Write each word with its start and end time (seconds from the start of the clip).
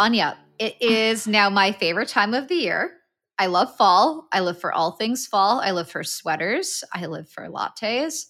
Anya, 0.00 0.38
it 0.58 0.80
is 0.80 1.26
now 1.26 1.50
my 1.50 1.72
favorite 1.72 2.08
time 2.08 2.32
of 2.32 2.48
the 2.48 2.54
year. 2.54 3.00
I 3.38 3.44
love 3.44 3.76
fall. 3.76 4.28
I 4.32 4.40
live 4.40 4.58
for 4.58 4.72
all 4.72 4.92
things 4.92 5.26
fall. 5.26 5.60
I 5.60 5.72
live 5.72 5.90
for 5.90 6.02
sweaters. 6.02 6.82
I 6.94 7.04
live 7.04 7.28
for 7.28 7.46
lattes. 7.50 8.24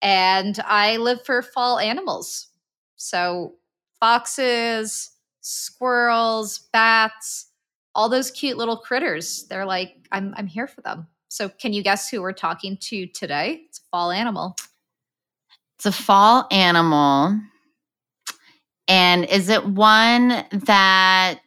And 0.00 0.58
I 0.66 0.96
live 0.96 1.24
for 1.24 1.40
fall 1.40 1.78
animals. 1.78 2.48
So, 2.96 3.54
foxes, 4.00 5.12
squirrels, 5.42 6.68
bats, 6.72 7.52
all 7.94 8.08
those 8.08 8.32
cute 8.32 8.58
little 8.58 8.78
critters. 8.78 9.46
They're 9.46 9.64
like, 9.64 10.08
I'm, 10.10 10.34
I'm 10.36 10.48
here 10.48 10.66
for 10.66 10.80
them. 10.80 11.06
So, 11.28 11.48
can 11.48 11.72
you 11.72 11.84
guess 11.84 12.08
who 12.08 12.20
we're 12.20 12.32
talking 12.32 12.76
to 12.78 13.06
today? 13.06 13.62
It's 13.68 13.78
a 13.78 13.88
fall 13.92 14.10
animal. 14.10 14.56
It's 15.76 15.86
a 15.86 15.92
fall 15.92 16.48
animal. 16.50 17.40
And 18.92 19.24
is 19.24 19.48
it 19.48 19.64
one 19.64 20.44
that 20.52 21.40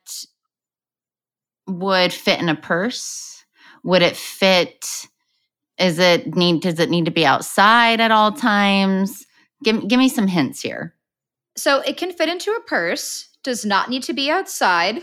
would 1.68 2.12
fit 2.12 2.40
in 2.40 2.50
a 2.50 2.56
purse? 2.56 3.46
Would 3.84 4.02
it 4.02 4.18
fit? 4.18 5.06
Is 5.78 6.00
it 6.00 6.36
need? 6.36 6.64
Does 6.64 6.80
it 6.80 6.90
need 6.90 7.06
to 7.06 7.12
be 7.12 7.24
outside 7.24 8.02
at 8.02 8.10
all 8.10 8.32
times? 8.32 9.28
Give 9.64 9.88
give 9.88 10.00
me 10.00 10.10
some 10.10 10.26
hints 10.26 10.60
here. 10.60 10.96
So 11.56 11.82
it 11.82 11.98
can 11.98 12.12
fit 12.14 12.30
into 12.30 12.50
a 12.50 12.62
purse. 12.62 13.30
Does 13.44 13.64
not 13.64 13.92
need 13.92 14.02
to 14.04 14.14
be 14.14 14.32
outside. 14.32 15.02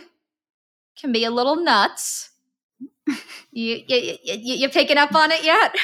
Can 1.01 1.13
be 1.13 1.25
a 1.25 1.31
little 1.31 1.55
nuts. 1.55 2.31
you, 3.53 3.85
you, 3.87 4.17
you 4.25 4.55
you 4.57 4.69
picking 4.69 4.99
up 4.99 5.15
on 5.15 5.31
it 5.31 5.45
yet? 5.45 5.77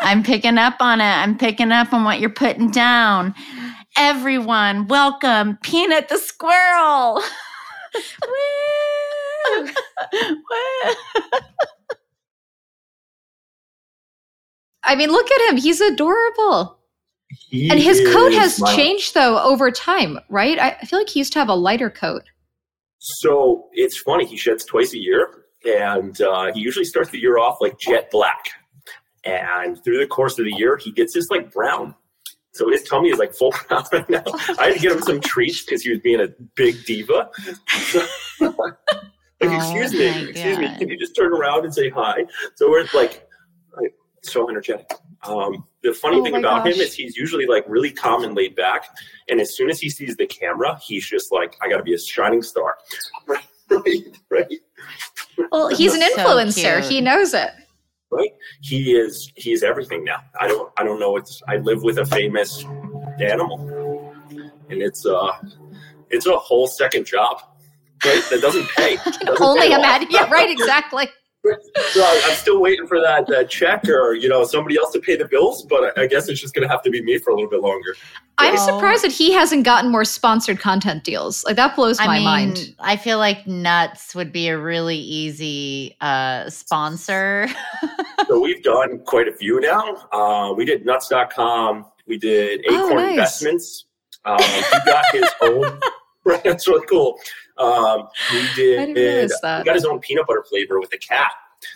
I'm 0.00 0.22
picking 0.22 0.58
up 0.58 0.76
on 0.80 1.00
it. 1.00 1.04
I'm 1.04 1.38
picking 1.38 1.72
up 1.72 1.94
on 1.94 2.04
what 2.04 2.20
you're 2.20 2.28
putting 2.28 2.70
down. 2.70 3.34
Everyone, 3.96 4.88
welcome 4.88 5.58
Peanut 5.62 6.08
the 6.08 6.18
squirrel. 6.18 7.22
I 14.84 14.96
mean, 14.96 15.10
look 15.10 15.30
at 15.30 15.50
him. 15.50 15.56
He's 15.58 15.80
adorable. 15.80 16.78
He 17.28 17.70
and 17.70 17.80
his 17.80 18.00
coat 18.12 18.32
has 18.32 18.60
my- 18.60 18.74
changed 18.74 19.14
though 19.14 19.40
over 19.42 19.70
time, 19.70 20.18
right? 20.28 20.58
I, 20.58 20.76
I 20.80 20.84
feel 20.84 20.98
like 20.98 21.08
he 21.08 21.20
used 21.20 21.32
to 21.34 21.38
have 21.38 21.48
a 21.48 21.54
lighter 21.54 21.90
coat. 21.90 22.22
So 22.98 23.68
it's 23.72 23.96
funny. 23.98 24.26
He 24.26 24.36
sheds 24.36 24.64
twice 24.64 24.92
a 24.94 24.98
year, 24.98 25.44
and 25.64 26.20
uh, 26.20 26.52
he 26.52 26.60
usually 26.60 26.84
starts 26.84 27.10
the 27.10 27.18
year 27.18 27.38
off 27.38 27.56
like 27.60 27.78
jet 27.78 28.10
black. 28.10 28.50
And 29.24 29.82
through 29.84 29.98
the 29.98 30.06
course 30.06 30.38
of 30.38 30.44
the 30.44 30.52
year, 30.56 30.76
he 30.76 30.92
gets 30.92 31.14
this 31.14 31.30
like 31.30 31.52
brown. 31.52 31.94
So 32.52 32.68
his 32.70 32.82
tummy 32.84 33.08
is 33.10 33.18
like 33.18 33.34
full 33.34 33.52
brown 33.68 33.84
right 33.92 34.08
now. 34.10 34.22
I 34.58 34.66
had 34.66 34.74
to 34.74 34.78
get 34.80 34.92
him 34.92 35.00
some 35.02 35.20
treats 35.20 35.64
because 35.64 35.82
he 35.82 35.90
was 35.90 36.00
being 36.00 36.20
a 36.20 36.28
big 36.54 36.84
diva. 36.84 37.30
like, 38.40 38.74
excuse 39.40 39.94
Oh 39.94 39.98
me, 39.98 40.10
my 40.10 40.28
excuse 40.28 40.58
me, 40.58 40.76
can 40.78 40.88
you 40.88 40.98
just 40.98 41.16
turn 41.16 41.32
around 41.32 41.64
and 41.64 41.74
say 41.74 41.88
hi? 41.88 42.24
So 42.56 42.70
we're 42.70 42.86
like, 42.94 43.26
like, 43.80 43.94
so 44.22 44.48
energetic. 44.48 44.86
Um, 45.24 45.64
the 45.82 45.92
funny 45.94 46.18
Oh 46.18 46.22
thing 46.24 46.32
my 46.32 46.38
about 46.40 46.66
him 46.66 46.74
is 46.74 46.94
he's 46.94 47.16
usually 47.16 47.46
like 47.46 47.64
really 47.68 47.90
calm 47.90 48.22
and 48.24 48.34
laid 48.36 48.54
back. 48.54 48.86
And 49.28 49.40
as 49.40 49.56
soon 49.56 49.70
as 49.70 49.80
he 49.80 49.88
sees 49.88 50.16
the 50.16 50.26
camera, 50.26 50.78
he's 50.84 51.08
just 51.08 51.32
like, 51.32 51.56
I 51.62 51.68
got 51.68 51.78
to 51.78 51.82
be 51.82 51.94
a 51.94 51.98
shining 51.98 52.42
star. 52.42 52.76
right, 53.26 54.18
right, 54.30 54.52
Well, 55.50 55.68
he's 55.68 55.94
an 55.94 56.02
influencer. 56.02 56.80
cute. 56.80 56.92
he 56.92 57.00
knows 57.00 57.34
it. 57.34 57.50
Right. 58.12 58.30
He 58.60 58.94
is 58.94 59.32
he 59.36 59.52
is 59.52 59.62
everything 59.62 60.04
now. 60.04 60.18
I 60.38 60.46
don't 60.46 60.70
I 60.76 60.84
don't 60.84 61.00
know. 61.00 61.16
It's 61.16 61.40
I 61.48 61.56
live 61.56 61.82
with 61.82 61.98
a 61.98 62.06
famous 62.06 62.64
animal, 63.20 64.14
and 64.70 64.82
it's 64.82 65.04
uh 65.06 65.32
it's 66.10 66.26
a 66.26 66.36
whole 66.36 66.66
second 66.66 67.06
job. 67.06 67.42
Right, 68.04 68.22
that 68.30 68.40
doesn't 68.40 68.68
pay. 68.70 68.96
Doesn't 68.96 69.40
Only 69.40 69.68
pay 69.68 69.74
imagine. 69.74 70.08
Yeah, 70.10 70.28
right. 70.28 70.50
Exactly. 70.50 71.08
So 71.44 72.04
I'm 72.24 72.34
still 72.36 72.60
waiting 72.60 72.86
for 72.86 73.00
that, 73.00 73.26
that 73.26 73.50
check 73.50 73.88
or 73.88 74.14
you 74.14 74.28
know 74.28 74.44
somebody 74.44 74.76
else 74.76 74.92
to 74.92 75.00
pay 75.00 75.16
the 75.16 75.24
bills, 75.26 75.64
but 75.64 75.96
I 75.98 76.06
guess 76.06 76.28
it's 76.28 76.40
just 76.40 76.54
going 76.54 76.62
to 76.66 76.68
have 76.72 76.82
to 76.82 76.90
be 76.90 77.02
me 77.02 77.18
for 77.18 77.30
a 77.30 77.34
little 77.34 77.50
bit 77.50 77.60
longer. 77.62 77.96
I'm 78.38 78.54
Oh. 78.56 78.66
surprised 78.66 79.02
that 79.04 79.10
he 79.12 79.32
hasn't 79.32 79.64
gotten 79.64 79.90
more 79.90 80.04
sponsored 80.04 80.60
content 80.60 81.02
deals. 81.04 81.44
Like 81.44 81.56
that 81.56 81.74
blows 81.74 81.98
I 81.98 82.06
my 82.06 82.14
mean, 82.16 82.24
mind. 82.24 82.74
I 82.78 82.96
feel 82.96 83.18
like 83.18 83.46
nuts 83.46 84.14
would 84.14 84.32
be 84.32 84.48
a 84.48 84.58
really 84.58 84.96
easy 84.96 85.96
uh, 86.00 86.48
sponsor. 86.48 87.48
so 88.28 88.40
we've 88.40 88.62
done 88.62 89.00
quite 89.00 89.26
a 89.28 89.32
few 89.32 89.60
now. 89.60 89.96
Uh, 90.12 90.54
we 90.54 90.64
did 90.64 90.86
nuts.com. 90.86 91.86
We 92.06 92.18
did 92.18 92.64
Oh, 92.68 92.86
Acorn 92.86 92.96
nice. 93.02 93.10
Investments. 93.10 93.84
Um, 94.24 94.38
he 94.40 94.78
got 94.86 95.04
his 95.12 95.28
own. 95.42 95.80
Right, 96.24 96.40
that's 96.44 96.68
really 96.68 96.86
cool. 96.86 97.18
Um, 97.58 98.08
we 98.32 98.48
did. 98.54 98.80
I 98.80 98.86
didn't 98.86 99.32
that. 99.42 99.58
He 99.58 99.64
got 99.64 99.74
his 99.74 99.84
own 99.84 100.00
peanut 100.00 100.26
butter 100.26 100.44
flavor 100.48 100.80
with 100.80 100.92
a 100.92 100.98
cat. 100.98 101.32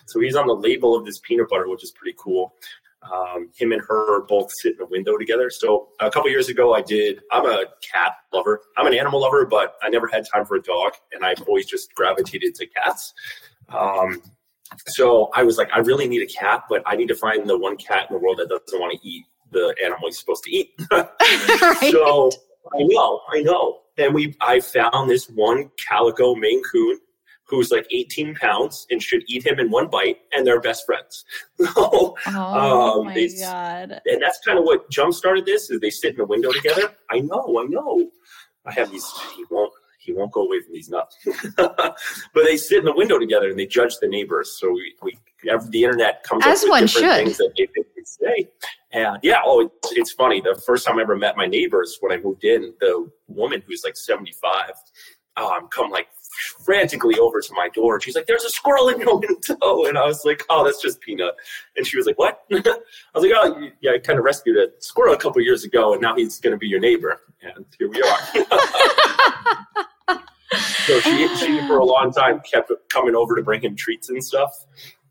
So 0.07 0.21
he's 0.21 0.35
on 0.35 0.47
the 0.47 0.55
label 0.55 0.97
of 0.97 1.05
this 1.05 1.19
peanut 1.21 1.49
butter, 1.49 1.69
which 1.69 1.85
is 1.85 1.93
pretty 1.93 2.17
cool. 2.19 2.55
Um, 3.03 3.51
him 3.55 3.73
and 3.73 3.81
her 3.83 4.23
both 4.23 4.51
sit 4.61 4.75
in 4.75 4.83
a 4.83 4.87
window 4.87 5.17
together. 5.17 5.49
So 5.51 5.89
a 6.01 6.11
couple 6.11 6.31
years 6.31 6.49
ago, 6.49 6.75
I 6.75 6.83
did. 6.83 7.21
I'm 7.31 7.47
a 7.47 7.65
cat 7.81 8.13
lover. 8.33 8.61
I'm 8.77 8.87
an 8.87 8.95
animal 8.95 9.21
lover, 9.21 9.47
but 9.47 9.75
I 9.83 9.89
never 9.89 10.09
had 10.09 10.25
time 10.33 10.45
for 10.45 10.57
a 10.57 10.63
dog, 10.63 10.93
and 11.13 11.25
I've 11.25 11.41
always 11.43 11.67
just 11.67 11.95
gravitated 11.95 12.55
to 12.57 12.67
cats. 12.67 13.15
Um, 13.69 14.23
so 14.89 15.31
I 15.35 15.45
was 15.45 15.59
like, 15.59 15.71
I 15.73 15.79
really 15.79 16.09
need 16.09 16.23
a 16.23 16.27
cat, 16.27 16.65
but 16.69 16.83
I 16.87 16.97
need 16.97 17.09
to 17.09 17.15
find 17.15 17.49
the 17.49 17.57
one 17.57 17.77
cat 17.77 18.09
in 18.11 18.17
the 18.17 18.21
world 18.21 18.39
that 18.39 18.49
doesn't 18.49 18.81
want 18.81 19.01
to 19.01 19.09
eat 19.09 19.25
the 19.53 19.75
animal 19.85 20.09
he's 20.09 20.19
supposed 20.19 20.43
to 20.45 20.51
eat. 20.51 20.71
right. 20.91 21.91
So 21.93 22.31
I 22.75 22.83
know, 22.83 23.21
I 23.31 23.43
know. 23.43 23.81
And 23.99 24.15
we, 24.15 24.37
I 24.41 24.61
found 24.61 25.09
this 25.09 25.29
one 25.31 25.71
calico 25.89 26.35
Maine 26.35 26.63
Coon 26.71 26.99
who's 27.49 27.71
like 27.71 27.87
18 27.93 28.35
pounds 28.35 28.87
and 28.91 29.01
should 29.01 29.23
eat 29.29 29.47
him 29.47 29.61
in 29.61 29.71
one 29.71 29.89
bite, 29.89 30.19
and 30.33 30.45
they're 30.47 30.61
best 30.61 30.85
friends. 30.85 31.25
So, 31.75 32.17
Oh 32.27 32.99
Um, 33.01 33.07
my 33.07 33.29
god! 33.41 34.01
and 34.05 34.21
that's 34.21 34.41
kind 34.45 34.59
of 34.59 34.65
what 34.65 34.91
jump 34.91 35.15
started 35.15 35.47
this. 35.47 35.71
Is 35.71 35.81
they 35.81 35.91
sit 35.91 36.11
in 36.13 36.17
the 36.19 36.25
window 36.25 36.51
together. 36.51 36.93
I 37.11 37.21
know, 37.21 37.59
I 37.61 37.65
know. 37.69 38.11
I 38.65 38.73
have 38.73 38.91
these. 38.91 39.07
He 39.37 39.45
won't. 39.51 39.73
He 40.01 40.13
won't 40.13 40.33
go 40.33 40.43
away 40.43 40.61
from 40.61 40.73
these 40.73 40.89
nuts. 40.89 41.17
but 41.57 41.97
they 42.35 42.57
sit 42.57 42.79
in 42.81 42.85
the 42.85 42.95
window 42.95 43.19
together 43.19 43.49
and 43.51 43.59
they 43.59 43.67
judge 43.67 43.97
the 44.01 44.07
neighbors. 44.09 44.57
So 44.61 44.71
we, 44.73 44.95
we 45.03 45.19
the 45.43 45.85
internet 45.85 46.23
comes 46.23 46.45
As 46.45 46.61
up 46.61 46.65
with 46.65 46.71
one 46.71 46.83
different 46.87 47.07
should. 47.07 47.25
things 47.25 47.37
that 47.39 47.53
they 47.57 47.67
think 47.67 47.87
we 47.97 48.03
say. 48.05 48.49
And 48.93 49.19
yeah, 49.23 49.41
oh, 49.45 49.61
it's, 49.61 49.93
it's 49.93 50.13
funny. 50.13 50.41
The 50.41 50.61
first 50.67 50.87
time 50.87 50.99
I 50.99 51.03
ever 51.03 51.17
met 51.17 51.37
my 51.37 51.47
neighbors 51.47 51.99
when 52.01 52.13
I 52.13 52.23
moved 52.23 52.45
in, 52.45 52.75
the 52.81 53.11
woman 53.29 53.63
who's 53.67 53.83
like 53.85 53.97
75, 53.97 54.71
um, 55.37 55.69
come 55.69 55.91
like 55.91 56.09
frantically 56.65 57.19
over 57.19 57.41
to 57.41 57.55
my 57.55 57.69
door. 57.69 57.95
And 57.95 58.03
she's 58.03 58.15
like, 58.15 58.27
there's 58.27 58.45
a 58.45 58.51
squirrel 58.51 58.89
in 58.89 59.01
your 59.01 59.19
window. 59.21 59.85
And 59.85 59.99
I 59.99 60.05
was 60.05 60.25
like, 60.25 60.45
oh, 60.49 60.65
that's 60.65 60.81
just 60.81 61.01
Peanut. 61.01 61.35
And 61.77 61.87
she 61.87 61.97
was 61.97 62.07
like, 62.07 62.19
what? 62.19 62.43
I 62.53 62.59
was 63.15 63.25
like, 63.25 63.33
oh, 63.35 63.69
yeah, 63.81 63.93
I 63.93 63.99
kind 63.99 64.19
of 64.19 64.25
rescued 64.25 64.57
a 64.57 64.69
squirrel 64.81 65.15
a 65.15 65.19
couple 65.19 65.41
years 65.43 65.65
ago, 65.65 65.93
and 65.93 66.03
now 66.03 66.15
he's 66.17 66.41
going 66.41 66.53
to 66.53 66.59
be 66.59 66.69
your 66.69 66.81
neighbor. 66.81 67.21
And 67.43 67.65
here 67.79 67.89
we 67.89 68.03
are. 68.03 68.19
so 70.87 71.01
she, 71.01 71.29
she, 71.37 71.67
for 71.67 71.79
a 71.79 71.85
long 71.85 72.13
time, 72.13 72.41
kept 72.41 72.73
coming 72.89 73.15
over 73.15 73.37
to 73.37 73.43
bring 73.43 73.63
him 73.63 73.77
treats 73.77 74.09
and 74.09 74.23
stuff. 74.25 74.67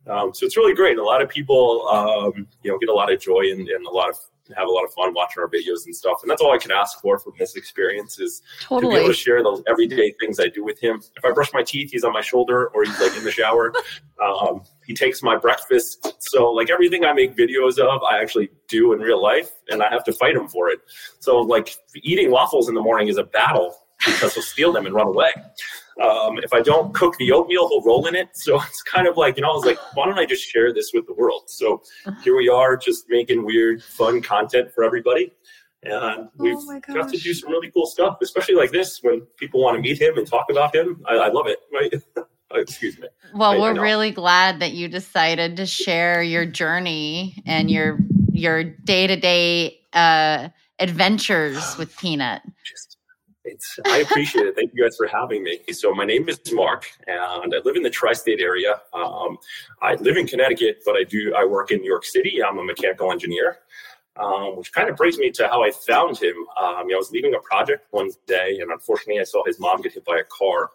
Um, 0.07 0.33
so 0.33 0.45
it's 0.45 0.57
really 0.57 0.75
great. 0.75 0.97
A 0.97 1.03
lot 1.03 1.21
of 1.21 1.29
people, 1.29 1.87
um, 1.87 2.47
you 2.63 2.71
know, 2.71 2.77
get 2.77 2.89
a 2.89 2.93
lot 2.93 3.11
of 3.11 3.19
joy 3.19 3.51
and, 3.51 3.67
and 3.67 3.85
a 3.85 3.89
lot 3.89 4.09
of 4.09 4.17
have 4.55 4.67
a 4.67 4.71
lot 4.71 4.83
of 4.83 4.93
fun 4.93 5.13
watching 5.13 5.41
our 5.41 5.49
videos 5.49 5.85
and 5.85 5.95
stuff. 5.95 6.19
And 6.21 6.29
that's 6.29 6.41
all 6.41 6.53
I 6.53 6.57
can 6.57 6.71
ask 6.71 7.01
for 7.01 7.17
from 7.17 7.33
this 7.39 7.55
experience 7.55 8.19
is 8.19 8.41
to 8.69 8.79
be 8.79 8.95
able 8.95 9.07
to 9.07 9.13
share 9.13 9.41
those 9.41 9.63
everyday 9.67 10.13
things 10.19 10.39
I 10.39 10.47
do 10.47 10.63
with 10.63 10.79
him. 10.79 11.01
If 11.17 11.25
I 11.25 11.31
brush 11.31 11.51
my 11.53 11.63
teeth, 11.63 11.91
he's 11.91 12.03
on 12.03 12.13
my 12.13 12.21
shoulder 12.21 12.67
or 12.67 12.83
he's 12.83 12.99
like 12.99 13.15
in 13.17 13.23
the 13.23 13.31
shower. 13.31 13.73
Um, 14.23 14.63
he 14.87 14.93
takes 14.93 15.21
my 15.21 15.35
breakfast. 15.35 16.15
So 16.31 16.49
like 16.49 16.69
everything 16.69 17.03
I 17.03 17.11
make 17.11 17.35
videos 17.35 17.77
of, 17.77 18.01
I 18.01 18.21
actually 18.21 18.49
do 18.69 18.93
in 18.93 18.99
real 18.99 19.21
life 19.21 19.51
and 19.69 19.83
I 19.83 19.89
have 19.89 20.05
to 20.05 20.13
fight 20.13 20.35
him 20.35 20.47
for 20.47 20.69
it. 20.69 20.79
So 21.19 21.41
like 21.41 21.75
eating 21.97 22.31
waffles 22.31 22.69
in 22.69 22.75
the 22.75 22.81
morning 22.81 23.09
is 23.09 23.17
a 23.17 23.25
battle 23.25 23.75
because 24.05 24.33
he'll 24.33 24.41
steal 24.41 24.71
them 24.71 24.85
and 24.85 24.95
run 24.95 25.07
away. 25.07 25.33
Um, 26.01 26.39
if 26.39 26.53
I 26.53 26.61
don't 26.61 26.93
cook 26.93 27.15
the 27.17 27.31
oatmeal, 27.31 27.69
he'll 27.69 27.81
roll 27.83 28.05
in 28.07 28.15
it. 28.15 28.29
So 28.33 28.61
it's 28.67 28.81
kind 28.83 29.07
of 29.07 29.15
like, 29.17 29.37
you 29.37 29.43
know, 29.43 29.51
I 29.51 29.53
was 29.53 29.65
like, 29.65 29.77
why 29.95 30.05
don't 30.05 30.19
I 30.19 30.25
just 30.25 30.43
share 30.43 30.73
this 30.73 30.91
with 30.93 31.07
the 31.07 31.13
world? 31.13 31.43
So 31.47 31.81
here 32.23 32.35
we 32.35 32.49
are 32.49 32.75
just 32.75 33.05
making 33.09 33.45
weird, 33.45 33.81
fun 33.83 34.21
content 34.21 34.73
for 34.73 34.83
everybody. 34.83 35.31
And 35.83 36.29
we've 36.37 36.55
Oh 36.57 36.79
got 36.93 37.09
to 37.09 37.17
do 37.17 37.33
some 37.33 37.51
really 37.51 37.69
cool 37.71 37.85
stuff, 37.85 38.17
especially 38.21 38.55
like 38.55 38.71
this 38.71 38.99
when 39.03 39.21
people 39.37 39.61
want 39.61 39.75
to 39.75 39.81
meet 39.81 40.01
him 40.01 40.17
and 40.17 40.25
talk 40.27 40.47
about 40.49 40.73
him. 40.75 41.03
I, 41.07 41.15
I 41.15 41.27
love 41.29 41.47
it. 41.47 41.59
Right? 42.51 42.61
Excuse 42.61 42.97
me. 42.99 43.07
Well, 43.33 43.51
I- 43.51 43.55
I 43.55 43.59
we're 43.59 43.73
know. 43.73 43.81
really 43.81 44.11
glad 44.11 44.59
that 44.61 44.71
you 44.71 44.87
decided 44.87 45.57
to 45.57 45.65
share 45.65 46.21
your 46.23 46.45
journey 46.45 47.41
and 47.45 47.69
your 47.71 47.99
your 48.31 48.63
day 48.63 49.07
to 49.07 49.15
day 49.15 49.79
adventures 50.79 51.77
with 51.77 51.95
Peanut. 51.97 52.41
Just, 52.63 52.94
it's, 53.45 53.79
I 53.85 53.99
appreciate 53.99 54.45
it. 54.47 54.55
Thank 54.55 54.71
you 54.73 54.83
guys 54.83 54.97
for 54.97 55.07
having 55.07 55.43
me. 55.43 55.59
So 55.71 55.93
my 55.93 56.05
name 56.05 56.27
is 56.29 56.39
Mark, 56.51 56.85
and 57.07 57.53
I 57.55 57.59
live 57.63 57.75
in 57.75 57.83
the 57.83 57.89
tri-state 57.89 58.41
area. 58.41 58.81
Um, 58.93 59.37
I 59.81 59.95
live 59.95 60.17
in 60.17 60.27
Connecticut, 60.27 60.81
but 60.85 60.95
I 60.95 61.03
do 61.03 61.33
I 61.37 61.45
work 61.45 61.71
in 61.71 61.79
New 61.79 61.87
York 61.87 62.05
City. 62.05 62.43
I'm 62.43 62.57
a 62.57 62.63
mechanical 62.63 63.11
engineer. 63.11 63.59
um, 64.17 64.57
which 64.57 64.71
kind 64.71 64.89
of 64.89 64.95
brings 64.95 65.17
me 65.17 65.29
to 65.31 65.47
how 65.47 65.63
I 65.63 65.71
found 65.71 66.17
him. 66.17 66.35
Um, 66.61 66.87
I 66.91 66.95
was 66.95 67.11
leaving 67.11 67.33
a 67.35 67.39
project 67.39 67.87
one 67.91 68.09
day, 68.27 68.59
and 68.61 68.71
unfortunately, 68.71 69.19
I 69.19 69.25
saw 69.25 69.43
his 69.45 69.59
mom 69.59 69.81
get 69.81 69.93
hit 69.93 70.05
by 70.05 70.17
a 70.19 70.23
car. 70.23 70.71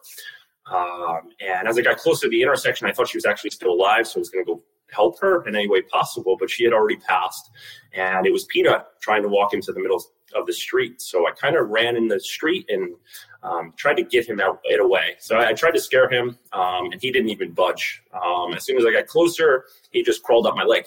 Um, 0.71 1.31
and 1.41 1.67
as 1.67 1.79
I 1.79 1.83
got 1.83 1.97
close 1.99 2.21
to 2.21 2.29
the 2.29 2.43
intersection, 2.43 2.87
I 2.87 2.93
thought 2.93 3.09
she 3.09 3.17
was 3.17 3.27
actually 3.27 3.51
still 3.51 3.73
alive, 3.73 4.07
so 4.07 4.19
I 4.19 4.21
was 4.21 4.31
going 4.31 4.45
to 4.45 4.53
go 4.55 4.63
help 4.93 5.19
her 5.21 5.47
in 5.47 5.55
any 5.55 5.69
way 5.69 5.83
possible. 5.83 6.37
But 6.39 6.51
she 6.51 6.65
had 6.65 6.73
already 6.73 6.97
passed, 6.97 7.51
and 7.95 8.27
it 8.27 8.33
was 8.33 8.45
Peanut 8.45 8.87
trying 9.01 9.23
to 9.23 9.29
walk 9.29 9.55
into 9.55 9.73
the 9.73 9.81
middle 9.81 10.05
of 10.35 10.47
the 10.47 10.53
street. 10.53 11.01
So 11.01 11.27
I 11.27 11.33
kind 11.33 11.57
of 11.57 11.69
ran 11.69 11.97
in 11.97 12.09
the 12.09 12.21
street 12.21 12.67
and 12.69 12.95
um, 13.43 13.73
tried 13.77 13.97
to 13.97 14.03
get 14.03 14.29
him 14.29 14.41
out 14.41 14.61
right 14.69 14.81
away. 14.81 15.17
So 15.19 15.37
I, 15.37 15.49
I 15.49 15.53
tried 15.53 15.73
to 15.73 15.81
scare 15.81 16.09
him, 16.11 16.39
um, 16.53 16.93
and 16.93 17.01
he 17.01 17.11
didn't 17.11 17.31
even 17.31 17.53
budge. 17.53 18.03
Um, 18.15 18.55
as 18.55 18.65
soon 18.65 18.79
as 18.79 18.85
I 18.87 18.93
got 18.93 19.07
closer, 19.07 19.65
he 19.91 20.03
just 20.03 20.23
crawled 20.23 20.47
up 20.47 20.57
my 20.57 20.65
leg. 20.65 20.85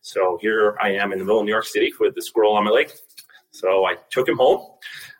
So 0.00 0.38
here 0.40 0.76
I 0.80 0.90
am 0.92 1.12
in 1.12 1.18
the 1.18 1.24
middle 1.24 1.40
of 1.40 1.44
New 1.44 1.52
York 1.52 1.66
City 1.66 1.92
with 2.00 2.14
the 2.14 2.22
squirrel 2.22 2.54
on 2.54 2.64
my 2.64 2.70
leg. 2.70 2.90
So 3.50 3.84
I 3.84 3.96
took 4.10 4.28
him 4.28 4.36
home. 4.36 4.66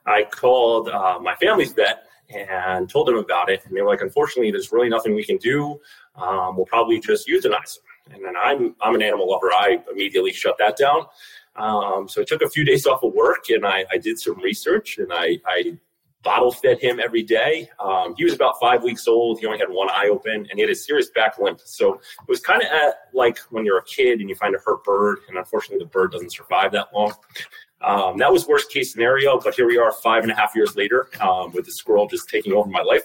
I 0.06 0.24
called 0.24 0.88
uh, 0.88 1.18
my 1.20 1.34
family's 1.36 1.72
vet 1.72 2.04
and 2.30 2.88
told 2.88 3.08
them 3.08 3.16
about 3.16 3.50
it. 3.50 3.60
And 3.64 3.76
they 3.76 3.82
were 3.82 3.88
like, 3.88 4.00
unfortunately, 4.00 4.50
there's 4.50 4.72
really 4.72 4.88
nothing 4.88 5.14
we 5.14 5.24
can 5.24 5.36
do. 5.38 5.80
Um, 6.16 6.56
we'll 6.56 6.66
probably 6.66 7.00
just 7.00 7.28
euthanize 7.28 7.76
him. 7.76 8.14
And 8.14 8.24
then 8.24 8.34
I'm, 8.42 8.74
I'm 8.80 8.94
an 8.94 9.02
animal 9.02 9.28
lover. 9.28 9.52
I 9.52 9.78
immediately 9.90 10.32
shut 10.32 10.56
that 10.58 10.76
down. 10.76 11.06
Um, 11.58 12.08
so 12.08 12.22
I 12.22 12.24
took 12.24 12.42
a 12.42 12.48
few 12.48 12.64
days 12.64 12.86
off 12.86 13.02
of 13.02 13.12
work 13.12 13.50
and 13.50 13.66
I, 13.66 13.84
I 13.90 13.98
did 13.98 14.18
some 14.18 14.38
research 14.38 14.98
and 14.98 15.12
I, 15.12 15.38
I 15.44 15.76
bottle 16.22 16.52
fed 16.52 16.80
him 16.80 17.00
every 17.00 17.22
day. 17.22 17.68
Um, 17.80 18.14
he 18.16 18.24
was 18.24 18.34
about 18.34 18.60
five 18.60 18.82
weeks 18.82 19.06
old. 19.06 19.40
He 19.40 19.46
only 19.46 19.58
had 19.58 19.68
one 19.68 19.88
eye 19.90 20.08
open 20.10 20.34
and 20.34 20.50
he 20.54 20.60
had 20.60 20.70
a 20.70 20.74
serious 20.74 21.10
back 21.10 21.38
limp. 21.38 21.60
So 21.64 21.94
it 21.94 22.28
was 22.28 22.40
kind 22.40 22.62
of 22.62 22.68
like 23.12 23.38
when 23.50 23.64
you're 23.64 23.78
a 23.78 23.84
kid 23.84 24.20
and 24.20 24.28
you 24.28 24.36
find 24.36 24.54
a 24.54 24.58
hurt 24.64 24.84
bird, 24.84 25.18
and 25.28 25.36
unfortunately 25.36 25.84
the 25.84 25.90
bird 25.90 26.12
doesn't 26.12 26.32
survive 26.32 26.72
that 26.72 26.88
long. 26.94 27.14
Um, 27.80 28.18
that 28.18 28.32
was 28.32 28.46
worst 28.48 28.70
case 28.70 28.92
scenario, 28.92 29.38
but 29.38 29.54
here 29.54 29.66
we 29.66 29.78
are 29.78 29.92
five 29.92 30.24
and 30.24 30.32
a 30.32 30.34
half 30.34 30.54
years 30.56 30.74
later 30.76 31.08
um, 31.20 31.52
with 31.52 31.64
the 31.64 31.72
squirrel 31.72 32.08
just 32.08 32.28
taking 32.28 32.52
over 32.52 32.68
my 32.68 32.82
life. 32.82 33.04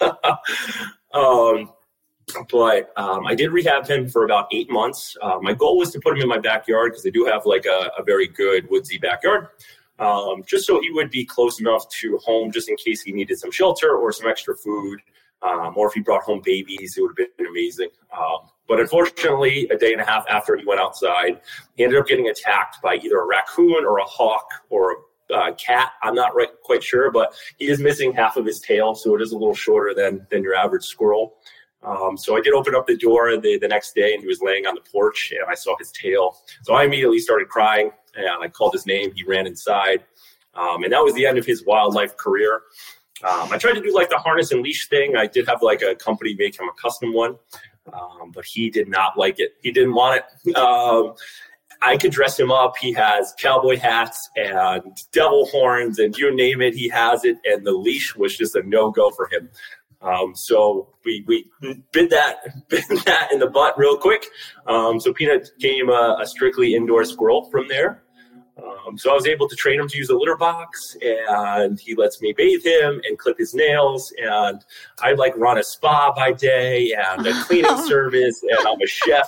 but 2.50 2.92
um, 2.96 3.26
I 3.26 3.34
did 3.34 3.50
rehab 3.50 3.86
him 3.86 4.08
for 4.08 4.24
about 4.24 4.48
eight 4.52 4.70
months. 4.70 5.16
Uh, 5.20 5.38
my 5.40 5.52
goal 5.52 5.78
was 5.78 5.90
to 5.92 6.00
put 6.00 6.16
him 6.16 6.22
in 6.22 6.28
my 6.28 6.38
backyard 6.38 6.92
because 6.92 7.06
I 7.06 7.10
do 7.10 7.24
have 7.24 7.46
like 7.46 7.66
a, 7.66 7.90
a 7.98 8.02
very 8.02 8.26
good 8.28 8.68
woodsy 8.70 8.98
backyard 8.98 9.48
um, 9.98 10.42
just 10.46 10.66
so 10.66 10.80
he 10.80 10.90
would 10.90 11.10
be 11.10 11.24
close 11.24 11.60
enough 11.60 11.88
to 11.88 12.18
home 12.18 12.50
just 12.50 12.68
in 12.68 12.76
case 12.76 13.02
he 13.02 13.12
needed 13.12 13.38
some 13.38 13.50
shelter 13.50 13.96
or 13.96 14.12
some 14.12 14.28
extra 14.28 14.56
food. 14.56 15.00
Um, 15.42 15.74
or 15.76 15.88
if 15.88 15.92
he 15.92 16.00
brought 16.00 16.22
home 16.22 16.40
babies, 16.42 16.96
it 16.96 17.02
would 17.02 17.14
have 17.18 17.36
been 17.36 17.46
amazing. 17.46 17.90
Um, 18.16 18.48
but 18.66 18.80
unfortunately, 18.80 19.68
a 19.68 19.76
day 19.76 19.92
and 19.92 20.00
a 20.00 20.04
half 20.04 20.24
after 20.30 20.56
he 20.56 20.64
went 20.64 20.80
outside, 20.80 21.40
he 21.76 21.84
ended 21.84 21.98
up 21.98 22.06
getting 22.06 22.28
attacked 22.28 22.80
by 22.82 22.94
either 22.96 23.18
a 23.18 23.26
raccoon 23.26 23.84
or 23.84 23.98
a 23.98 24.04
hawk 24.04 24.48
or 24.70 24.92
a 25.30 25.34
uh, 25.34 25.54
cat. 25.54 25.92
I'm 26.02 26.14
not 26.14 26.34
right, 26.34 26.48
quite 26.62 26.82
sure, 26.82 27.10
but 27.10 27.34
he 27.58 27.66
is 27.66 27.78
missing 27.78 28.14
half 28.14 28.38
of 28.38 28.46
his 28.46 28.60
tail, 28.60 28.94
so 28.94 29.14
it 29.14 29.20
is 29.20 29.32
a 29.32 29.36
little 29.36 29.54
shorter 29.54 29.94
than 29.94 30.26
than 30.30 30.42
your 30.42 30.54
average 30.54 30.84
squirrel. 30.84 31.34
Um, 31.84 32.16
so 32.16 32.36
I 32.36 32.40
did 32.40 32.54
open 32.54 32.74
up 32.74 32.86
the 32.86 32.96
door 32.96 33.36
the, 33.36 33.58
the 33.58 33.68
next 33.68 33.94
day, 33.94 34.14
and 34.14 34.22
he 34.22 34.26
was 34.26 34.40
laying 34.40 34.66
on 34.66 34.74
the 34.74 34.80
porch, 34.90 35.32
and 35.32 35.48
I 35.48 35.54
saw 35.54 35.76
his 35.78 35.92
tail. 35.92 36.38
So 36.62 36.74
I 36.74 36.84
immediately 36.84 37.18
started 37.18 37.48
crying 37.48 37.90
and 38.16 38.26
I 38.42 38.48
called 38.48 38.72
his 38.72 38.86
name. 38.86 39.12
He 39.14 39.24
ran 39.24 39.46
inside, 39.46 40.04
um, 40.54 40.84
and 40.84 40.92
that 40.92 41.02
was 41.02 41.14
the 41.14 41.26
end 41.26 41.38
of 41.38 41.46
his 41.46 41.64
wildlife 41.64 42.16
career. 42.16 42.62
Um, 43.22 43.52
I 43.52 43.58
tried 43.58 43.74
to 43.74 43.80
do 43.80 43.94
like 43.94 44.10
the 44.10 44.18
harness 44.18 44.52
and 44.52 44.62
leash 44.62 44.88
thing. 44.88 45.16
I 45.16 45.26
did 45.26 45.46
have 45.48 45.62
like 45.62 45.82
a 45.82 45.94
company 45.94 46.34
make 46.38 46.58
him 46.58 46.68
a 46.68 46.80
custom 46.80 47.12
one, 47.12 47.36
um, 47.92 48.32
but 48.32 48.44
he 48.44 48.70
did 48.70 48.88
not 48.88 49.16
like 49.18 49.38
it. 49.38 49.52
He 49.62 49.70
didn't 49.70 49.94
want 49.94 50.22
it. 50.22 50.56
Um, 50.56 51.14
I 51.82 51.98
could 51.98 52.12
dress 52.12 52.38
him 52.38 52.50
up. 52.50 52.74
He 52.80 52.92
has 52.92 53.34
cowboy 53.38 53.76
hats 53.76 54.30
and 54.36 54.82
devil 55.12 55.44
horns, 55.46 55.98
and 55.98 56.16
you 56.16 56.34
name 56.34 56.62
it, 56.62 56.74
he 56.74 56.88
has 56.88 57.24
it. 57.24 57.36
And 57.44 57.66
the 57.66 57.72
leash 57.72 58.16
was 58.16 58.38
just 58.38 58.54
a 58.54 58.62
no 58.62 58.90
go 58.90 59.10
for 59.10 59.28
him. 59.30 59.50
Um, 60.04 60.34
so 60.34 60.88
we 61.04 61.24
we 61.26 61.50
bid 61.92 62.10
that 62.10 62.36
bid 62.68 62.84
that 63.06 63.32
in 63.32 63.38
the 63.38 63.48
butt 63.48 63.78
real 63.78 63.96
quick. 63.96 64.26
Um, 64.66 65.00
so 65.00 65.12
Peanut 65.12 65.50
became 65.58 65.88
a, 65.88 66.18
a, 66.20 66.26
strictly 66.26 66.74
indoor 66.74 67.04
squirrel 67.04 67.48
from 67.50 67.68
there. 67.68 68.02
Um, 68.56 68.96
so 68.96 69.10
I 69.10 69.14
was 69.14 69.26
able 69.26 69.48
to 69.48 69.56
train 69.56 69.80
him 69.80 69.88
to 69.88 69.96
use 69.96 70.10
a 70.10 70.14
litter 70.14 70.36
box, 70.36 70.96
and 71.02 71.80
he 71.80 71.94
lets 71.94 72.20
me 72.22 72.32
bathe 72.36 72.64
him 72.64 73.00
and 73.04 73.18
clip 73.18 73.38
his 73.38 73.52
nails. 73.52 74.12
And 74.18 74.64
I 75.00 75.12
like 75.14 75.36
run 75.36 75.58
a 75.58 75.64
spa 75.64 76.12
by 76.14 76.32
day 76.32 76.92
and 76.92 77.26
a 77.26 77.42
cleaning 77.44 77.76
service, 77.86 78.40
and 78.42 78.68
I'm 78.68 78.80
a 78.80 78.86
chef. 78.86 79.26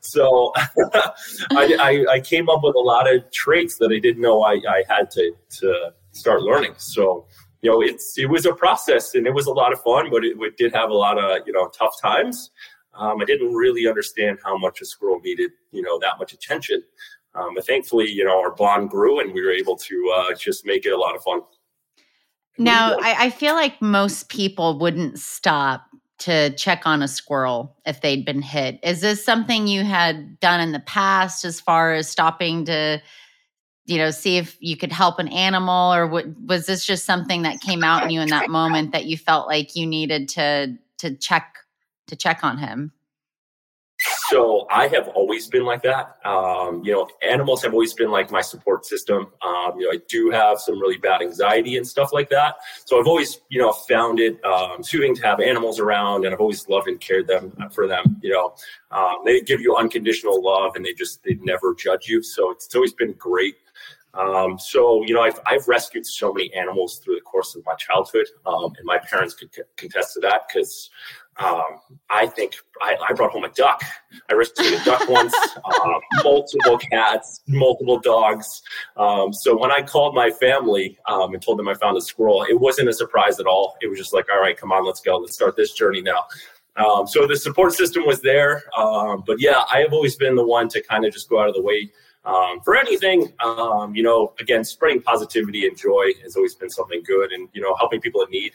So 0.00 0.52
I, 0.56 1.76
I, 1.80 2.06
I, 2.14 2.20
came 2.20 2.48
up 2.48 2.60
with 2.62 2.76
a 2.76 2.80
lot 2.80 3.12
of 3.12 3.30
traits 3.32 3.76
that 3.78 3.90
I 3.92 3.98
didn't 3.98 4.22
know 4.22 4.42
I, 4.42 4.60
I 4.68 4.84
had 4.88 5.10
to 5.12 5.32
to 5.60 5.92
start 6.12 6.42
learning. 6.42 6.74
So 6.78 7.26
you 7.62 7.70
know, 7.70 7.82
it's 7.82 8.16
it 8.18 8.26
was 8.26 8.46
a 8.46 8.54
process 8.54 9.14
and 9.14 9.26
it 9.26 9.34
was 9.34 9.46
a 9.46 9.52
lot 9.52 9.72
of 9.72 9.80
fun, 9.82 10.10
but 10.10 10.24
it, 10.24 10.36
it 10.38 10.56
did 10.56 10.74
have 10.74 10.90
a 10.90 10.94
lot 10.94 11.18
of 11.18 11.46
you 11.46 11.52
know 11.52 11.68
tough 11.68 12.00
times. 12.00 12.50
Um, 12.94 13.20
I 13.20 13.24
didn't 13.24 13.52
really 13.52 13.86
understand 13.86 14.38
how 14.44 14.58
much 14.58 14.80
a 14.80 14.84
squirrel 14.84 15.20
needed, 15.20 15.52
you 15.70 15.82
know, 15.82 15.98
that 16.00 16.18
much 16.18 16.32
attention. 16.32 16.82
Um, 17.34 17.54
but 17.54 17.64
thankfully, 17.64 18.10
you 18.10 18.24
know, 18.24 18.40
our 18.40 18.50
bond 18.50 18.90
grew 18.90 19.20
and 19.20 19.32
we 19.32 19.40
were 19.40 19.52
able 19.52 19.76
to 19.76 20.14
uh, 20.16 20.34
just 20.34 20.66
make 20.66 20.84
it 20.84 20.92
a 20.92 20.96
lot 20.96 21.14
of 21.14 21.22
fun. 21.22 21.42
Now, 22.58 22.96
I, 23.00 23.26
I 23.26 23.30
feel 23.30 23.54
like 23.54 23.80
most 23.80 24.28
people 24.30 24.78
wouldn't 24.80 25.20
stop 25.20 25.86
to 26.18 26.50
check 26.56 26.82
on 26.84 27.00
a 27.00 27.06
squirrel 27.06 27.76
if 27.86 28.00
they'd 28.00 28.24
been 28.24 28.42
hit. 28.42 28.80
Is 28.82 29.00
this 29.00 29.24
something 29.24 29.68
you 29.68 29.84
had 29.84 30.40
done 30.40 30.60
in 30.60 30.72
the 30.72 30.80
past 30.80 31.44
as 31.44 31.60
far 31.60 31.94
as 31.94 32.08
stopping 32.08 32.64
to, 32.64 33.00
you 33.88 33.96
know, 33.96 34.10
see 34.10 34.36
if 34.36 34.56
you 34.60 34.76
could 34.76 34.92
help 34.92 35.18
an 35.18 35.28
animal 35.28 35.94
or 35.94 36.06
what, 36.06 36.26
was 36.46 36.66
this 36.66 36.84
just 36.84 37.06
something 37.06 37.42
that 37.42 37.60
came 37.60 37.82
out 37.82 38.04
in 38.04 38.10
you 38.10 38.20
in 38.20 38.28
that 38.28 38.48
moment 38.50 38.92
that 38.92 39.06
you 39.06 39.16
felt 39.16 39.48
like 39.48 39.74
you 39.74 39.86
needed 39.86 40.28
to 40.30 40.76
to 40.98 41.14
check 41.14 41.56
to 42.06 42.16
check 42.16 42.44
on 42.44 42.58
him? 42.58 42.92
So 44.28 44.66
I 44.70 44.86
have 44.88 45.08
always 45.08 45.48
been 45.48 45.64
like 45.64 45.82
that. 45.82 46.18
Um, 46.24 46.82
you 46.84 46.92
know, 46.92 47.08
animals 47.22 47.62
have 47.62 47.72
always 47.72 47.94
been 47.94 48.10
like 48.10 48.30
my 48.30 48.42
support 48.42 48.84
system. 48.84 49.32
Um, 49.42 49.72
you 49.78 49.86
know, 49.86 49.90
I 49.90 50.00
do 50.08 50.30
have 50.30 50.60
some 50.60 50.78
really 50.78 50.98
bad 50.98 51.20
anxiety 51.20 51.78
and 51.78 51.86
stuff 51.86 52.12
like 52.12 52.28
that. 52.28 52.56
So 52.84 53.00
I've 53.00 53.06
always, 53.06 53.40
you 53.48 53.60
know, 53.60 53.72
found 53.72 54.20
it 54.20 54.42
um, 54.44 54.82
soothing 54.82 55.16
to 55.16 55.22
have 55.22 55.40
animals 55.40 55.80
around, 55.80 56.24
and 56.26 56.34
I've 56.34 56.40
always 56.40 56.68
loved 56.68 56.88
and 56.88 57.00
cared 57.00 57.26
them 57.26 57.52
for 57.72 57.88
them. 57.88 58.20
You 58.22 58.32
know, 58.32 58.54
um, 58.90 59.16
they 59.24 59.40
give 59.40 59.60
you 59.60 59.74
unconditional 59.76 60.42
love, 60.42 60.76
and 60.76 60.84
they 60.84 60.92
just 60.92 61.24
they 61.24 61.38
never 61.42 61.74
judge 61.74 62.06
you. 62.06 62.22
So 62.22 62.50
it's 62.50 62.72
always 62.74 62.92
been 62.92 63.14
great. 63.14 63.56
Um, 64.18 64.58
so, 64.58 65.04
you 65.04 65.14
know, 65.14 65.22
I've, 65.22 65.38
I've 65.46 65.68
rescued 65.68 66.04
so 66.04 66.32
many 66.32 66.52
animals 66.52 66.98
through 66.98 67.14
the 67.14 67.20
course 67.20 67.54
of 67.54 67.64
my 67.64 67.74
childhood, 67.76 68.26
um, 68.46 68.72
and 68.76 68.84
my 68.84 68.98
parents 68.98 69.32
could 69.32 69.50
contest 69.76 70.14
to 70.14 70.20
that 70.20 70.42
because 70.48 70.90
um, 71.36 71.78
I 72.10 72.26
think 72.26 72.56
I, 72.82 72.96
I, 73.08 73.12
brought 73.12 73.30
home 73.30 73.44
a 73.44 73.50
duck. 73.50 73.80
I 74.28 74.34
rescued 74.34 74.74
a 74.80 74.84
duck 74.84 75.08
once, 75.08 75.32
um, 75.84 76.00
multiple 76.24 76.78
cats, 76.78 77.42
multiple 77.46 78.00
dogs. 78.00 78.60
Um, 78.96 79.32
so 79.32 79.56
when 79.56 79.70
I 79.70 79.82
called 79.82 80.16
my 80.16 80.30
family 80.30 80.98
um, 81.06 81.32
and 81.32 81.40
told 81.40 81.60
them 81.60 81.68
I 81.68 81.74
found 81.74 81.96
a 81.96 82.00
squirrel, 82.00 82.44
it 82.50 82.58
wasn't 82.58 82.88
a 82.88 82.92
surprise 82.92 83.38
at 83.38 83.46
all. 83.46 83.76
It 83.80 83.86
was 83.86 83.98
just 83.98 84.12
like, 84.12 84.26
all 84.32 84.40
right, 84.40 84.56
come 84.56 84.72
on, 84.72 84.84
let's 84.84 85.00
go. 85.00 85.16
Let's 85.18 85.34
start 85.34 85.54
this 85.54 85.72
journey 85.74 86.02
now. 86.02 86.24
So 87.06 87.26
the 87.26 87.36
support 87.36 87.72
system 87.72 88.04
was 88.04 88.20
there. 88.20 88.64
But 88.76 89.40
yeah, 89.40 89.62
I 89.72 89.78
have 89.78 89.92
always 89.92 90.16
been 90.16 90.34
the 90.34 90.46
one 90.46 90.68
to 90.70 90.82
kind 90.82 91.04
of 91.04 91.12
just 91.12 91.28
go 91.28 91.40
out 91.40 91.48
of 91.48 91.54
the 91.54 91.62
way 91.62 91.90
um, 92.28 92.60
for 92.60 92.76
anything, 92.76 93.32
um, 93.42 93.94
you 93.94 94.02
know, 94.02 94.34
again, 94.38 94.62
spreading 94.62 95.00
positivity 95.00 95.66
and 95.66 95.76
joy 95.76 96.12
has 96.22 96.36
always 96.36 96.54
been 96.54 96.68
something 96.68 97.02
good, 97.02 97.32
and 97.32 97.48
you 97.54 97.62
know, 97.62 97.74
helping 97.76 98.02
people 98.02 98.22
in 98.22 98.30
need, 98.30 98.52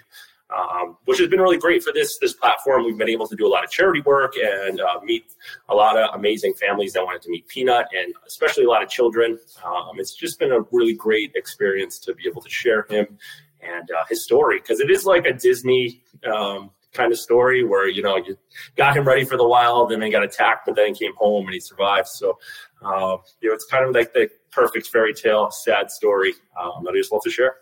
um, 0.56 0.96
which 1.06 1.18
has 1.18 1.27
been 1.27 1.42
really 1.42 1.58
great 1.58 1.84
for 1.84 1.92
this 1.92 2.20
this 2.20 2.34
platform. 2.34 2.86
We've 2.86 2.98
been 2.98 3.10
able 3.10 3.27
to 3.27 3.36
do 3.36 3.48
a 3.48 3.50
lot 3.50 3.63
of 3.63 3.72
charity 3.72 4.01
work 4.01 4.36
and 4.38 4.80
uh, 4.80 5.00
meet 5.03 5.25
a 5.70 5.75
lot 5.75 5.98
of 5.98 6.13
amazing 6.13 6.53
families 6.53 6.94
that 6.94 7.03
wanted 7.03 7.24
to 7.24 7.32
meet 7.32 7.48
Peanut, 7.48 7.88
and 7.98 8.13
especially 8.27 8.65
a 8.65 8.70
lot 8.70 8.84
of 8.84 8.89
children. 8.89 9.39
Um, 9.65 10.00
it's 10.00 10.13
just 10.13 10.38
been 10.38 10.51
a 10.51 10.62
really 10.72 10.94
great 10.94 11.32
experience 11.36 11.98
to 12.00 12.13
be 12.13 12.27
able 12.30 12.44
to 12.44 12.50
share 12.50 12.86
him 12.89 13.18
and 13.60 13.89
uh, 13.89 14.03
his 14.08 14.24
story 14.24 14.60
because 14.60 14.82
it 14.82 14.92
is 14.92 15.06
like 15.06 15.25
a 15.25 15.34
Disney 15.34 16.03
um, 16.32 16.70
kind 16.94 17.12
of 17.12 17.20
story 17.20 17.63
where 17.63 17.88
you 17.88 18.01
know 18.01 18.18
you 18.18 18.38
got 18.75 18.96
him 18.96 19.06
ready 19.06 19.25
for 19.25 19.36
the 19.36 19.48
wild 19.48 19.92
and 19.92 20.01
then 20.01 20.08
he 20.08 20.12
got 20.12 20.24
attacked 20.24 20.65
but 20.65 20.75
then 20.75 20.94
came 20.94 21.13
home 21.15 21.46
and 21.46 21.53
he 21.53 21.60
survived 21.60 22.08
so 22.08 22.38
uh, 22.86 23.18
you 23.42 23.50
know 23.50 23.56
it's 23.56 23.66
kind 23.66 23.86
of 23.86 23.94
like 23.94 24.13
the 24.13 24.30
perfect 24.52 24.88
fairy 24.88 25.13
tale 25.13 25.50
sad 25.52 25.90
story 25.90 26.34
um, 26.62 26.84
that 26.84 26.92
i 26.92 26.98
just 26.98 27.12
love 27.12 27.22
to 27.24 27.30
share 27.30 27.56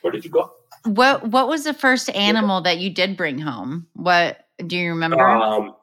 where 0.00 0.12
did 0.12 0.24
you 0.24 0.30
go 0.30 0.52
what 0.84 1.26
what 1.28 1.48
was 1.48 1.64
the 1.64 1.74
first 1.74 2.10
animal 2.10 2.60
that 2.60 2.78
you 2.78 2.90
did 2.90 3.16
bring 3.16 3.38
home 3.38 3.86
what 3.94 4.46
do 4.66 4.76
you 4.76 4.90
remember 4.90 5.20
um, 5.20 5.74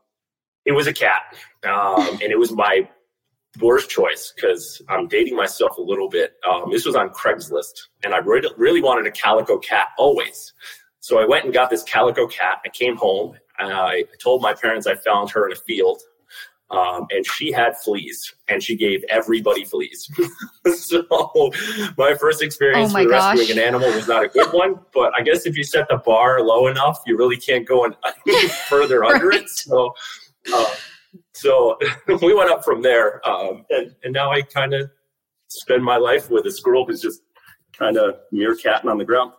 it 0.66 0.72
was 0.72 0.88
a 0.88 0.94
cat 0.94 1.22
um, 1.64 2.08
and 2.22 2.32
it 2.32 2.40
was 2.40 2.52
my 2.52 2.88
worst 3.60 3.90
choice 3.90 4.32
because 4.36 4.82
I'm 4.88 5.08
dating 5.08 5.36
myself 5.36 5.78
a 5.78 5.82
little 5.82 6.08
bit. 6.08 6.36
Um, 6.50 6.72
this 6.72 6.86
was 6.86 6.96
on 6.96 7.10
Craigslist, 7.10 7.88
and 8.04 8.14
I 8.14 8.18
really, 8.20 8.50
really 8.58 8.82
wanted 8.82 9.06
a 9.08 9.12
calico 9.12 9.58
cat 9.58 9.88
always. 9.98 10.54
So 11.00 11.20
I 11.20 11.26
went 11.26 11.46
and 11.46 11.54
got 11.54 11.70
this 11.70 11.84
calico 11.84 12.28
cat. 12.28 12.60
I 12.66 12.70
came 12.70 12.96
home. 12.96 13.36
I 13.58 14.06
told 14.22 14.42
my 14.42 14.54
parents 14.54 14.88
I 14.88 14.96
found 14.96 15.30
her 15.32 15.46
in 15.46 15.52
a 15.52 15.56
field. 15.56 16.02
Um, 16.72 17.06
and 17.12 17.26
she 17.26 17.52
had 17.52 17.78
fleas, 17.78 18.34
and 18.48 18.64
she 18.64 18.76
gave 18.78 19.04
everybody 19.10 19.66
fleas. 19.66 20.10
so 20.78 21.04
my 21.98 22.14
first 22.16 22.42
experience 22.42 22.92
Oh 22.92 22.94
my 22.94 23.02
with 23.02 23.12
gosh. 23.12 23.38
rescuing 23.38 23.60
an 23.60 23.66
animal 23.68 23.90
was 23.92 24.08
not 24.08 24.24
a 24.24 24.28
good 24.30 24.48
one. 24.54 24.80
But 24.94 25.12
I 25.18 25.22
guess 25.22 25.46
if 25.46 25.58
you 25.58 25.64
set 25.66 25.90
the 25.90 25.98
bar 25.98 26.42
low 26.42 26.68
enough, 26.68 27.02
you 27.06 27.18
really 27.18 27.36
can't 27.38 27.68
go 27.68 27.84
any 27.84 27.96
further 28.70 29.04
under 29.06 29.28
Right. 29.28 29.42
it. 29.42 29.50
So, 29.50 29.94
uh, 30.54 30.76
so 31.34 31.78
we 32.22 32.34
went 32.34 32.50
up 32.50 32.64
from 32.64 32.82
there, 32.82 33.28
um, 33.28 33.66
and 33.70 33.94
and 34.04 34.14
now 34.14 34.32
I 34.32 34.42
kind 34.42 34.74
of 34.74 34.90
spend 35.50 35.84
my 35.84 35.98
life 35.98 36.30
with 36.30 36.46
a 36.46 36.52
squirrel 36.52 36.86
who's 36.86 37.02
just 37.02 37.22
kind 37.78 37.98
of 37.98 38.16
meerkatting 38.34 38.86
on 38.86 38.98
the 38.98 39.04
ground. 39.06 39.34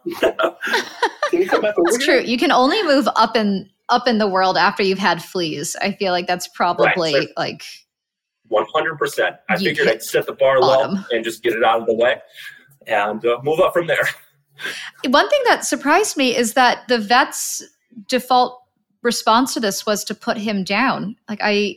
Can 1.30 1.40
you 1.40 1.48
come 1.48 1.62
back 1.62 1.78
over 1.78 1.88
It's 1.88 2.04
true. 2.04 2.20
You 2.20 2.36
can 2.36 2.52
only 2.52 2.82
move 2.82 3.08
up 3.16 3.36
in 3.36 3.70
up 3.88 4.06
in 4.08 4.18
the 4.18 4.28
world 4.28 4.56
after 4.56 4.82
you've 4.82 4.98
had 4.98 5.22
fleas. 5.22 5.76
I 5.82 5.92
feel 5.92 6.12
like 6.12 6.26
that's 6.26 6.48
probably 6.48 7.14
Right, 7.14 7.28
so- 7.28 7.32
like 7.36 7.62
One 8.48 8.66
hundred 8.74 8.96
percent. 8.98 9.36
I 9.48 9.56
figured 9.56 9.88
I'd 9.88 10.02
set 10.02 10.26
the 10.26 10.32
bar 10.34 10.60
bottom. 10.60 10.94
low 10.96 11.00
and 11.10 11.24
just 11.24 11.42
get 11.42 11.54
it 11.54 11.64
out 11.64 11.80
of 11.80 11.86
the 11.86 11.94
way, 11.94 12.16
and 12.86 13.24
uh, 13.24 13.38
move 13.42 13.60
up 13.60 13.72
from 13.72 13.86
there. 13.86 14.06
one 15.08 15.28
thing 15.30 15.40
that 15.46 15.64
surprised 15.64 16.16
me 16.16 16.36
is 16.36 16.54
that 16.54 16.86
the 16.88 16.98
vet's 16.98 17.62
default 18.08 18.58
response 19.02 19.54
to 19.54 19.60
this 19.60 19.84
was 19.86 20.04
to 20.04 20.14
put 20.14 20.36
him 20.36 20.64
down. 20.64 21.16
Like 21.28 21.40
I 21.42 21.76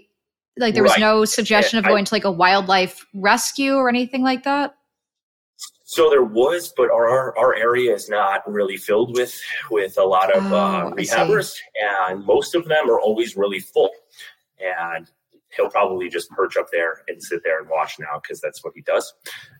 like 0.57 0.73
there 0.73 0.83
was 0.83 0.91
Right. 0.93 0.99
no 1.01 1.25
suggestion 1.25 1.79
of 1.79 1.85
I- 1.85 1.89
going 1.89 2.05
to 2.05 2.13
like 2.13 2.23
a 2.25 2.31
wildlife 2.31 3.05
rescue 3.13 3.75
or 3.75 3.87
anything 3.89 4.21
like 4.23 4.43
that. 4.43 4.75
So 5.87 6.09
there 6.09 6.23
was, 6.23 6.73
but 6.75 6.89
our 6.89 7.37
our 7.37 7.55
area 7.55 7.93
is 7.93 8.09
not 8.09 8.41
really 8.51 8.75
filled 8.75 9.15
with 9.15 9.39
with 9.69 9.97
a 9.99 10.03
lot 10.03 10.35
of 10.35 10.51
Oh, 10.51 10.55
uh, 10.55 10.89
rehabbers, 10.91 11.55
and 11.75 12.25
most 12.25 12.55
of 12.55 12.65
them 12.65 12.89
are 12.89 12.99
always 12.99 13.37
really 13.37 13.59
full. 13.59 13.91
And 14.59 15.07
he'll 15.55 15.69
probably 15.69 16.09
just 16.09 16.29
perch 16.31 16.57
up 16.57 16.67
there 16.71 17.03
and 17.07 17.21
sit 17.21 17.41
there 17.43 17.59
and 17.59 17.69
watch 17.69 17.97
now 17.99 18.19
because 18.19 18.41
that's 18.41 18.63
what 18.63 18.73
he 18.75 18.81
does. 18.81 19.13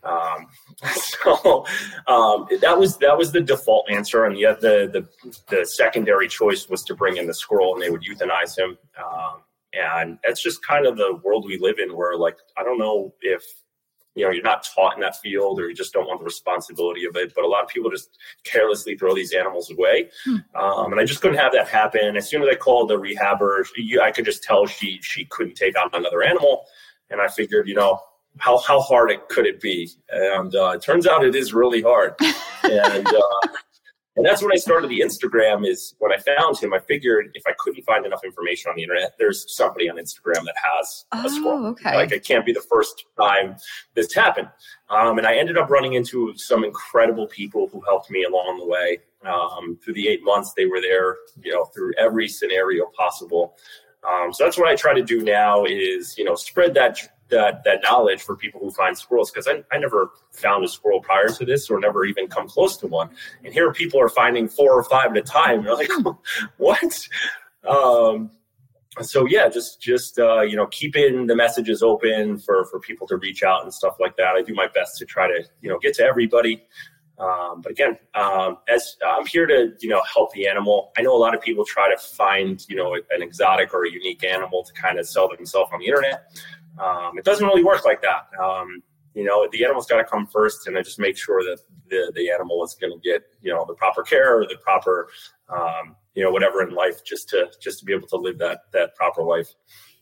Um, 0.03 0.47
so 0.93 1.65
um, 2.07 2.47
that 2.59 2.77
was 2.77 2.97
that 2.97 3.15
was 3.15 3.31
the 3.31 3.41
default 3.41 3.89
answer, 3.91 4.25
and 4.25 4.35
the, 4.35 4.57
the 4.59 5.07
the 5.21 5.55
the 5.55 5.65
secondary 5.65 6.27
choice 6.27 6.67
was 6.67 6.83
to 6.85 6.95
bring 6.95 7.17
in 7.17 7.27
the 7.27 7.35
squirrel, 7.35 7.73
and 7.73 7.83
they 7.83 7.91
would 7.91 8.03
euthanize 8.03 8.57
him. 8.57 8.79
Um, 8.97 9.41
and 9.73 10.17
that's 10.23 10.41
just 10.41 10.65
kind 10.65 10.87
of 10.87 10.97
the 10.97 11.19
world 11.23 11.45
we 11.45 11.59
live 11.59 11.77
in, 11.77 11.95
where 11.95 12.17
like 12.17 12.37
I 12.57 12.63
don't 12.63 12.79
know 12.79 13.13
if 13.21 13.43
you 14.15 14.25
know 14.25 14.31
you're 14.31 14.43
not 14.43 14.67
taught 14.75 14.95
in 14.95 15.01
that 15.01 15.17
field 15.17 15.59
or 15.59 15.69
you 15.69 15.75
just 15.75 15.93
don't 15.93 16.07
want 16.07 16.19
the 16.19 16.25
responsibility 16.25 17.05
of 17.05 17.15
it 17.15 17.33
but 17.35 17.43
a 17.43 17.47
lot 17.47 17.63
of 17.63 17.69
people 17.69 17.91
just 17.91 18.17
carelessly 18.43 18.97
throw 18.97 19.13
these 19.13 19.33
animals 19.33 19.69
away. 19.71 20.09
Hmm. 20.23 20.37
um, 20.55 20.91
and 20.91 20.99
i 20.99 21.05
just 21.05 21.21
couldn't 21.21 21.37
have 21.37 21.51
that 21.53 21.67
happen. 21.67 22.17
As 22.17 22.29
soon 22.29 22.41
as 22.41 22.49
i 22.49 22.55
called 22.55 22.89
the 22.89 22.97
rehabber 22.97 23.65
you, 23.75 24.01
i 24.01 24.11
could 24.11 24.25
just 24.25 24.43
tell 24.43 24.65
she 24.65 24.99
she 25.01 25.25
couldn't 25.25 25.55
take 25.55 25.77
on 25.79 25.89
another 25.93 26.23
animal. 26.23 26.65
And 27.09 27.21
i 27.21 27.27
figured 27.27 27.67
you 27.67 27.75
know 27.75 27.99
how, 28.37 28.57
how 28.57 28.81
hard 28.81 29.11
it 29.11 29.29
could 29.29 29.45
it 29.45 29.61
be? 29.61 29.89
And 30.09 30.53
uh, 30.55 30.71
it 30.71 30.81
turns 30.81 31.07
out 31.07 31.23
it 31.23 31.35
is 31.35 31.53
really 31.53 31.81
hard. 31.81 32.15
And 32.63 33.07
uh, 33.07 33.47
and 34.15 34.25
that's 34.25 34.41
when 34.41 34.51
I 34.51 34.55
started 34.55 34.89
the 34.89 35.01
Instagram. 35.01 35.67
Is 35.67 35.95
when 35.99 36.11
I 36.11 36.17
found 36.17 36.57
him, 36.57 36.73
I 36.73 36.79
figured 36.79 37.31
if 37.33 37.43
I 37.47 37.51
couldn't 37.59 37.83
find 37.83 38.05
enough 38.05 38.23
information 38.23 38.69
on 38.69 38.77
the 38.77 38.83
internet, 38.83 39.15
there's 39.19 39.45
somebody 39.55 39.89
on 39.89 39.97
Instagram 39.97 40.45
that 40.45 40.55
has 40.63 41.05
a 41.11 41.29
squirrel. 41.29 41.65
Oh, 41.65 41.69
okay. 41.69 41.95
Like 41.95 42.11
it 42.11 42.25
can't 42.25 42.45
be 42.45 42.53
the 42.53 42.61
first 42.69 43.05
time 43.19 43.57
this 43.93 44.13
happened. 44.13 44.49
Um, 44.89 45.17
and 45.17 45.27
I 45.27 45.35
ended 45.35 45.57
up 45.57 45.69
running 45.69 45.93
into 45.93 46.33
some 46.37 46.63
incredible 46.63 47.27
people 47.27 47.67
who 47.71 47.81
helped 47.81 48.09
me 48.09 48.23
along 48.23 48.59
the 48.59 48.67
way. 48.67 48.99
Um, 49.25 49.79
through 49.83 49.95
the 49.95 50.07
eight 50.07 50.23
months 50.23 50.53
they 50.55 50.67
were 50.67 50.79
there, 50.79 51.17
you 51.41 51.51
know, 51.51 51.65
through 51.65 51.93
every 51.97 52.27
scenario 52.27 52.85
possible. 52.95 53.55
Um, 54.07 54.31
so 54.31 54.43
that's 54.43 54.57
what 54.57 54.67
I 54.67 54.75
try 54.75 54.93
to 54.93 55.01
do 55.01 55.23
now 55.23 55.65
is, 55.65 56.15
you 56.17 56.25
know, 56.25 56.35
spread 56.35 56.73
that 56.75 56.99
that 57.29 57.63
that 57.63 57.79
knowledge 57.83 58.21
for 58.21 58.35
people 58.35 58.59
who 58.59 58.71
find 58.71 58.97
squirrels 58.97 59.31
because 59.31 59.47
I, 59.47 59.63
I 59.75 59.79
never 59.79 60.11
found 60.31 60.63
a 60.63 60.67
squirrel 60.67 61.01
prior 61.01 61.29
to 61.29 61.45
this 61.45 61.69
or 61.69 61.79
never 61.79 62.05
even 62.05 62.27
come 62.27 62.47
close 62.47 62.77
to 62.77 62.87
one. 62.87 63.09
And 63.43 63.53
here 63.53 63.71
people 63.73 63.99
are 63.99 64.09
finding 64.09 64.47
four 64.47 64.71
or 64.71 64.83
five 64.83 65.11
at 65.11 65.17
a 65.17 65.21
time. 65.21 65.63
You're 65.63 65.75
like, 65.75 65.89
what? 66.57 67.07
Um, 67.67 68.31
so 69.01 69.25
yeah, 69.25 69.49
just 69.49 69.81
just 69.81 70.19
uh, 70.19 70.41
you 70.41 70.55
know, 70.55 70.67
keeping 70.67 71.27
the 71.27 71.35
messages 71.35 71.83
open 71.83 72.37
for 72.37 72.65
for 72.65 72.79
people 72.79 73.07
to 73.07 73.17
reach 73.17 73.43
out 73.43 73.63
and 73.63 73.73
stuff 73.73 73.97
like 73.99 74.15
that. 74.17 74.35
I 74.35 74.41
do 74.41 74.53
my 74.53 74.67
best 74.67 74.97
to 74.99 75.05
try 75.05 75.27
to 75.27 75.43
you 75.61 75.69
know 75.69 75.79
get 75.79 75.95
to 75.95 76.03
everybody. 76.03 76.63
Um, 77.17 77.61
but 77.61 77.71
again, 77.71 77.97
um, 78.13 78.57
as 78.67 78.97
I'm 79.05 79.25
here 79.25 79.45
to 79.45 79.73
you 79.79 79.89
know 79.89 80.01
help 80.11 80.33
the 80.33 80.47
animal. 80.47 80.91
I 80.97 81.01
know 81.01 81.15
a 81.15 81.19
lot 81.19 81.35
of 81.35 81.41
people 81.41 81.65
try 81.65 81.89
to 81.89 81.97
find 81.97 82.63
you 82.69 82.75
know 82.75 82.93
an 82.93 83.21
exotic 83.21 83.73
or 83.73 83.85
a 83.85 83.91
unique 83.91 84.23
animal 84.23 84.63
to 84.63 84.73
kind 84.73 84.99
of 84.99 85.07
sell 85.07 85.29
themselves 85.29 85.71
on 85.73 85.79
the 85.79 85.87
internet. 85.87 86.31
Um, 86.79 87.17
it 87.17 87.25
doesn't 87.25 87.45
really 87.45 87.63
work 87.63 87.85
like 87.85 88.01
that. 88.01 88.27
Um, 88.43 88.81
you 89.13 89.23
know, 89.23 89.47
the 89.51 89.63
animal's 89.63 89.85
got 89.87 89.97
to 89.97 90.03
come 90.03 90.27
first, 90.27 90.67
and 90.67 90.77
I 90.77 90.81
just 90.81 90.99
make 90.99 91.17
sure 91.17 91.41
that 91.43 91.59
the 91.89 92.11
the 92.15 92.29
animal 92.29 92.63
is 92.63 92.75
going 92.79 92.91
to 92.93 92.99
get 92.99 93.23
you 93.41 93.53
know 93.53 93.65
the 93.67 93.73
proper 93.75 94.03
care 94.03 94.39
or 94.39 94.45
the 94.47 94.57
proper 94.57 95.07
um, 95.49 95.95
you 96.15 96.23
know 96.23 96.31
whatever 96.31 96.61
in 96.67 96.73
life 96.75 97.03
just 97.03 97.29
to 97.29 97.47
just 97.61 97.79
to 97.79 97.85
be 97.85 97.93
able 97.93 98.07
to 98.07 98.17
live 98.17 98.37
that 98.39 98.61
that 98.73 98.95
proper 98.95 99.23
life. 99.23 99.53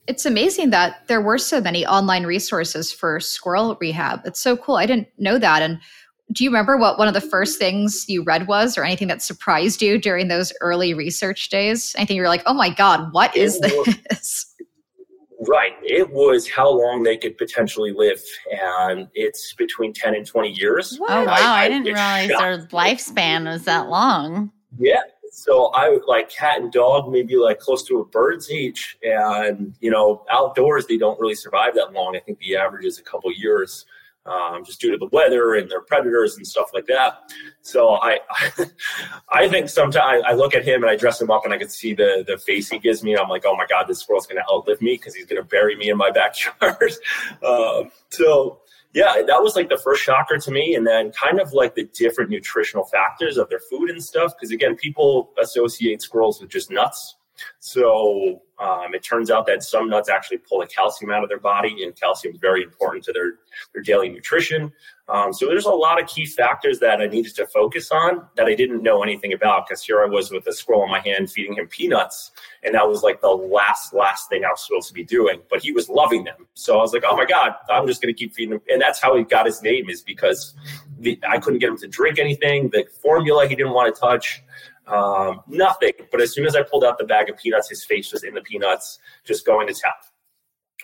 It's 0.08 0.26
amazing 0.26 0.72
that 0.72 1.08
there 1.08 1.22
were 1.22 1.38
so 1.38 1.62
many 1.62 1.86
online 1.86 2.26
resources 2.26 2.92
for 2.92 3.20
squirrel 3.22 3.78
rehab. 3.80 4.22
It's 4.26 4.40
so 4.42 4.58
cool. 4.58 4.76
I 4.76 4.86
didn't 4.86 5.08
know 5.18 5.38
that. 5.40 5.62
And 5.62 5.80
do 6.34 6.44
you 6.44 6.50
remember 6.50 6.76
what 6.76 6.98
one 6.98 7.08
of 7.08 7.14
the 7.14 7.22
first 7.22 7.58
things 7.60 8.06
you 8.10 8.24
read 8.24 8.48
was, 8.48 8.78
or 8.78 8.84
anything 8.84 9.08
that 9.10 9.22
surprised 9.22 9.82
you 9.82 9.98
during 10.00 10.28
those 10.28 10.52
early 10.62 10.94
research 10.94 11.50
days? 11.50 11.96
Anything 11.98 12.16
you 12.18 12.22
were 12.24 12.28
like, 12.28 12.44
oh 12.48 12.54
my 12.54 12.70
God, 12.70 13.14
what 13.14 13.36
is 13.38 13.60
It 13.62 13.72
was- 13.88 13.98
this? 14.10 14.46
Right. 15.48 15.74
It 15.82 16.10
was 16.12 16.50
how 16.50 16.70
long 16.70 17.04
they 17.04 17.18
could 17.18 17.38
potentially 17.38 17.92
live, 17.92 18.22
and 18.52 19.08
it's 19.14 19.54
between 19.54 19.94
ten 19.94 20.16
and 20.16 20.26
twenty 20.26 20.52
years. 20.52 20.98
Oh 21.02 21.06
wow, 21.26 21.26
I- 21.34 21.40
I, 21.40 21.64
I- 21.64 21.68
didn't 21.70 21.86
realize 21.86 22.30
shocked 22.30 22.42
their 22.42 22.80
lifespan 22.80 23.46
was 23.46 23.64
that 23.66 23.90
long. 23.90 24.52
Yeah. 24.78 25.02
So 25.32 25.68
I 25.70 25.90
would 25.90 26.04
like 26.08 26.30
cat 26.30 26.62
and 26.62 26.72
dog, 26.72 27.12
maybe 27.12 27.36
like 27.38 27.60
close 27.60 27.82
to 27.86 28.00
a 28.00 28.06
bird's 28.06 28.52
age. 28.52 29.00
And, 29.04 29.74
you 29.82 29.90
know, 29.90 30.24
outdoors, 30.32 30.86
they 30.86 30.98
don't 30.98 31.20
really 31.20 31.34
survive 31.34 31.74
that 31.74 31.92
long. 31.92 32.16
I 32.16 32.20
think 32.20 32.38
the 32.38 32.56
average 32.56 32.86
is 32.86 33.00
a 33.00 33.02
couple 33.02 33.32
years, 33.34 33.86
um, 34.26 34.64
just 34.64 34.80
due 34.80 34.92
to 34.92 34.98
the 34.98 35.08
weather 35.08 35.56
and 35.56 35.70
their 35.70 35.82
predators 35.82 36.38
and 36.38 36.48
stuff 36.48 36.72
like 36.74 36.86
that. 36.88 37.34
So 37.62 37.96
I, 37.96 38.20
I 39.30 39.48
think 39.48 39.70
sometimes 39.70 40.24
I 40.26 40.34
look 40.34 40.56
at 40.56 40.64
him 40.64 40.82
and 40.84 40.90
I 40.90 40.96
dress 40.96 41.22
him 41.22 41.30
up 41.30 41.44
and 41.44 41.54
I 41.54 41.58
can 41.58 41.70
see 41.70 41.94
the, 41.94 42.24
the 42.26 42.38
face 42.38 42.70
he 42.70 42.80
gives 42.80 43.04
me. 43.04 43.18
I'm 43.18 43.30
like, 43.30 43.44
oh 43.46 43.56
my 43.56 43.66
God, 43.66 43.88
this 43.88 44.00
squirrel's 44.00 44.28
going 44.28 44.42
to 44.42 44.54
outlive 44.54 44.82
me 44.82 44.96
because 44.96 45.16
he's 45.16 45.26
going 45.26 45.42
to 45.42 45.48
bury 45.48 45.76
me 45.76 45.90
in 45.90 45.98
my 45.98 46.12
backyard. 46.62 46.94
um, 47.46 47.92
so 48.10 48.60
yeah, 48.94 49.24
that 49.26 49.42
was 49.42 49.56
like 49.56 49.70
the 49.70 49.78
first 49.78 50.04
shocker 50.04 50.38
to 50.38 50.52
me. 50.52 50.76
And 50.76 50.86
then 50.86 51.12
kind 51.12 51.40
of 51.40 51.52
like 51.52 51.76
the 51.76 51.86
different 51.94 52.30
nutritional 52.30 52.86
factors 52.86 53.38
of 53.38 53.50
their 53.50 53.60
food 53.60 53.90
and 53.90 54.04
stuff. 54.04 54.34
Because 54.36 54.52
again, 54.52 54.76
people 54.76 55.32
associate 55.42 56.02
squirrels 56.02 56.40
with 56.40 56.50
just 56.50 56.72
nuts. 56.72 57.16
So 57.60 58.42
um, 58.60 58.94
it 58.94 59.04
turns 59.04 59.32
out 59.32 59.46
that 59.48 59.64
some 59.64 59.90
nuts 59.90 60.10
actually 60.10 60.38
pull 60.38 60.60
the 60.60 60.68
calcium 60.68 61.12
out 61.12 61.24
of 61.24 61.30
their 61.30 61.40
body, 61.40 61.84
and 61.84 61.96
calcium 61.96 62.34
is 62.34 62.40
very 62.40 62.64
important 62.64 63.04
to 63.06 63.14
their, 63.14 63.34
their 63.74 63.82
daily 63.82 64.10
nutrition. 64.10 64.72
Um, 65.10 65.34
so 65.34 65.48
there's 65.48 65.66
a 65.66 65.72
lot 65.72 66.02
of 66.02 66.08
key 66.08 66.26
factors 66.26 66.80
that 66.80 67.02
I 67.02 67.08
needed 67.08 67.36
to 67.36 67.46
focus 67.48 67.92
on 67.92 68.26
that 68.38 68.46
I 68.46 68.56
didn't 68.56 68.84
know 68.84 69.04
anything 69.04 69.34
about 69.34 69.68
because 69.68 69.84
here 69.84 70.02
I 70.02 70.06
was 70.06 70.32
with 70.32 70.48
a 70.48 70.54
squirrel 70.54 70.84
in 70.86 70.92
my 70.92 71.02
hand 71.02 71.30
feeding 71.30 71.56
him 71.56 71.68
peanuts, 71.68 72.32
and 72.64 72.74
that 72.76 72.88
was 72.88 73.04
like 73.04 73.20
the 73.20 73.30
last 73.30 73.94
last 73.94 74.30
thing 74.30 74.46
I 74.46 74.50
was 74.50 74.66
supposed 74.66 74.88
to 74.88 74.94
be 74.94 75.04
doing. 75.04 75.42
But 75.50 75.62
he 75.62 75.72
was 75.72 75.90
loving 75.90 76.24
them, 76.24 76.48
so 76.54 76.78
I 76.78 76.82
was 76.82 76.94
like, 76.94 77.04
oh 77.06 77.18
my 77.18 77.26
god, 77.26 77.56
I'm 77.70 77.86
just 77.86 78.02
going 78.02 78.14
to 78.14 78.18
keep 78.18 78.34
feeding 78.34 78.54
him, 78.54 78.62
and 78.72 78.82
that's 78.82 79.02
how 79.02 79.18
he 79.18 79.24
got 79.24 79.46
his 79.46 79.62
name 79.62 79.90
is 79.90 80.02
because 80.02 80.54
the, 81.00 81.20
I 81.28 81.38
couldn't 81.40 81.60
get 81.60 81.70
him 81.70 81.78
to 81.80 81.88
drink 81.88 82.18
anything. 82.18 82.70
The 82.70 82.86
formula 83.02 83.48
he 83.48 83.56
didn't 83.56 83.74
want 83.74 83.94
to 83.94 84.00
touch. 84.00 84.42
Um, 84.88 85.42
nothing. 85.48 85.94
But 86.12 86.22
as 86.22 86.34
soon 86.34 86.46
as 86.46 86.56
I 86.56 86.64
pulled 86.64 86.84
out 86.84 86.98
the 86.98 87.06
bag 87.06 87.30
of 87.30 87.38
peanuts, 87.38 87.70
his 87.70 87.84
face 87.86 88.12
was 88.12 88.24
in 88.24 88.34
the 88.34 88.42
peanuts, 88.42 89.00
just 89.26 89.46
going 89.46 89.68
to 89.68 89.74
town. 89.74 89.94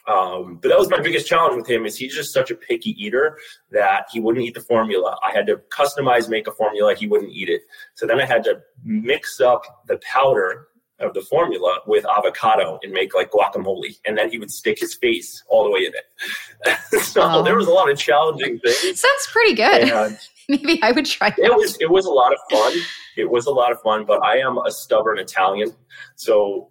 Um, 0.08 0.60
but 0.62 0.70
that 0.70 0.77
was 0.79 0.89
my 0.89 1.01
biggest 1.01 1.27
challenge 1.27 1.58
with 1.58 1.70
him 1.70 1.86
is 1.86 1.98
he's 1.98 2.15
just 2.15 2.34
such 2.34 2.50
a 2.50 2.56
picky 2.56 2.91
eater 2.91 3.38
that 3.72 4.06
he 4.12 4.20
wouldn't 4.20 4.44
eat 4.46 4.53
the 4.56 4.62
formula. 4.62 5.18
I 5.27 5.32
had 5.32 5.46
to 5.48 5.58
customize, 5.70 6.29
make 6.29 6.48
a 6.48 6.51
formula. 6.51 6.96
He 6.96 7.06
wouldn't 7.06 7.32
eat 7.32 7.50
it. 7.50 7.62
So 7.96 8.08
then 8.08 8.20
I 8.20 8.25
had 8.25 8.44
to 8.46 8.62
mix 8.84 9.39
up 9.41 9.84
the 9.88 9.98
powder 9.98 10.68
of 11.00 11.13
the 11.13 11.22
formula 11.22 11.79
with 11.86 12.06
avocado 12.06 12.79
and 12.82 12.91
make 12.91 13.13
like 13.13 13.32
guacamole. 13.32 13.98
And 14.06 14.18
then 14.18 14.32
he 14.32 14.39
would 14.39 14.51
stick 14.51 14.79
his 14.79 14.96
face 14.96 15.44
all 15.48 15.63
the 15.65 15.70
way 15.72 15.82
in 15.86 15.94
it. 15.94 17.01
so 17.03 17.22
Oh. 17.24 17.44
there 17.44 17.56
was 17.56 17.68
a 17.68 17.72
lot 17.72 17.89
of 17.91 17.98
challenging 17.98 18.60
things. 18.60 19.00
Sounds 19.01 19.27
pretty 19.32 19.53
good. 19.53 19.89
And 19.89 20.18
Maybe 20.63 20.82
I 20.82 20.91
would 20.91 21.06
try 21.06 21.27
it 21.27 21.36
that. 21.38 21.56
was 21.56 21.77
it 21.79 21.89
was 21.89 22.06
a 22.06 22.12
lot 22.12 22.34
of 22.34 22.39
fun. 22.50 22.74
It 23.15 23.29
was 23.29 23.46
a 23.46 23.51
lot 23.51 23.72
of 23.72 23.79
fun, 23.82 24.06
but 24.06 24.24
I 24.24 24.38
am 24.38 24.58
a 24.58 24.72
stubborn 24.72 25.20
Italian, 25.20 25.75
so 26.15 26.70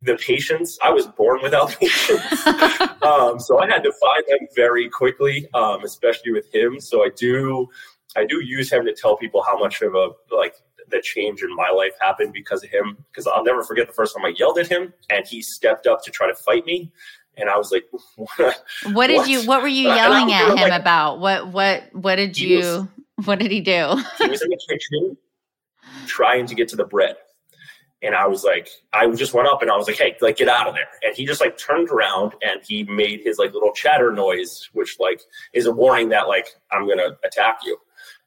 the 0.00 0.16
patience 0.16 0.78
I 0.82 0.90
was 0.90 1.06
born 1.06 1.40
without 1.42 1.70
patience. 1.80 2.46
um, 3.02 3.38
so 3.38 3.58
I 3.60 3.68
had 3.68 3.82
to 3.84 3.92
find 4.00 4.24
them 4.28 4.48
very 4.56 4.88
quickly, 4.88 5.46
um, 5.52 5.84
especially 5.84 6.32
with 6.32 6.52
him. 6.54 6.80
So 6.80 7.04
I 7.04 7.10
do 7.14 7.68
I 8.16 8.24
do 8.24 8.42
use 8.42 8.72
him 8.72 8.84
to 8.86 8.94
tell 8.94 9.16
people 9.16 9.42
how 9.42 9.58
much 9.58 9.82
of 9.82 9.94
a 9.94 10.10
like 10.34 10.54
the 10.88 11.00
change 11.02 11.42
in 11.42 11.54
my 11.54 11.70
life 11.70 11.92
happened 12.00 12.32
because 12.32 12.64
of 12.64 12.70
him. 12.70 12.96
Because 13.10 13.26
I'll 13.26 13.44
never 13.44 13.62
forget 13.62 13.86
the 13.86 13.92
first 13.92 14.16
time 14.16 14.24
I 14.24 14.34
yelled 14.38 14.58
at 14.58 14.68
him 14.68 14.92
and 15.10 15.26
he 15.26 15.42
stepped 15.42 15.86
up 15.86 16.02
to 16.04 16.10
try 16.10 16.28
to 16.28 16.34
fight 16.34 16.64
me. 16.64 16.92
And 17.38 17.48
I 17.48 17.56
was 17.56 17.72
like, 17.72 17.84
"What, 18.16 18.62
what 18.92 19.06
did 19.06 19.26
you? 19.26 19.46
What 19.46 19.62
were 19.62 19.68
you 19.68 19.88
yelling 19.88 20.34
at 20.34 20.50
him 20.50 20.56
like, 20.56 20.80
about? 20.80 21.18
What 21.18 21.48
what 21.48 21.84
what 21.92 22.16
did 22.16 22.38
you? 22.38 22.58
Was, 22.58 22.86
what 23.24 23.38
did 23.38 23.50
he 23.50 23.60
do?" 23.60 24.02
he 24.18 24.28
was 24.28 24.42
in 24.42 24.50
the 24.50 24.60
kitchen 24.68 25.16
trying 26.06 26.46
to 26.46 26.54
get 26.54 26.68
to 26.68 26.76
the 26.76 26.84
bread, 26.84 27.16
and 28.02 28.14
I 28.14 28.26
was 28.26 28.44
like, 28.44 28.68
I 28.92 29.08
just 29.10 29.32
went 29.34 29.48
up 29.48 29.62
and 29.62 29.70
I 29.70 29.76
was 29.76 29.86
like, 29.86 29.98
"Hey, 29.98 30.16
like 30.20 30.36
get 30.36 30.48
out 30.48 30.66
of 30.66 30.74
there!" 30.74 30.88
And 31.02 31.14
he 31.14 31.24
just 31.24 31.40
like 31.40 31.56
turned 31.56 31.88
around 31.90 32.32
and 32.42 32.60
he 32.66 32.84
made 32.84 33.20
his 33.22 33.38
like 33.38 33.52
little 33.52 33.72
chatter 33.72 34.12
noise, 34.12 34.68
which 34.72 34.96
like 34.98 35.22
is 35.52 35.66
a 35.66 35.72
warning 35.72 36.08
that 36.10 36.28
like 36.28 36.48
I'm 36.70 36.88
gonna 36.88 37.16
attack 37.24 37.60
you. 37.64 37.78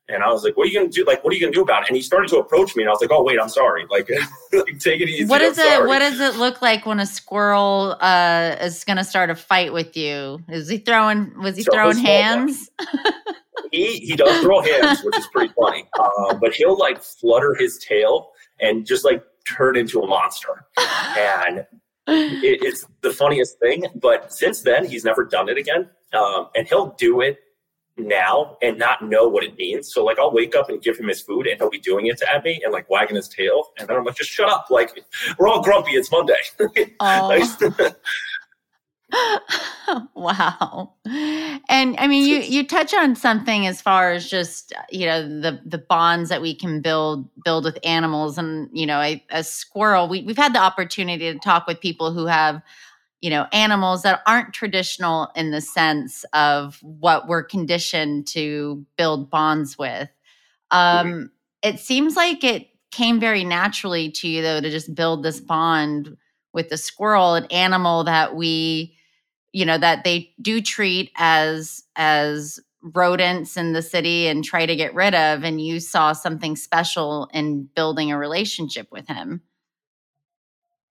And 0.08 0.22
I 0.22 0.32
was 0.32 0.44
like, 0.44 0.56
"What 0.56 0.68
are 0.68 0.70
you 0.70 0.80
gonna 0.80 0.90
do? 0.90 1.04
Like, 1.04 1.24
what 1.24 1.32
are 1.32 1.36
you 1.36 1.42
gonna 1.42 1.54
do 1.54 1.64
about 1.64 1.84
it?" 1.84 1.90
And 1.90 1.96
he 1.96 2.04
started 2.04 2.30
to 2.30 2.38
approach 2.38 2.76
me, 2.76 2.84
and 2.84 2.90
I 2.90 2.94
was 2.94 3.02
like, 3.02 3.12
"Oh, 3.12 3.24
wait, 3.24 3.40
I'm 3.40 3.50
sorry. 3.50 3.86
Like, 3.90 4.10
like 4.52 4.80
take 4.80 5.02
it 5.02 5.10
easy." 5.10 5.26
What 5.26 5.40
does 5.40 5.58
it? 5.58 5.86
What 5.86 6.00
does 6.00 6.20
it 6.20 6.36
look 6.36 6.62
like 6.62 6.86
when 6.86 7.00
a 7.00 7.06
squirrel 7.06 7.98
uh, 8.00 8.56
is 8.62 8.84
gonna 8.84 9.04
start 9.04 9.30
a 9.30 9.36
fight 9.36 9.74
with 9.74 9.98
you? 9.98 10.40
Is 10.50 10.70
he 10.70 10.78
throwing? 10.78 11.40
Was 11.40 11.58
he 11.58 11.64
so 11.64 11.72
throwing 11.72 11.98
hands? 11.98 12.70
he 13.72 14.00
he 14.00 14.16
does 14.16 14.42
throw 14.42 14.62
hands, 14.62 15.02
which 15.04 15.18
is 15.18 15.28
pretty 15.34 15.54
funny. 15.60 15.88
Uh, 16.00 16.34
but 16.36 16.54
he'll 16.54 16.78
like 16.78 17.02
flutter 17.02 17.56
his 17.56 17.78
tail 17.78 18.32
and 18.60 18.86
just 18.86 19.04
like 19.04 19.24
turn 19.48 19.76
into 19.76 20.02
a 20.02 20.08
monster. 20.08 20.66
And 21.18 21.66
it, 22.08 22.60
it's 22.62 22.86
the 23.02 23.12
funniest 23.12 23.60
thing. 23.60 23.86
But 23.96 24.32
since 24.34 24.62
then, 24.62 24.86
he's 24.86 25.04
never 25.04 25.24
done 25.24 25.50
it 25.50 25.58
again. 25.58 25.90
Um, 26.14 26.50
and 26.56 26.68
he'll 26.68 26.96
do 26.98 27.22
it 27.22 27.40
now 27.98 28.58
and 28.62 28.78
not 28.78 29.02
know 29.04 29.28
what 29.28 29.44
it 29.44 29.56
means. 29.58 29.94
So 29.94 30.04
like 30.04 30.20
I'll 30.20 30.34
wake 30.34 30.56
up 30.56 30.70
and 30.70 30.82
give 30.82 30.98
him 30.98 31.08
his 31.08 31.22
food 31.22 31.48
and 31.48 31.60
he'll 31.60 31.70
be 31.70 31.80
doing 31.80 32.08
it 32.08 32.22
at 32.34 32.44
me 32.44 32.62
and 32.64 32.74
like 32.74 32.90
wagging 32.90 33.16
his 33.16 33.28
tail. 33.28 33.72
And 33.78 33.88
then 33.88 33.98
I'm 33.98 34.04
like, 34.04 34.16
just 34.16 34.30
shut 34.30 34.50
up. 34.50 34.68
Like 34.70 34.92
we're 35.38 35.48
all 35.48 35.62
grumpy. 35.62 35.92
It's 35.92 36.12
Monday. 36.12 36.36
Oh. 37.00 37.92
wow. 40.16 40.92
And 41.06 41.96
I 41.98 42.08
mean 42.08 42.28
you 42.28 42.40
you 42.40 42.66
touch 42.66 42.94
on 42.94 43.16
something 43.16 43.68
as 43.68 43.82
far 43.82 44.12
as 44.12 44.30
just 44.30 44.74
you 44.90 45.06
know 45.06 45.22
the 45.22 45.62
the 45.66 45.78
bonds 45.78 46.30
that 46.30 46.42
we 46.42 46.56
can 46.56 46.82
build 46.82 47.30
build 47.44 47.66
with 47.66 47.78
animals 47.84 48.38
and 48.38 48.70
you 48.74 48.86
know 48.86 49.00
a, 49.00 49.24
a 49.30 49.44
squirrel 49.44 50.08
we 50.08 50.24
we've 50.24 50.38
had 50.38 50.54
the 50.54 50.60
opportunity 50.60 51.32
to 51.32 51.40
talk 51.40 51.68
with 51.68 51.80
people 51.80 52.12
who 52.12 52.26
have 52.26 52.62
you 53.26 53.32
know 53.32 53.48
animals 53.52 54.04
that 54.04 54.22
aren't 54.28 54.54
traditional 54.54 55.32
in 55.36 55.50
the 55.50 55.60
sense 55.60 56.26
of 56.34 56.78
what 56.84 57.28
we're 57.28 57.42
conditioned 57.42 58.28
to 58.28 58.86
build 59.00 59.32
bonds 59.32 59.80
with 59.80 60.10
um 60.70 61.08
mm-hmm. 61.08 61.26
it 61.64 61.80
seems 61.80 62.16
like 62.16 62.44
it 62.44 62.68
came 62.92 63.20
very 63.20 63.44
naturally 63.44 64.12
to 64.12 64.28
you 64.28 64.44
though 64.44 64.62
to 64.62 64.70
just 64.70 64.94
build 64.94 65.24
this 65.24 65.40
bond 65.40 66.16
with 66.54 66.70
the 66.70 66.78
squirrel 66.78 67.34
an 67.34 67.46
animal 67.46 68.04
that 68.04 68.36
we 68.36 68.96
you 69.54 69.66
know 69.66 69.80
that 69.80 70.04
they 70.04 70.32
do 70.40 70.62
treat 70.62 71.12
as 71.16 71.82
as 71.96 72.60
rodents 72.94 73.58
in 73.58 73.74
the 73.74 73.82
city 73.82 74.28
and 74.28 74.44
try 74.44 74.68
to 74.68 74.76
get 74.76 74.94
rid 74.94 75.16
of 75.16 75.44
and 75.44 75.60
you 75.60 75.80
saw 75.80 76.14
something 76.14 76.56
special 76.56 77.28
in 77.34 77.64
building 77.76 78.12
a 78.12 78.20
relationship 78.20 78.88
with 78.92 79.08
him 79.08 79.42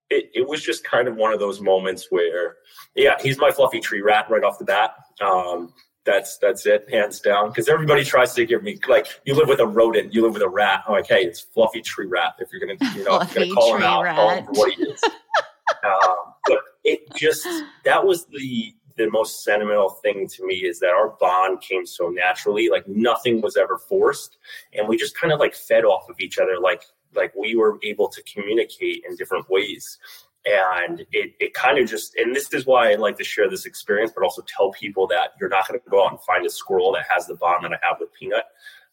it, 0.10 0.30
it 0.34 0.48
was 0.48 0.62
just 0.62 0.84
kind 0.84 1.08
of 1.08 1.16
one 1.16 1.34
of 1.34 1.40
those 1.40 1.62
moments 1.62 2.08
where, 2.10 2.58
yeah, 2.96 3.16
he's 3.22 3.38
my 3.38 3.52
fluffy 3.52 3.80
tree 3.80 4.02
rat 4.02 4.30
right 4.30 4.44
off 4.44 4.60
the 4.60 4.66
bat. 4.66 4.96
Um, 5.22 5.74
that's 6.06 6.38
that's 6.38 6.66
it, 6.66 6.86
hands 6.92 7.22
down. 7.22 7.50
Because 7.50 7.70
everybody 7.70 8.04
tries 8.04 8.34
to 8.34 8.46
give 8.46 8.62
me 8.64 8.78
like, 8.88 9.08
you 9.26 9.36
live 9.36 9.48
with 9.48 9.60
a 9.60 9.68
rodent, 9.68 10.14
you 10.14 10.22
live 10.24 10.34
with 10.34 10.42
a 10.42 10.50
rat. 10.50 10.84
I'm 10.88 10.94
like, 10.94 11.08
hey, 11.08 11.24
it's 11.24 11.40
fluffy 11.40 11.82
tree 11.82 12.08
rat. 12.08 12.34
If 12.40 12.50
you're 12.52 12.60
gonna, 12.60 12.96
you 12.96 13.06
know, 13.06 13.20
if 13.22 13.34
you're 13.34 13.46
gonna 13.46 13.56
call 13.56 13.76
him 13.76 13.84
out, 13.84 14.04
rat. 14.04 14.16
call 14.16 14.30
him 14.30 14.46
for 14.46 14.52
what 14.52 14.74
he 14.74 14.84
is. 14.84 15.02
um, 15.84 16.34
but 16.46 16.60
it 16.84 17.00
just 17.16 17.48
that 17.86 18.06
was 18.06 18.26
the 18.26 18.74
the 18.98 19.10
most 19.10 19.44
sentimental 19.44 19.90
thing 19.90 20.28
to 20.28 20.46
me 20.46 20.56
is 20.56 20.80
that 20.80 20.92
our 20.92 21.16
bond 21.20 21.62
came 21.62 21.86
so 21.86 22.10
naturally 22.10 22.70
like 22.70 22.88
nothing 22.88 23.42
was 23.42 23.58
ever 23.58 23.78
forced 23.78 24.38
and 24.74 24.88
we 24.88 24.96
just 24.96 25.18
kind 25.18 25.34
of 25.34 25.40
like 25.40 25.56
fed 25.56 25.84
off 25.84 26.08
of 26.10 26.20
each 26.20 26.38
other 26.38 26.60
like 26.62 26.84
like 27.16 27.34
we 27.36 27.56
were 27.56 27.78
able 27.84 28.08
to 28.10 28.22
communicate 28.24 29.04
in 29.08 29.16
different 29.16 29.50
ways. 29.50 29.98
And 30.46 31.06
it, 31.12 31.34
it 31.40 31.54
kind 31.54 31.78
of 31.78 31.90
just 31.90 32.16
and 32.16 32.36
this 32.36 32.54
is 32.54 32.66
why 32.66 32.92
i 32.92 32.96
like 32.96 33.18
to 33.18 33.24
share 33.24 33.50
this 33.50 33.66
experience 33.66 34.12
but 34.14 34.26
also 34.26 34.44
tell 34.46 34.74
people 34.74 35.08
that 35.08 35.30
you're 35.40 35.48
not 35.48 35.66
going 35.70 35.80
to 35.80 35.90
go 35.90 36.04
out 36.04 36.12
and 36.12 36.20
find 36.20 36.46
a 36.46 36.50
squirrel 36.50 36.92
that 36.92 37.06
has 37.10 37.28
the 37.28 37.36
bond 37.36 37.64
that 37.64 37.72
i 37.72 37.78
have 37.82 37.96
with 38.02 38.12
peanut. 38.14 38.44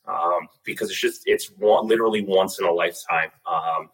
Um, 0.06 0.48
because 0.64 0.90
it's 0.90 1.00
just 1.00 1.22
it's 1.26 1.50
one, 1.58 1.88
literally 1.88 2.22
once 2.22 2.60
in 2.60 2.66
a 2.66 2.72
lifetime. 2.72 3.30
Um, 3.50 3.90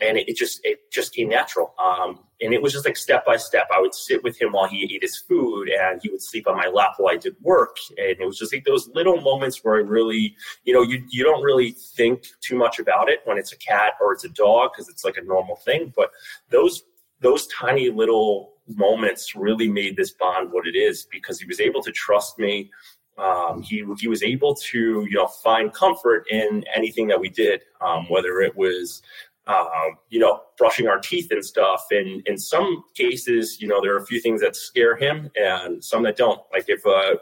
and 0.00 0.18
it, 0.18 0.28
it, 0.28 0.36
just 0.36 0.60
it 0.64 0.90
just 0.90 1.14
came 1.14 1.28
natural. 1.28 1.74
Um, 1.78 2.20
and 2.40 2.52
it 2.52 2.60
was 2.60 2.72
just 2.72 2.84
like 2.84 2.96
step 2.96 3.24
by 3.24 3.36
step. 3.36 3.68
I 3.74 3.80
would 3.80 3.94
sit 3.94 4.22
with 4.22 4.40
him 4.40 4.52
while 4.52 4.66
he 4.66 4.90
ate 4.92 5.02
his 5.02 5.18
food 5.18 5.68
and 5.68 6.00
he 6.02 6.10
would 6.10 6.22
sleep 6.22 6.48
on 6.48 6.56
my 6.56 6.66
lap 6.66 6.94
while 6.96 7.12
i 7.12 7.16
did 7.16 7.36
work. 7.40 7.76
And 7.98 8.16
it 8.20 8.26
was 8.26 8.38
just 8.38 8.52
like 8.52 8.64
those 8.64 8.88
little 8.94 9.20
moments 9.20 9.62
where 9.62 9.76
i 9.76 9.80
really 9.80 10.34
you 10.64 10.72
know 10.74 10.82
you, 10.82 11.04
you 11.08 11.22
don't 11.24 11.42
really 11.42 11.72
think 11.72 12.24
too 12.40 12.56
much 12.56 12.78
about 12.78 13.08
it 13.08 13.20
when 13.24 13.38
it's 13.38 13.52
a 13.52 13.58
cat 13.58 13.92
or 14.00 14.12
it's 14.12 14.24
a 14.24 14.28
dog 14.30 14.70
because 14.72 14.88
it's 14.88 15.04
like 15.04 15.16
a 15.16 15.24
normal 15.24 15.56
thing. 15.56 15.92
But 15.94 16.10
those 16.50 16.82
those 17.20 17.46
tiny 17.46 17.90
little 17.90 18.54
moments 18.68 19.34
really 19.34 19.68
made 19.68 19.96
this 19.96 20.12
bond 20.12 20.52
what 20.52 20.66
it 20.66 20.76
is 20.76 21.06
because 21.10 21.40
he 21.40 21.46
was 21.46 21.60
able 21.60 21.82
to 21.82 21.92
trust 21.92 22.38
me. 22.38 22.70
Um, 23.18 23.62
he 23.62 23.84
he 23.98 24.08
was 24.08 24.22
able 24.22 24.54
to 24.54 25.06
you 25.08 25.16
know 25.16 25.26
find 25.26 25.72
comfort 25.72 26.26
in 26.30 26.64
anything 26.74 27.06
that 27.08 27.20
we 27.20 27.28
did, 27.28 27.60
um, 27.80 28.06
whether 28.08 28.40
it 28.40 28.56
was 28.56 29.02
um, 29.46 29.96
you 30.08 30.20
know, 30.20 30.40
brushing 30.56 30.86
our 30.86 30.98
teeth 30.98 31.28
and 31.30 31.44
stuff. 31.44 31.84
And 31.90 32.26
in 32.26 32.38
some 32.38 32.84
cases, 32.94 33.60
you 33.60 33.66
know, 33.66 33.80
there 33.82 33.94
are 33.94 33.98
a 33.98 34.06
few 34.06 34.20
things 34.20 34.40
that 34.40 34.54
scare 34.54 34.96
him 34.96 35.30
and 35.36 35.82
some 35.82 36.02
that 36.04 36.16
don't. 36.16 36.40
Like 36.52 36.66
if 36.68 36.84
a 36.86 37.16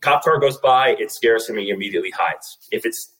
cop 0.00 0.22
car 0.22 0.38
goes 0.38 0.58
by, 0.58 0.90
it 0.98 1.10
scares 1.10 1.48
him, 1.48 1.56
and 1.56 1.64
he 1.64 1.70
immediately 1.70 2.10
hides. 2.10 2.58
If 2.70 2.86
it's 2.86 3.14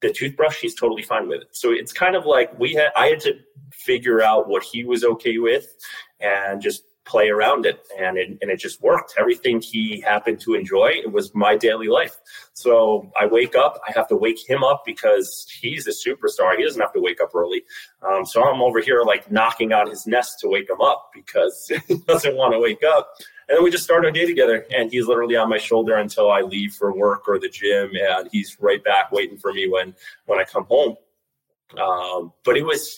the 0.00 0.12
toothbrush, 0.12 0.60
he's 0.60 0.74
totally 0.74 1.02
fine 1.02 1.28
with 1.28 1.42
it. 1.42 1.48
So 1.52 1.70
it's 1.72 1.92
kind 1.92 2.16
of 2.16 2.26
like 2.26 2.58
we 2.58 2.74
had, 2.74 2.88
I 2.96 3.06
had 3.06 3.20
to 3.20 3.34
figure 3.72 4.22
out 4.22 4.48
what 4.48 4.62
he 4.62 4.84
was 4.84 5.04
okay 5.04 5.38
with 5.38 5.66
and 6.20 6.60
just 6.60 6.82
play 7.04 7.28
around 7.28 7.66
it 7.66 7.86
and 7.98 8.16
it, 8.16 8.38
and 8.40 8.50
it 8.50 8.58
just 8.58 8.80
worked. 8.82 9.14
Everything 9.18 9.60
he 9.60 10.00
happened 10.00 10.40
to 10.40 10.54
enjoy 10.54 10.92
it 11.04 11.12
was 11.12 11.34
my 11.34 11.56
daily 11.56 11.88
life. 11.88 12.16
So 12.54 13.10
i 13.20 13.26
wake 13.26 13.54
up 13.54 13.80
i 13.88 13.92
have 13.92 14.08
to 14.08 14.16
wake 14.16 14.48
him 14.48 14.64
up 14.64 14.82
because 14.84 15.46
he's 15.60 15.86
a 15.86 15.90
superstar. 15.90 16.56
He 16.56 16.64
doesn't 16.64 16.80
have 16.80 16.92
to 16.94 17.00
wake 17.00 17.20
up 17.20 17.34
early. 17.34 17.64
Um, 18.02 18.24
so 18.24 18.42
i'm 18.44 18.62
over 18.62 18.80
here 18.80 19.02
like 19.02 19.30
knocking 19.30 19.72
on 19.72 19.88
his 19.88 20.06
nest 20.06 20.38
to 20.40 20.48
wake 20.48 20.68
him 20.68 20.80
up 20.80 21.10
because 21.14 21.70
he 21.88 21.96
doesn't 21.98 22.36
want 22.36 22.52
to 22.54 22.58
wake 22.58 22.82
up. 22.84 23.10
And 23.48 23.56
then 23.56 23.64
we 23.64 23.70
just 23.70 23.84
start 23.84 24.06
our 24.06 24.10
day 24.10 24.24
together 24.24 24.66
and 24.74 24.90
he's 24.90 25.06
literally 25.06 25.36
on 25.36 25.50
my 25.50 25.58
shoulder 25.58 25.96
until 25.96 26.30
i 26.30 26.40
leave 26.40 26.74
for 26.74 26.96
work 26.96 27.28
or 27.28 27.38
the 27.38 27.48
gym 27.48 27.90
and 27.94 28.28
he's 28.32 28.56
right 28.60 28.82
back 28.82 29.12
waiting 29.12 29.36
for 29.36 29.52
me 29.52 29.68
when 29.68 29.94
when 30.26 30.38
i 30.40 30.44
come 30.44 30.64
home 30.64 30.96
um, 31.78 32.32
but 32.44 32.56
it 32.56 32.64
was 32.64 32.96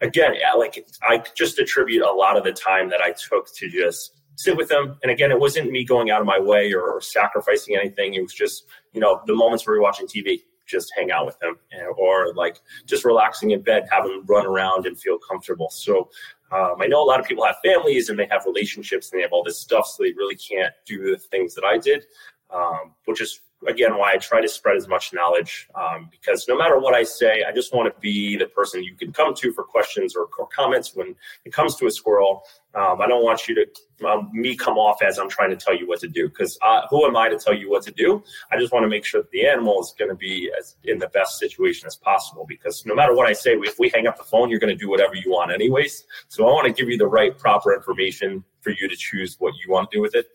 again, 0.00 0.34
like 0.56 0.86
I 1.02 1.22
just 1.34 1.58
attribute 1.58 2.02
a 2.02 2.10
lot 2.10 2.36
of 2.36 2.44
the 2.44 2.52
time 2.52 2.88
that 2.90 3.00
I 3.00 3.12
took 3.12 3.52
to 3.54 3.68
just 3.68 4.14
sit 4.36 4.56
with 4.56 4.68
them. 4.68 4.98
And 5.02 5.10
again, 5.10 5.30
it 5.30 5.38
wasn't 5.38 5.70
me 5.70 5.84
going 5.84 6.10
out 6.10 6.20
of 6.20 6.26
my 6.26 6.38
way 6.38 6.72
or, 6.72 6.82
or 6.82 7.00
sacrificing 7.00 7.76
anything. 7.76 8.14
It 8.14 8.22
was 8.22 8.34
just 8.34 8.66
you 8.92 9.00
know 9.00 9.20
the 9.26 9.34
moments 9.34 9.66
where 9.66 9.74
we 9.74 9.80
are 9.80 9.82
watching 9.82 10.06
TV, 10.06 10.42
just 10.66 10.92
hang 10.96 11.10
out 11.10 11.26
with 11.26 11.38
them, 11.40 11.56
or 11.96 12.34
like 12.34 12.60
just 12.86 13.04
relaxing 13.04 13.50
in 13.52 13.62
bed, 13.62 13.86
have 13.90 14.04
them 14.04 14.24
run 14.26 14.46
around 14.46 14.86
and 14.86 14.98
feel 14.98 15.18
comfortable. 15.18 15.70
So. 15.70 16.10
Um, 16.50 16.76
I 16.80 16.86
know 16.86 17.02
a 17.02 17.04
lot 17.04 17.20
of 17.20 17.26
people 17.26 17.44
have 17.44 17.56
families 17.62 18.08
and 18.08 18.18
they 18.18 18.26
have 18.30 18.46
relationships 18.46 19.12
and 19.12 19.18
they 19.18 19.22
have 19.22 19.34
all 19.34 19.44
this 19.44 19.60
stuff, 19.60 19.86
so 19.86 20.02
they 20.02 20.14
really 20.16 20.34
can't 20.34 20.72
do 20.86 21.10
the 21.10 21.18
things 21.18 21.54
that 21.54 21.62
I 21.62 21.76
did, 21.76 22.06
um, 22.50 22.94
which 23.04 23.20
is 23.20 23.42
again 23.66 23.96
why 23.96 24.12
I 24.12 24.16
try 24.18 24.40
to 24.40 24.48
spread 24.48 24.76
as 24.76 24.86
much 24.86 25.12
knowledge 25.12 25.68
um, 25.74 26.08
because 26.10 26.46
no 26.48 26.56
matter 26.56 26.78
what 26.78 26.94
I 26.94 27.02
say, 27.02 27.44
I 27.48 27.52
just 27.52 27.74
want 27.74 27.92
to 27.92 28.00
be 28.00 28.36
the 28.36 28.46
person 28.46 28.84
you 28.84 28.94
can 28.94 29.12
come 29.12 29.34
to 29.34 29.52
for 29.52 29.64
questions 29.64 30.14
or, 30.14 30.28
or 30.38 30.46
comments 30.48 30.94
when 30.94 31.16
it 31.44 31.52
comes 31.52 31.74
to 31.76 31.86
a 31.86 31.90
squirrel. 31.90 32.44
Um, 32.74 33.00
I 33.00 33.08
don't 33.08 33.24
want 33.24 33.48
you 33.48 33.54
to 33.56 34.06
um, 34.06 34.30
me 34.32 34.54
come 34.54 34.78
off 34.78 35.02
as 35.02 35.18
I'm 35.18 35.28
trying 35.28 35.50
to 35.50 35.56
tell 35.56 35.76
you 35.76 35.88
what 35.88 35.98
to 36.00 36.08
do 36.08 36.28
because 36.28 36.58
who 36.90 37.04
am 37.06 37.16
I 37.16 37.28
to 37.28 37.38
tell 37.38 37.54
you 37.54 37.68
what 37.70 37.82
to 37.84 37.90
do? 37.90 38.22
I 38.52 38.58
just 38.58 38.72
want 38.72 38.84
to 38.84 38.88
make 38.88 39.04
sure 39.04 39.22
that 39.22 39.30
the 39.30 39.46
animal 39.46 39.80
is 39.80 39.94
going 39.98 40.10
to 40.10 40.16
be 40.16 40.50
as 40.58 40.76
in 40.84 40.98
the 40.98 41.08
best 41.08 41.38
situation 41.38 41.86
as 41.86 41.96
possible 41.96 42.44
because 42.46 42.84
no 42.86 42.94
matter 42.94 43.14
what 43.14 43.26
I 43.26 43.32
say, 43.32 43.54
if 43.54 43.78
we 43.78 43.88
hang 43.88 44.06
up 44.06 44.18
the 44.18 44.24
phone, 44.24 44.50
you're 44.50 44.60
going 44.60 44.76
to 44.76 44.84
do 44.84 44.88
whatever 44.88 45.16
you 45.16 45.30
want 45.30 45.50
anyways. 45.50 46.04
So 46.28 46.46
I 46.46 46.52
want 46.52 46.66
to 46.66 46.72
give 46.72 46.88
you 46.88 46.98
the 46.98 47.08
right 47.08 47.36
proper 47.36 47.74
information 47.74 48.44
for 48.60 48.70
you 48.70 48.88
to 48.88 48.96
choose 48.96 49.36
what 49.38 49.54
you 49.54 49.72
want 49.72 49.90
to 49.90 49.96
do 49.96 50.00
with 50.00 50.14
it. 50.14 50.26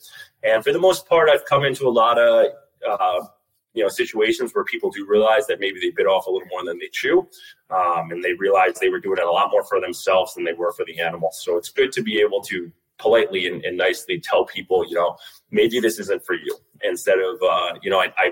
And 0.43 0.63
for 0.63 0.73
the 0.73 0.79
most 0.79 1.07
part, 1.07 1.29
I've 1.29 1.45
come 1.45 1.63
into 1.63 1.87
a 1.87 1.89
lot 1.89 2.17
of 2.17 2.47
uh, 2.87 3.25
you 3.73 3.83
know 3.83 3.89
situations 3.89 4.51
where 4.53 4.63
people 4.63 4.91
do 4.91 5.05
realize 5.07 5.47
that 5.47 5.59
maybe 5.59 5.79
they 5.79 5.89
bit 5.89 6.05
off 6.05 6.27
a 6.27 6.31
little 6.31 6.47
more 6.49 6.63
than 6.65 6.77
they 6.79 6.89
chew 6.91 7.27
um, 7.69 8.11
and 8.11 8.23
they 8.23 8.33
realize 8.33 8.73
they 8.79 8.89
were 8.89 8.99
doing 8.99 9.17
it 9.17 9.25
a 9.25 9.31
lot 9.31 9.49
more 9.51 9.63
for 9.63 9.81
themselves 9.81 10.33
than 10.35 10.43
they 10.43 10.53
were 10.53 10.71
for 10.73 10.85
the 10.85 10.99
animal 10.99 11.29
so 11.31 11.57
it's 11.57 11.69
good 11.69 11.91
to 11.91 12.01
be 12.01 12.19
able 12.19 12.41
to 12.41 12.71
politely 12.99 13.47
and, 13.47 13.65
and, 13.65 13.75
nicely 13.75 14.19
tell 14.19 14.45
people 14.45 14.85
you 14.87 14.95
know 14.95 15.17
maybe 15.49 15.79
this 15.79 15.97
isn't 15.97 16.23
for 16.23 16.35
you 16.35 16.55
instead 16.83 17.17
of 17.17 17.41
uh, 17.41 17.73
you 17.81 17.89
know 17.89 17.99
I, 17.99 18.13
I 18.17 18.31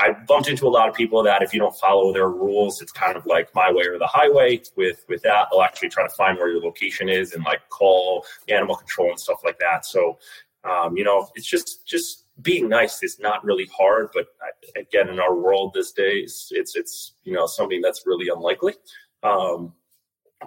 I 0.00 0.12
bumped 0.26 0.48
into 0.48 0.66
a 0.66 0.70
lot 0.70 0.88
of 0.88 0.94
people 0.94 1.22
that 1.22 1.42
if 1.42 1.54
you 1.54 1.60
don't 1.60 1.74
follow 1.76 2.12
their 2.12 2.28
rules, 2.28 2.80
it's 2.80 2.92
kind 2.92 3.16
of 3.16 3.26
like 3.26 3.54
my 3.54 3.70
way 3.70 3.84
or 3.86 3.98
the 3.98 4.06
highway. 4.06 4.60
With 4.76 5.04
with 5.08 5.22
that, 5.22 5.48
they'll 5.50 5.62
actually 5.62 5.90
try 5.90 6.02
to 6.02 6.14
find 6.14 6.38
where 6.38 6.48
your 6.48 6.60
location 6.60 7.08
is 7.08 7.32
and 7.32 7.44
like 7.44 7.68
call 7.68 8.24
animal 8.48 8.76
control 8.76 9.10
and 9.10 9.20
stuff 9.20 9.40
like 9.44 9.58
that. 9.58 9.84
So 9.86 10.18
um, 10.64 10.96
you 10.96 11.04
know, 11.04 11.28
it's 11.34 11.46
just 11.46 11.86
just 11.86 12.21
being 12.42 12.68
nice 12.68 13.02
is 13.02 13.18
not 13.18 13.44
really 13.44 13.68
hard, 13.76 14.08
but 14.12 14.26
again, 14.76 15.08
in 15.08 15.18
our 15.20 15.34
world 15.34 15.72
these 15.74 15.92
days, 15.92 16.48
it's 16.50 16.76
it's 16.76 17.14
you 17.24 17.32
know 17.32 17.46
something 17.46 17.80
that's 17.80 18.06
really 18.06 18.28
unlikely. 18.28 18.74
Um, 19.22 19.72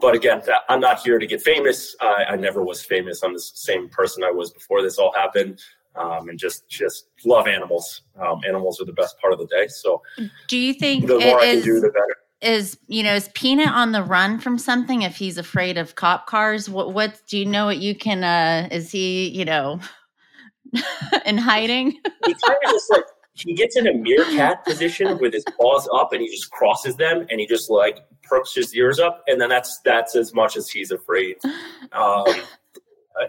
but 0.02 0.16
again, 0.16 0.42
I'm 0.70 0.80
not 0.80 1.00
here 1.00 1.20
to 1.20 1.26
get 1.26 1.42
famous. 1.42 1.96
I, 2.02 2.26
I, 2.32 2.36
never 2.36 2.62
was 2.62 2.84
famous. 2.84 3.24
I'm 3.24 3.34
the 3.34 3.40
same 3.40 3.88
person 3.88 4.26
I 4.26 4.32
was 4.32 4.52
before 4.52 4.82
this 4.82 4.98
all 4.98 5.14
happened, 5.14 5.62
um, 5.96 6.28
and 6.28 6.38
just 6.38 6.68
just 6.70 7.08
love 7.26 7.48
animals. 7.48 8.02
Um, 8.20 8.42
animals 8.48 8.82
are 8.82 8.86
the 8.86 8.94
best 8.94 9.20
part 9.20 9.32
of 9.32 9.40
the 9.40 9.48
day. 9.48 9.68
So, 9.68 10.02
do 10.48 10.58
you 10.58 10.74
think 10.74 11.08
the 11.08 11.20
more 11.20 11.40
I 11.40 11.54
can 11.54 11.62
do, 11.62 11.80
the 11.80 11.90
better? 11.90 12.16
Is 12.42 12.78
you 12.88 13.04
know 13.04 13.16
is 13.16 13.30
Peanut 13.34 13.70
on 13.70 13.94
the 13.94 14.04
run 14.04 14.40
from 14.40 14.58
something? 14.58 15.04
If 15.04 15.16
he's 15.16 15.38
afraid 15.38 15.78
of 15.78 15.96
cop 15.96 16.28
cars, 16.28 16.70
what 16.70 16.94
what 16.94 17.22
do 17.28 17.38
you 17.38 17.46
know? 17.46 17.66
What 17.66 17.78
you 17.78 17.96
can? 17.96 18.24
uh 18.24 18.68
Is 18.72 18.92
he 18.92 19.30
you 19.30 19.46
know 19.46 19.80
in 21.26 21.38
hiding? 21.38 21.92
he 22.26 22.34
kind 22.34 22.58
of 22.66 22.72
just 22.72 22.92
like 22.92 23.04
he 23.34 23.54
gets 23.54 23.76
in 23.76 23.88
a 23.88 23.94
meerkat 23.94 24.64
position 24.66 25.18
with 25.20 25.34
his 25.34 25.44
paws 25.58 25.88
up 25.94 26.14
and 26.14 26.22
he 26.22 26.30
just 26.30 26.50
crosses 26.52 26.96
them 26.96 27.26
and 27.30 27.40
he 27.40 27.46
just 27.46 27.70
like 27.70 28.00
perks 28.24 28.56
his 28.56 28.74
ears 28.74 29.00
up 29.00 29.24
and 29.28 29.40
then 29.42 29.50
that's 29.50 29.80
that's 29.84 30.16
as 30.16 30.34
much 30.34 30.56
as 30.56 30.70
he's 30.70 30.92
afraid. 30.92 31.38
Um, 31.92 32.26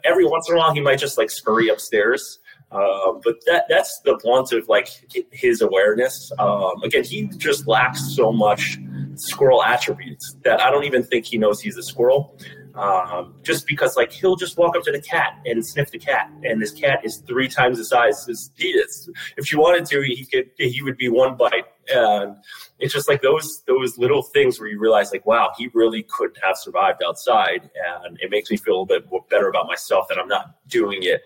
every 0.04 0.24
once 0.24 0.48
in 0.48 0.54
a 0.54 0.58
while 0.58 0.72
he 0.72 0.80
might 0.80 0.98
just 0.98 1.18
like 1.18 1.30
scurry 1.30 1.68
upstairs. 1.68 2.38
Uh, 2.72 3.12
but 3.22 3.36
that 3.46 3.64
that's 3.68 4.00
the 4.04 4.18
blunt 4.22 4.52
of 4.52 4.68
like 4.68 4.88
his 5.30 5.60
awareness. 5.60 6.32
Um, 6.38 6.82
again, 6.82 7.04
he 7.04 7.26
just 7.36 7.68
lacks 7.68 8.14
so 8.16 8.32
much 8.32 8.78
squirrel 9.14 9.62
attributes 9.62 10.36
that 10.44 10.60
I 10.60 10.70
don't 10.70 10.84
even 10.84 11.02
think 11.04 11.26
he 11.26 11.38
knows 11.38 11.60
he's 11.60 11.76
a 11.76 11.82
squirrel. 11.82 12.36
Um, 12.76 13.34
just 13.42 13.66
because 13.66 13.96
like 13.96 14.12
he'll 14.12 14.36
just 14.36 14.58
walk 14.58 14.76
up 14.76 14.82
to 14.84 14.92
the 14.92 15.00
cat 15.00 15.40
and 15.46 15.64
sniff 15.64 15.90
the 15.90 15.98
cat, 15.98 16.30
and 16.44 16.60
this 16.60 16.72
cat 16.72 17.00
is 17.04 17.18
three 17.18 17.48
times 17.48 17.78
the 17.78 17.84
size 17.84 18.28
as 18.28 18.50
he 18.56 18.68
is. 18.68 19.08
If 19.36 19.46
she 19.46 19.56
wanted 19.56 19.86
to, 19.86 20.02
he 20.02 20.26
could 20.26 20.50
he 20.58 20.82
would 20.82 20.96
be 20.96 21.08
one 21.08 21.36
bite. 21.36 21.66
And 21.88 22.36
it's 22.78 22.92
just 22.92 23.08
like 23.08 23.22
those 23.22 23.62
those 23.66 23.96
little 23.96 24.22
things 24.22 24.60
where 24.60 24.68
you 24.68 24.78
realize 24.78 25.10
like, 25.12 25.24
wow, 25.24 25.52
he 25.56 25.70
really 25.72 26.02
could 26.02 26.36
have 26.42 26.56
survived 26.56 27.02
outside, 27.02 27.70
and 28.04 28.18
it 28.20 28.30
makes 28.30 28.50
me 28.50 28.56
feel 28.56 28.74
a 28.74 28.80
little 28.82 28.86
bit 28.86 29.30
better 29.30 29.48
about 29.48 29.66
myself 29.66 30.06
that 30.08 30.18
I'm 30.18 30.28
not 30.28 30.56
doing 30.68 31.02
it 31.02 31.22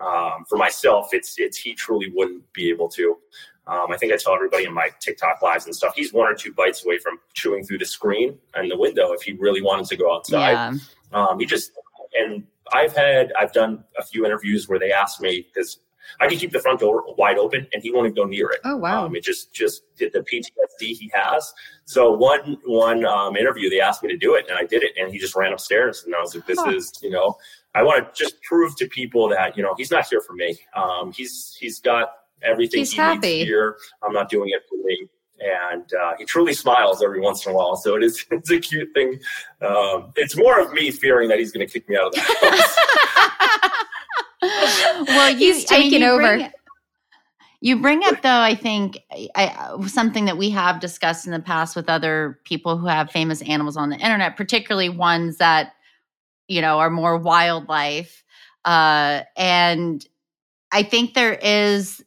um, 0.00 0.44
for 0.48 0.56
myself. 0.56 1.08
It's 1.12 1.38
it's 1.38 1.58
he 1.58 1.74
truly 1.74 2.12
wouldn't 2.14 2.52
be 2.52 2.70
able 2.70 2.88
to. 2.90 3.16
Um, 3.66 3.90
I 3.90 3.96
think 3.96 4.12
I 4.12 4.16
tell 4.16 4.34
everybody 4.34 4.64
in 4.64 4.72
my 4.72 4.90
TikTok 5.00 5.42
lives 5.42 5.66
and 5.66 5.74
stuff, 5.74 5.94
he's 5.96 6.12
one 6.12 6.30
or 6.30 6.34
two 6.34 6.52
bites 6.52 6.84
away 6.84 6.98
from 6.98 7.18
chewing 7.34 7.64
through 7.64 7.78
the 7.78 7.86
screen 7.86 8.38
and 8.54 8.70
the 8.70 8.78
window 8.78 9.12
if 9.12 9.22
he 9.22 9.32
really 9.32 9.60
wanted 9.60 9.86
to 9.86 9.96
go 9.96 10.14
outside. 10.14 10.52
Yeah. 10.52 10.72
Um, 11.12 11.40
he 11.40 11.46
just, 11.46 11.72
and 12.14 12.44
I've 12.72 12.94
had, 12.94 13.32
I've 13.38 13.52
done 13.52 13.82
a 13.98 14.04
few 14.04 14.24
interviews 14.24 14.68
where 14.68 14.78
they 14.78 14.92
asked 14.92 15.20
me, 15.20 15.46
because 15.52 15.80
I 16.20 16.28
can 16.28 16.38
keep 16.38 16.52
the 16.52 16.60
front 16.60 16.78
door 16.78 17.04
wide 17.18 17.38
open 17.38 17.66
and 17.72 17.82
he 17.82 17.90
won't 17.90 18.06
even 18.06 18.14
go 18.14 18.24
near 18.24 18.50
it. 18.50 18.60
Oh, 18.64 18.76
wow. 18.76 19.06
Um, 19.06 19.16
it 19.16 19.24
just, 19.24 19.52
just 19.52 19.82
did 19.96 20.12
the 20.12 20.20
PTSD 20.20 20.96
he 20.96 21.10
has. 21.12 21.52
So 21.84 22.12
one, 22.12 22.58
one 22.64 23.04
um, 23.04 23.36
interview, 23.36 23.68
they 23.68 23.80
asked 23.80 24.04
me 24.04 24.08
to 24.10 24.16
do 24.16 24.36
it 24.36 24.46
and 24.48 24.56
I 24.56 24.64
did 24.64 24.84
it 24.84 24.92
and 24.96 25.12
he 25.12 25.18
just 25.18 25.34
ran 25.34 25.52
upstairs 25.52 26.04
and 26.06 26.14
I 26.14 26.20
was 26.20 26.36
like, 26.36 26.46
this 26.46 26.60
huh. 26.60 26.70
is, 26.70 26.92
you 27.02 27.10
know, 27.10 27.36
I 27.74 27.82
want 27.82 28.14
to 28.14 28.24
just 28.24 28.40
prove 28.42 28.76
to 28.76 28.86
people 28.86 29.28
that, 29.30 29.56
you 29.56 29.62
know, 29.64 29.74
he's 29.76 29.90
not 29.90 30.06
here 30.06 30.20
for 30.20 30.34
me. 30.34 30.56
Um, 30.76 31.10
he's, 31.12 31.56
he's 31.58 31.80
got 31.80 32.10
everything 32.42 32.80
He's 32.80 32.92
he 32.92 32.98
happy. 32.98 33.38
needs 33.38 33.48
here. 33.48 33.76
I'm 34.02 34.12
not 34.12 34.28
doing 34.28 34.50
it 34.50 34.62
for 34.68 34.76
me. 34.84 35.08
And 35.38 35.84
uh, 35.92 36.12
he 36.18 36.24
truly 36.24 36.54
smiles 36.54 37.02
every 37.02 37.20
once 37.20 37.44
in 37.44 37.52
a 37.52 37.54
while, 37.54 37.76
so 37.76 37.94
it 37.94 38.02
is 38.02 38.24
it's 38.30 38.50
a 38.50 38.58
cute 38.58 38.88
thing. 38.94 39.20
Um, 39.60 40.12
it's 40.16 40.36
more 40.36 40.60
of 40.60 40.72
me 40.72 40.90
fearing 40.90 41.28
that 41.28 41.38
he's 41.38 41.52
going 41.52 41.66
to 41.66 41.72
kick 41.72 41.88
me 41.88 41.96
out 41.96 42.06
of 42.06 42.12
the 42.14 42.20
house. 42.20 42.76
well, 45.08 45.30
you, 45.30 45.52
he's 45.52 45.64
taking 45.64 46.02
I 46.02 46.06
mean, 46.06 46.08
over. 46.08 46.36
Bring, 46.36 46.50
you 47.60 47.80
bring 47.80 48.02
up 48.04 48.22
though, 48.22 48.40
I 48.40 48.54
think 48.54 48.98
I, 49.34 49.76
something 49.86 50.26
that 50.26 50.36
we 50.36 50.50
have 50.50 50.80
discussed 50.80 51.26
in 51.26 51.32
the 51.32 51.40
past 51.40 51.74
with 51.74 51.88
other 51.88 52.38
people 52.44 52.76
who 52.76 52.86
have 52.86 53.10
famous 53.10 53.42
animals 53.42 53.76
on 53.76 53.88
the 53.88 53.96
internet, 53.96 54.36
particularly 54.36 54.88
ones 54.88 55.38
that 55.38 55.72
you 56.48 56.60
know 56.60 56.78
are 56.78 56.90
more 56.90 57.16
wildlife, 57.16 58.22
uh, 58.64 59.22
and 59.36 60.06
I 60.72 60.82
think 60.82 61.14
there 61.14 61.34
is 61.34 62.02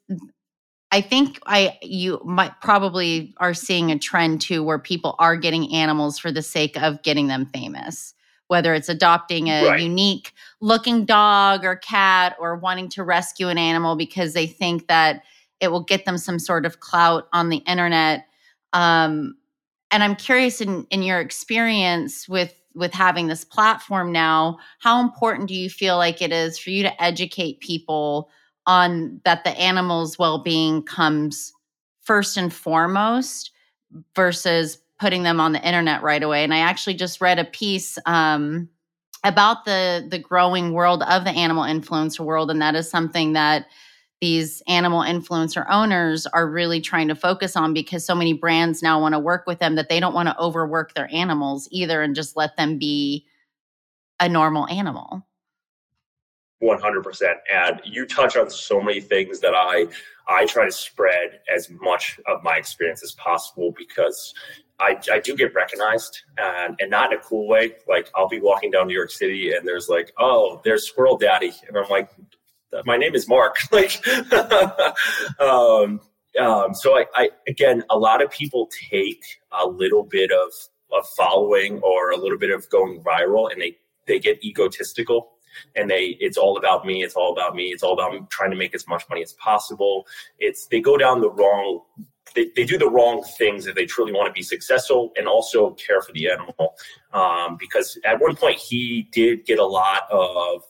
I 0.91 1.01
think 1.01 1.39
I 1.45 1.77
you 1.81 2.21
might 2.25 2.59
probably 2.61 3.33
are 3.37 3.53
seeing 3.53 3.91
a 3.91 3.99
trend 3.99 4.41
too 4.41 4.63
where 4.63 4.79
people 4.79 5.15
are 5.19 5.37
getting 5.37 5.73
animals 5.73 6.17
for 6.17 6.31
the 6.31 6.41
sake 6.41 6.77
of 6.77 7.01
getting 7.03 7.27
them 7.27 7.45
famous. 7.45 8.13
Whether 8.47 8.73
it's 8.73 8.89
adopting 8.89 9.49
a 9.49 9.67
right. 9.67 9.79
unique 9.79 10.33
looking 10.59 11.05
dog 11.05 11.63
or 11.63 11.75
cat 11.75 12.35
or 12.39 12.55
wanting 12.55 12.89
to 12.89 13.03
rescue 13.03 13.47
an 13.47 13.59
animal 13.59 13.95
because 13.95 14.33
they 14.33 14.47
think 14.47 14.87
that 14.87 15.21
it 15.59 15.71
will 15.71 15.83
get 15.83 16.05
them 16.05 16.17
some 16.17 16.39
sort 16.39 16.65
of 16.65 16.79
clout 16.79 17.27
on 17.31 17.49
the 17.49 17.57
internet. 17.57 18.25
Um, 18.73 19.35
and 19.91 20.03
I'm 20.03 20.15
curious 20.15 20.61
in, 20.61 20.87
in 20.89 21.03
your 21.03 21.19
experience 21.19 22.27
with 22.27 22.55
with 22.73 22.93
having 22.93 23.27
this 23.27 23.43
platform 23.43 24.11
now, 24.11 24.57
how 24.79 25.01
important 25.01 25.47
do 25.47 25.55
you 25.55 25.69
feel 25.69 25.97
like 25.97 26.21
it 26.21 26.31
is 26.31 26.57
for 26.57 26.69
you 26.69 26.83
to 26.83 27.03
educate 27.03 27.59
people 27.59 28.29
on 28.69 29.19
that 29.25 29.43
the 29.43 29.49
animal's 29.60 30.19
well-being 30.19 30.84
comes 30.84 31.51
first 32.01 32.38
and 32.38 32.53
foremost 32.53 33.51
versus 34.15 34.77
putting 34.99 35.23
them 35.23 35.39
on 35.39 35.53
the 35.53 35.67
internet 35.67 36.03
right 36.03 36.21
away. 36.21 36.43
And 36.43 36.53
i 36.53 36.60
actually 36.60 36.93
just 36.93 37.19
read 37.19 37.39
a 37.39 37.45
piece 37.45 37.97
um, 38.05 38.69
about 39.23 39.65
the 39.65 40.08
the 40.10 40.19
growing 40.19 40.73
world 40.73 41.01
of 41.03 41.23
the 41.23 41.32
animal 41.32 41.63
influencer 41.63 42.19
world. 42.19 42.51
And 42.51 42.62
that 42.62 42.75
is 42.75 42.89
something 42.89 43.34
that 43.34 43.65
these 44.21 44.62
animal 44.67 45.01
influencer 45.01 45.65
owners 45.69 46.27
are 46.27 46.47
really 46.47 46.79
trying 46.79 47.08
to 47.08 47.15
focus 47.15 47.55
on 47.55 47.73
because 47.73 48.05
so 48.05 48.13
many 48.13 48.34
brands 48.34 48.84
now 48.84 49.01
want 49.01 49.13
to 49.13 49.19
work 49.19 49.45
with 49.47 49.58
them 49.60 49.75
that 49.75 49.89
they 49.89 49.99
don't 49.99 50.13
want 50.13 50.29
to 50.29 50.38
overwork 50.38 50.93
their 50.93 51.10
animals 51.12 51.67
either 51.71 52.03
and 52.03 52.15
just 52.15 52.38
let 52.38 52.55
them 52.55 52.77
be 52.77 53.25
a 54.19 54.29
normal 54.29 54.67
animal 54.67 55.25
100% 56.61 57.33
and 57.53 57.81
you 57.85 58.05
touch 58.05 58.35
on 58.35 58.49
so 58.49 58.81
many 58.81 58.99
things 58.99 59.39
that 59.39 59.53
i 59.55 59.87
i 60.27 60.45
try 60.45 60.65
to 60.65 60.71
spread 60.71 61.39
as 61.53 61.69
much 61.69 62.19
of 62.27 62.43
my 62.43 62.57
experience 62.57 63.01
as 63.03 63.13
possible 63.13 63.73
because 63.77 64.33
i, 64.79 64.97
I 65.11 65.19
do 65.19 65.35
get 65.35 65.53
recognized 65.53 66.21
and, 66.37 66.75
and 66.79 66.91
not 66.91 67.13
in 67.13 67.19
a 67.19 67.21
cool 67.21 67.47
way. 67.47 67.75
Like 67.87 68.09
i'll 68.15 68.27
be 68.27 68.41
walking 68.41 68.71
down 68.71 68.87
new 68.87 68.93
york 68.93 69.11
city 69.11 69.53
and 69.53 69.65
there's 69.65 69.87
like 69.87 70.11
oh 70.19 70.61
there's 70.63 70.85
squirrel 70.85 71.17
daddy. 71.17 71.53
And 71.67 71.77
i'm 71.77 71.89
like 71.89 72.09
my 72.85 72.97
name 72.97 73.15
is 73.15 73.27
mark. 73.27 73.57
Like 73.71 74.01
um, 75.39 76.01
um, 76.39 76.73
so 76.73 76.97
I, 76.97 77.05
I 77.15 77.29
again 77.47 77.83
a 77.89 77.97
lot 77.97 78.23
of 78.23 78.31
people 78.31 78.69
take 78.89 79.23
a 79.51 79.67
little 79.67 80.03
bit 80.03 80.31
of 80.31 80.51
of 80.91 81.07
following 81.15 81.79
or 81.79 82.11
a 82.11 82.17
little 82.17 82.37
bit 82.37 82.51
of 82.51 82.69
going 82.69 83.01
viral 83.01 83.51
and 83.51 83.61
they 83.61 83.77
they 84.07 84.19
get 84.19 84.43
egotistical 84.43 85.31
and 85.75 85.89
they 85.89 86.17
it's 86.19 86.38
all 86.38 86.57
about 86.57 86.85
me 86.85 87.03
it's 87.03 87.15
all 87.15 87.31
about 87.31 87.55
me 87.55 87.65
it's 87.67 87.83
all 87.83 87.93
about 87.93 88.29
trying 88.29 88.51
to 88.51 88.57
make 88.57 88.75
as 88.75 88.88
much 88.88 89.03
money 89.09 89.21
as 89.21 89.33
possible. 89.33 90.07
It's 90.39 90.67
they 90.67 90.81
go 90.81 90.97
down 90.97 91.21
the 91.21 91.31
wrong 91.31 91.81
they, 92.35 92.51
they 92.55 92.63
do 92.63 92.77
the 92.77 92.89
wrong 92.89 93.23
things 93.38 93.65
if 93.65 93.75
they 93.75 93.85
truly 93.85 94.12
want 94.12 94.27
to 94.27 94.33
be 94.33 94.43
successful 94.43 95.12
and 95.15 95.27
also 95.27 95.71
care 95.71 96.01
for 96.01 96.12
the 96.12 96.29
animal. 96.29 96.75
Um, 97.12 97.57
because 97.59 97.97
at 98.05 98.21
one 98.21 98.35
point 98.35 98.59
he 98.59 99.07
did 99.12 99.45
get 99.45 99.57
a 99.59 99.65
lot 99.65 100.03
of 100.12 100.62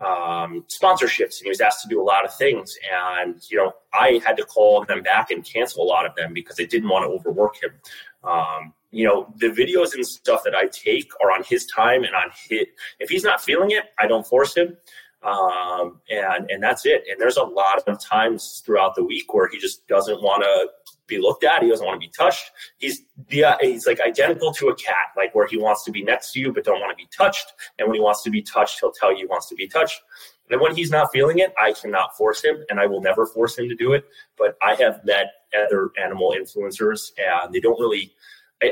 um, 0.00 0.64
sponsorships 0.68 1.38
and 1.38 1.44
he 1.44 1.48
was 1.50 1.60
asked 1.60 1.82
to 1.82 1.88
do 1.88 2.00
a 2.00 2.02
lot 2.02 2.24
of 2.24 2.34
things. 2.34 2.76
And 3.22 3.42
you 3.50 3.58
know 3.58 3.72
i 3.92 4.20
had 4.26 4.36
to 4.36 4.44
call 4.44 4.84
them 4.84 5.02
back 5.02 5.30
and 5.30 5.44
cancel 5.44 5.82
a 5.82 5.88
lot 5.88 6.06
of 6.06 6.14
them 6.16 6.34
because 6.34 6.56
they 6.56 6.66
didn't 6.66 6.88
want 6.88 7.04
to 7.04 7.10
overwork 7.10 7.62
him 7.62 7.70
um, 8.26 8.72
you 8.90 9.04
know, 9.04 9.32
the 9.36 9.48
videos 9.48 9.94
and 9.94 10.06
stuff 10.06 10.42
that 10.44 10.54
I 10.54 10.66
take 10.66 11.10
are 11.22 11.32
on 11.32 11.42
his 11.42 11.66
time 11.66 12.04
and 12.04 12.14
on 12.14 12.30
his. 12.48 12.66
If 13.00 13.10
he's 13.10 13.24
not 13.24 13.40
feeling 13.40 13.72
it, 13.72 13.84
I 13.98 14.06
don't 14.06 14.26
force 14.26 14.56
him, 14.56 14.76
um, 15.22 16.00
and 16.08 16.48
and 16.50 16.62
that's 16.62 16.86
it. 16.86 17.02
And 17.10 17.20
there's 17.20 17.36
a 17.36 17.42
lot 17.42 17.82
of 17.86 18.00
times 18.00 18.62
throughout 18.64 18.94
the 18.94 19.04
week 19.04 19.34
where 19.34 19.48
he 19.48 19.58
just 19.58 19.86
doesn't 19.88 20.22
want 20.22 20.42
to 20.42 20.68
be 21.06 21.18
looked 21.18 21.44
at. 21.44 21.62
He 21.62 21.68
doesn't 21.68 21.84
want 21.84 22.00
to 22.00 22.06
be 22.06 22.12
touched. 22.16 22.50
He's 22.78 23.02
yeah, 23.28 23.56
he's 23.60 23.86
like 23.86 24.00
identical 24.00 24.52
to 24.54 24.68
a 24.68 24.74
cat, 24.76 25.08
like 25.16 25.34
where 25.34 25.46
he 25.46 25.58
wants 25.58 25.84
to 25.84 25.90
be 25.90 26.02
next 26.02 26.32
to 26.32 26.40
you 26.40 26.52
but 26.52 26.64
don't 26.64 26.80
want 26.80 26.96
to 26.96 26.96
be 26.96 27.08
touched. 27.16 27.52
And 27.78 27.88
when 27.88 27.96
he 27.96 28.00
wants 28.00 28.22
to 28.22 28.30
be 28.30 28.42
touched, 28.42 28.80
he'll 28.80 28.92
tell 28.92 29.10
you 29.10 29.18
he 29.18 29.26
wants 29.26 29.48
to 29.48 29.54
be 29.54 29.66
touched. 29.66 30.00
And 30.50 30.60
when 30.60 30.76
he's 30.76 30.90
not 30.90 31.10
feeling 31.12 31.38
it, 31.38 31.54
I 31.58 31.72
cannot 31.72 32.16
force 32.16 32.44
him, 32.44 32.64
and 32.68 32.78
I 32.78 32.86
will 32.86 33.00
never 33.00 33.26
force 33.26 33.58
him 33.58 33.68
to 33.68 33.74
do 33.74 33.92
it. 33.92 34.04
But 34.36 34.56
I 34.62 34.74
have 34.74 35.04
met 35.04 35.32
other 35.56 35.90
animal 36.02 36.34
influencers, 36.38 37.12
and 37.18 37.52
they 37.52 37.60
don't 37.60 37.80
really 37.80 38.12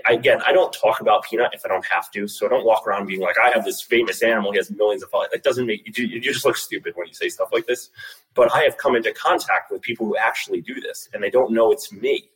I, 0.06 0.14
again, 0.14 0.40
I 0.46 0.52
don't 0.52 0.72
talk 0.72 1.00
about 1.00 1.24
Peanut 1.24 1.50
if 1.52 1.64
I 1.64 1.68
don't 1.68 1.84
have 1.86 2.10
to. 2.12 2.28
So 2.28 2.46
I 2.46 2.48
don't 2.48 2.64
walk 2.64 2.86
around 2.86 3.06
being 3.06 3.20
like, 3.20 3.36
I 3.38 3.50
have 3.50 3.64
this 3.64 3.82
famous 3.82 4.22
animal. 4.22 4.52
He 4.52 4.58
has 4.58 4.70
millions 4.70 5.02
of 5.02 5.10
followers. 5.10 5.30
That 5.32 5.42
doesn't 5.42 5.66
make 5.66 5.98
you, 5.98 6.06
you 6.06 6.20
just 6.20 6.44
look 6.44 6.56
stupid 6.56 6.92
when 6.96 7.08
you 7.08 7.14
say 7.14 7.28
stuff 7.28 7.48
like 7.52 7.66
this. 7.66 7.90
But 8.34 8.54
I 8.54 8.62
have 8.62 8.78
come 8.78 8.96
into 8.96 9.12
contact 9.12 9.70
with 9.70 9.82
people 9.82 10.06
who 10.06 10.16
actually 10.16 10.60
do 10.60 10.80
this 10.80 11.08
and 11.12 11.22
they 11.22 11.30
don't 11.30 11.52
know 11.52 11.72
it's 11.72 11.92
me. 11.92 12.30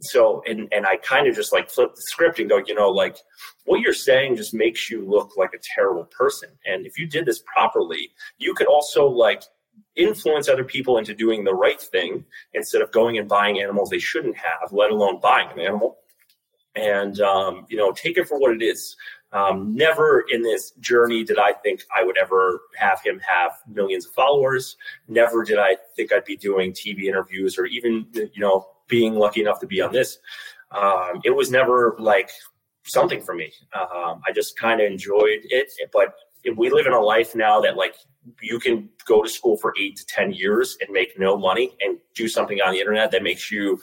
So, 0.00 0.42
and, 0.46 0.68
and 0.72 0.86
I 0.86 0.96
kind 0.96 1.26
of 1.26 1.34
just 1.34 1.52
like 1.52 1.70
flip 1.70 1.94
the 1.94 2.02
script 2.02 2.38
and 2.38 2.48
go, 2.48 2.58
you 2.64 2.74
know, 2.74 2.88
like 2.88 3.16
what 3.64 3.80
you're 3.80 3.92
saying 3.92 4.36
just 4.36 4.54
makes 4.54 4.88
you 4.88 5.04
look 5.04 5.36
like 5.36 5.54
a 5.54 5.58
terrible 5.74 6.04
person. 6.04 6.50
And 6.66 6.86
if 6.86 6.98
you 6.98 7.06
did 7.06 7.26
this 7.26 7.42
properly, 7.52 8.10
you 8.38 8.54
could 8.54 8.68
also 8.68 9.06
like 9.06 9.42
influence 9.96 10.48
other 10.48 10.64
people 10.64 10.98
into 10.98 11.14
doing 11.14 11.44
the 11.44 11.54
right 11.54 11.80
thing 11.80 12.24
instead 12.54 12.82
of 12.82 12.92
going 12.92 13.18
and 13.18 13.28
buying 13.28 13.60
animals 13.60 13.90
they 13.90 13.98
shouldn't 13.98 14.36
have, 14.36 14.72
let 14.72 14.90
alone 14.90 15.20
buying 15.20 15.50
an 15.50 15.58
animal. 15.58 15.98
And 16.76 17.20
um, 17.20 17.66
you 17.68 17.76
know 17.76 17.92
take 17.92 18.18
it 18.18 18.28
for 18.28 18.38
what 18.38 18.52
it 18.52 18.62
is. 18.62 18.96
Um, 19.30 19.74
never 19.74 20.24
in 20.30 20.42
this 20.42 20.70
journey 20.80 21.22
did 21.22 21.38
i 21.38 21.52
think 21.52 21.82
i 21.94 22.02
would 22.02 22.16
ever 22.16 22.62
have 22.76 23.02
him 23.02 23.20
have 23.28 23.52
millions 23.66 24.06
of 24.06 24.12
followers. 24.12 24.76
Never 25.06 25.44
did 25.44 25.58
i 25.58 25.76
think 25.96 26.12
i'd 26.12 26.24
be 26.24 26.36
doing 26.36 26.72
tv 26.72 27.04
interviews 27.04 27.58
or 27.58 27.66
even 27.66 28.06
you 28.14 28.30
know 28.38 28.66
being 28.88 29.14
lucky 29.14 29.40
enough 29.40 29.60
to 29.60 29.66
be 29.66 29.80
on 29.80 29.92
this. 29.92 30.18
Um, 30.72 31.20
it 31.24 31.30
was 31.30 31.50
never 31.50 31.96
like 31.98 32.30
something 32.84 33.20
for 33.20 33.34
me. 33.34 33.52
Um, 33.74 34.22
i 34.26 34.32
just 34.34 34.58
kind 34.58 34.80
of 34.80 34.90
enjoyed 34.90 35.40
it 35.44 35.70
but 35.92 36.14
we 36.56 36.70
live 36.70 36.86
in 36.86 36.92
a 36.92 37.00
life 37.00 37.34
now 37.34 37.60
that 37.60 37.76
like 37.76 37.96
you 38.40 38.58
can 38.58 38.88
go 39.06 39.22
to 39.22 39.28
school 39.28 39.56
for 39.56 39.74
eight 39.80 39.96
to 39.96 40.06
ten 40.06 40.32
years 40.32 40.76
and 40.80 40.90
make 40.90 41.18
no 41.18 41.36
money 41.36 41.76
and 41.80 41.98
do 42.14 42.28
something 42.28 42.60
on 42.60 42.72
the 42.72 42.78
internet 42.78 43.10
that 43.10 43.22
makes 43.22 43.50
you 43.50 43.78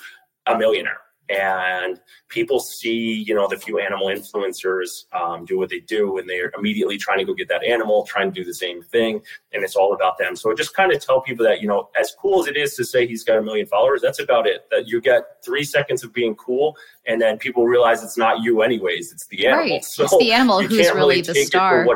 a 0.47 0.57
millionaire 0.57 1.01
and 1.29 1.99
people 2.29 2.59
see 2.59 3.23
you 3.25 3.33
know 3.33 3.47
the 3.47 3.57
few 3.57 3.79
animal 3.79 4.07
influencers 4.07 5.05
um, 5.13 5.45
do 5.45 5.57
what 5.57 5.69
they 5.69 5.79
do 5.79 6.17
and 6.17 6.29
they're 6.29 6.51
immediately 6.57 6.97
trying 6.97 7.17
to 7.17 7.25
go 7.25 7.33
get 7.33 7.47
that 7.49 7.63
animal 7.63 8.05
trying 8.05 8.31
to 8.31 8.39
do 8.39 8.45
the 8.45 8.53
same 8.53 8.81
thing 8.83 9.21
and 9.53 9.63
it's 9.63 9.75
all 9.75 9.93
about 9.93 10.17
them. 10.17 10.35
So 10.35 10.53
just 10.53 10.75
kind 10.75 10.91
of 10.91 11.03
tell 11.03 11.21
people 11.21 11.45
that 11.45 11.61
you 11.61 11.67
know 11.67 11.89
as 11.99 12.13
cool 12.19 12.41
as 12.41 12.47
it 12.47 12.57
is 12.57 12.75
to 12.75 12.85
say 12.85 13.07
he's 13.07 13.23
got 13.23 13.37
a 13.37 13.41
million 13.41 13.65
followers 13.65 14.01
that's 14.01 14.19
about 14.19 14.47
it. 14.47 14.65
That 14.71 14.87
you 14.87 15.01
get 15.01 15.23
three 15.43 15.63
seconds 15.63 16.03
of 16.03 16.13
being 16.13 16.35
cool 16.35 16.75
and 17.07 17.21
then 17.21 17.37
people 17.37 17.65
realize 17.65 18.03
it's 18.03 18.17
not 18.17 18.43
you 18.43 18.61
anyways 18.61 19.11
it's 19.11 19.27
the 19.27 19.47
animal. 19.47 19.63
Right. 19.63 19.83
So 19.83 20.03
it's 20.03 20.17
the 20.17 20.31
animal 20.31 20.61
who's 20.61 20.91
really, 20.91 21.21
the 21.21 21.33
star. 21.35 21.87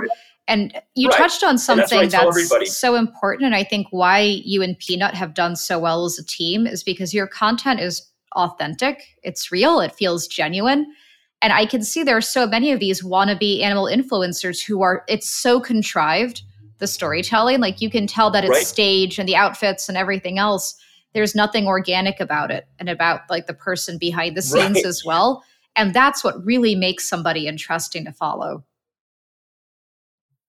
and 0.48 0.74
you 0.96 1.10
right. 1.10 1.18
touched 1.18 1.44
on 1.44 1.58
something 1.58 2.10
that's, 2.10 2.50
that's 2.50 2.78
so 2.78 2.96
important 2.96 3.46
and 3.46 3.56
i 3.56 3.64
think 3.64 3.88
why 3.92 4.20
you 4.20 4.62
and 4.62 4.78
peanut 4.80 5.14
have 5.14 5.34
done 5.34 5.56
so 5.56 5.78
well 5.80 6.06
as 6.06 6.18
a 6.18 6.26
team 6.26 6.66
is 6.66 6.84
because 6.84 7.14
your 7.14 7.28
content 7.28 7.80
is 7.80 8.10
authentic, 8.36 9.18
it's 9.24 9.52
real, 9.52 9.80
it 9.80 9.94
feels 9.94 10.28
genuine. 10.28 10.94
And 11.42 11.54
I 11.54 11.66
can 11.66 11.84
see 11.84 12.04
there 12.04 12.18
are 12.18 12.22
so 12.22 12.46
many 12.46 12.72
of 12.72 12.80
these 12.80 13.02
wannabe 13.04 13.62
animal 13.62 13.86
influencers 13.86 14.64
who 14.64 14.82
are, 14.82 15.04
it's 15.08 15.30
so 15.30 15.60
contrived, 15.60 16.42
the 16.80 16.88
storytelling. 16.88 17.60
Like 17.60 17.82
you 17.82 17.90
can 17.90 18.08
tell 18.08 18.30
that 18.32 18.44
it's 18.44 18.52
right. 18.52 18.66
staged 18.66 19.20
and 19.20 19.28
the 19.28 19.36
outfits 19.36 19.88
and 19.88 19.98
everything 19.98 20.38
else. 20.38 20.76
There's 21.14 21.36
nothing 21.36 21.68
organic 21.68 22.20
about 22.20 22.52
it 22.52 22.68
and 22.78 22.90
about 22.90 23.22
like 23.30 23.48
the 23.48 23.54
person 23.54 23.98
behind 23.98 24.36
the 24.36 24.42
scenes 24.42 24.76
right. 24.76 24.86
as 24.86 25.04
well. 25.06 25.44
And 25.76 25.94
that's 25.94 26.24
what 26.24 26.44
really 26.46 26.76
makes 26.76 27.08
somebody 27.08 27.48
interesting 27.48 28.06
to 28.06 28.12
follow. 28.12 28.64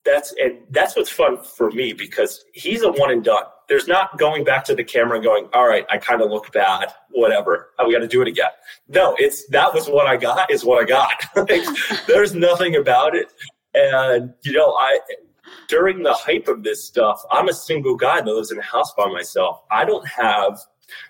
That's 0.05 0.35
and 0.41 0.59
that's 0.71 0.97
what's 0.97 1.11
fun 1.11 1.37
for 1.39 1.71
me 1.71 1.93
because 1.93 2.45
he's 2.53 2.83
a 2.83 2.91
one 2.91 3.11
and 3.11 3.23
done 3.23 3.45
there's 3.71 3.87
not 3.87 4.19
going 4.19 4.43
back 4.43 4.65
to 4.65 4.75
the 4.75 4.83
camera 4.83 5.15
and 5.15 5.25
going, 5.25 5.49
all 5.55 5.67
right, 5.67 5.87
I 5.89 5.97
kind 5.97 6.21
of 6.21 6.29
look 6.29 6.53
bad, 6.53 6.93
whatever. 7.11 7.71
Oh, 7.79 7.87
we 7.87 7.95
got 7.95 8.01
to 8.01 8.09
do 8.09 8.21
it 8.21 8.27
again. 8.27 8.51
No, 8.89 9.15
it's 9.17 9.47
that 9.47 9.73
was 9.73 9.87
what 9.87 10.09
I 10.09 10.17
got 10.17 10.51
is 10.51 10.65
what 10.65 10.83
I 10.83 10.87
got. 10.87 11.25
like, 11.49 11.65
there's 12.09 12.35
nothing 12.35 12.75
about 12.75 13.15
it. 13.15 13.33
And, 13.73 14.35
you 14.43 14.53
know, 14.53 14.75
I, 14.75 14.99
during 15.69 16.03
the 16.03 16.13
hype 16.13 16.49
of 16.49 16.65
this 16.65 16.85
stuff, 16.85 17.23
I'm 17.31 17.49
a 17.49 17.53
single 17.53 17.95
guy 17.95 18.21
that 18.21 18.27
lives 18.27 18.51
in 18.51 18.59
a 18.59 18.63
house 18.63 18.93
by 18.95 19.07
myself. 19.07 19.63
I 19.71 19.85
don't 19.85 20.07
have 20.09 20.59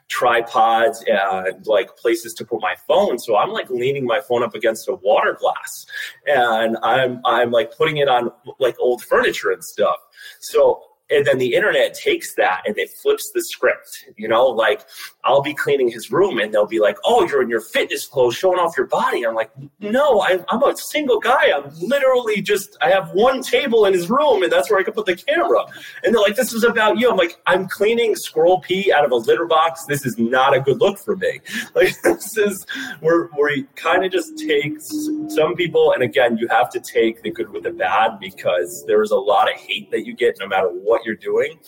tripods 0.08 1.02
and 1.06 1.66
like 1.66 1.96
places 1.96 2.34
to 2.34 2.44
put 2.44 2.60
my 2.60 2.74
phone. 2.86 3.18
So 3.18 3.38
I'm 3.38 3.48
like 3.48 3.70
leaning 3.70 4.04
my 4.04 4.20
phone 4.20 4.42
up 4.42 4.54
against 4.54 4.86
a 4.86 4.96
water 4.96 5.34
glass 5.40 5.86
and 6.26 6.76
I'm 6.82 7.22
I'm 7.24 7.50
like 7.50 7.74
putting 7.74 7.96
it 7.96 8.06
on 8.06 8.30
like 8.58 8.76
old 8.78 9.02
furniture 9.02 9.50
and 9.50 9.64
stuff. 9.64 9.96
So 10.40 10.82
and 11.10 11.26
then 11.26 11.38
the 11.38 11.54
internet 11.54 11.94
takes 11.94 12.34
that 12.34 12.62
and 12.66 12.78
it 12.78 12.90
flips 12.90 13.30
the 13.32 13.42
script 13.42 14.06
you 14.16 14.28
know 14.28 14.46
like 14.46 14.82
i'll 15.24 15.42
be 15.42 15.54
cleaning 15.54 15.90
his 15.90 16.10
room 16.10 16.38
and 16.38 16.52
they'll 16.52 16.66
be 16.66 16.80
like 16.80 16.96
oh 17.04 17.26
you're 17.26 17.42
in 17.42 17.48
your 17.48 17.60
fitness 17.60 18.06
clothes 18.06 18.36
showing 18.36 18.58
off 18.58 18.76
your 18.76 18.86
body. 18.86 19.24
I'm 19.24 19.34
like 19.34 19.50
no 19.80 20.20
I, 20.20 20.38
am 20.50 20.62
a 20.62 20.76
single 20.76 21.18
guy. 21.18 21.52
I'm 21.54 21.70
literally 21.80 22.42
just 22.42 22.76
i 22.80 22.90
have 22.90 23.10
one 23.12 23.42
table 23.42 23.86
in 23.86 23.92
his 23.92 24.08
room 24.10 24.42
and 24.42 24.52
that's 24.52 24.70
where 24.70 24.78
i 24.78 24.82
can 24.82 24.92
put 24.92 25.06
the 25.06 25.16
camera. 25.16 25.64
And 26.04 26.14
they're 26.14 26.22
like 26.22 26.36
this 26.36 26.52
is 26.52 26.64
about 26.64 26.98
you. 26.98 27.10
I'm 27.10 27.16
like 27.16 27.40
i'm 27.46 27.68
cleaning 27.68 28.14
squirrel 28.16 28.60
pee 28.60 28.92
out 28.92 29.04
of 29.04 29.10
a 29.10 29.16
litter 29.16 29.46
box. 29.46 29.84
This 29.86 30.04
is 30.04 30.18
not 30.18 30.54
a 30.54 30.60
good 30.60 30.80
look 30.80 30.98
for 30.98 31.16
me. 31.16 31.40
Like 31.74 32.00
this 32.02 32.36
is 32.36 32.66
where, 33.00 33.28
he 33.54 33.64
kind 33.74 34.04
of 34.04 34.12
just 34.12 34.38
takes 34.38 34.88
some 35.28 35.54
people 35.54 35.92
and 35.92 36.02
again 36.02 36.36
you 36.36 36.46
have 36.48 36.68
to 36.70 36.80
take 36.80 37.22
the 37.22 37.30
good 37.30 37.50
with 37.50 37.62
the 37.62 37.70
bad 37.70 38.18
because 38.20 38.84
there's 38.86 39.10
a 39.10 39.16
lot 39.16 39.50
of 39.50 39.58
hate 39.58 39.90
that 39.90 40.06
you 40.06 40.14
get 40.14 40.36
no 40.40 40.46
matter 40.46 40.68
what 40.68 40.99
what 41.00 41.06
you're 41.06 41.14
doing. 41.16 41.58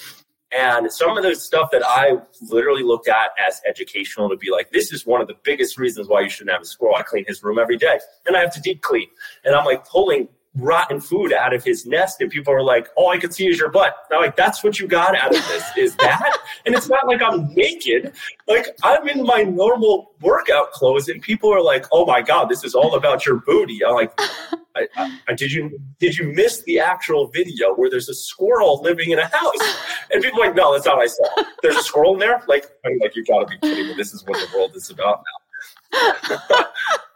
And 0.57 0.93
some 0.93 1.17
of 1.17 1.23
the 1.23 1.35
stuff 1.35 1.71
that 1.73 1.83
I 1.85 2.19
literally 2.43 2.83
looked 2.83 3.09
at 3.09 3.31
as 3.47 3.63
educational 3.67 4.29
to 4.29 4.37
be 4.37 4.51
like, 4.51 4.71
this 4.71 4.93
is 4.93 5.07
one 5.07 5.23
of 5.23 5.27
the 5.27 5.37
biggest 5.45 5.79
reasons 5.79 6.09
why 6.09 6.21
you 6.21 6.29
shouldn't 6.29 6.53
have 6.53 6.61
a 6.61 6.67
squirrel. 6.67 6.95
I 6.97 7.03
clean 7.03 7.25
his 7.27 7.43
room 7.43 7.59
every 7.59 7.79
day 7.79 7.99
and 8.27 8.37
I 8.37 8.41
have 8.41 8.53
to 8.55 8.61
deep 8.61 8.83
clean. 8.83 9.09
And 9.45 9.55
I'm 9.55 9.65
like 9.65 9.87
pulling 9.87 10.29
rotten 10.57 11.01
food 11.01 11.33
out 11.33 11.55
of 11.55 11.65
his 11.65 11.87
nest 11.87 12.21
and 12.21 12.31
people 12.31 12.53
are 12.53 12.63
like 12.63 12.89
all 12.97 13.11
i 13.11 13.17
can 13.17 13.33
see 13.33 13.47
is 13.49 13.59
your 13.59 13.71
butt. 13.71 13.95
And 14.11 14.19
i'm 14.19 14.23
like 14.23 14.37
that's 14.37 14.63
what 14.63 14.79
you 14.79 14.87
got 14.87 15.17
out 15.17 15.35
of 15.35 15.43
this 15.49 15.65
is 15.79 15.97
that? 16.01 16.39
And 16.67 16.75
it's 16.75 16.89
not 16.89 17.07
like 17.07 17.23
i'm 17.23 17.53
naked. 17.55 18.13
Like 18.47 18.67
i'm 18.83 19.09
in 19.09 19.25
my 19.25 19.43
normal 19.43 20.13
workout 20.21 20.73
clothes 20.73 21.09
and 21.09 21.23
people 21.23 21.53
are 21.53 21.63
like 21.63 21.87
oh 21.91 22.05
my 22.05 22.21
god 22.21 22.51
this 22.51 22.65
is 22.65 22.75
all 22.75 22.97
about 22.97 23.25
your 23.25 23.37
booty. 23.37 23.85
I'm 23.85 23.95
like 23.95 24.19
I, 24.75 24.89
I, 25.29 25.35
did 25.35 25.53
you 25.53 25.79
did 25.99 26.17
you 26.17 26.33
miss 26.33 26.63
the 26.63 26.81
actual 26.81 27.29
video 27.29 27.75
where 27.75 27.91
there's 27.91 28.09
a 28.09 28.15
squirrel 28.15 28.81
living 28.83 29.11
in 29.11 29.19
a 29.19 29.27
house? 29.27 29.77
And 30.11 30.23
people 30.23 30.43
are 30.43 30.47
like 30.47 30.57
no 30.57 30.73
that's 30.73 30.87
not 30.87 30.97
what 30.97 31.05
i 31.05 31.07
saw 31.07 31.45
there's 31.63 31.77
a 31.77 31.83
squirrel 31.83 32.15
in 32.15 32.21
there? 32.21 32.43
Like 32.47 32.67
i'm 32.85 32.99
like 33.01 33.17
you 33.17 33.25
gotta 33.25 33.47
be 33.47 33.59
kidding 33.59 33.89
me. 33.89 33.95
This 33.95 34.13
is 34.13 34.23
what 34.27 34.39
the 34.39 34.55
world 34.57 34.77
is 34.77 34.91
about 34.91 35.25
now 35.93 36.65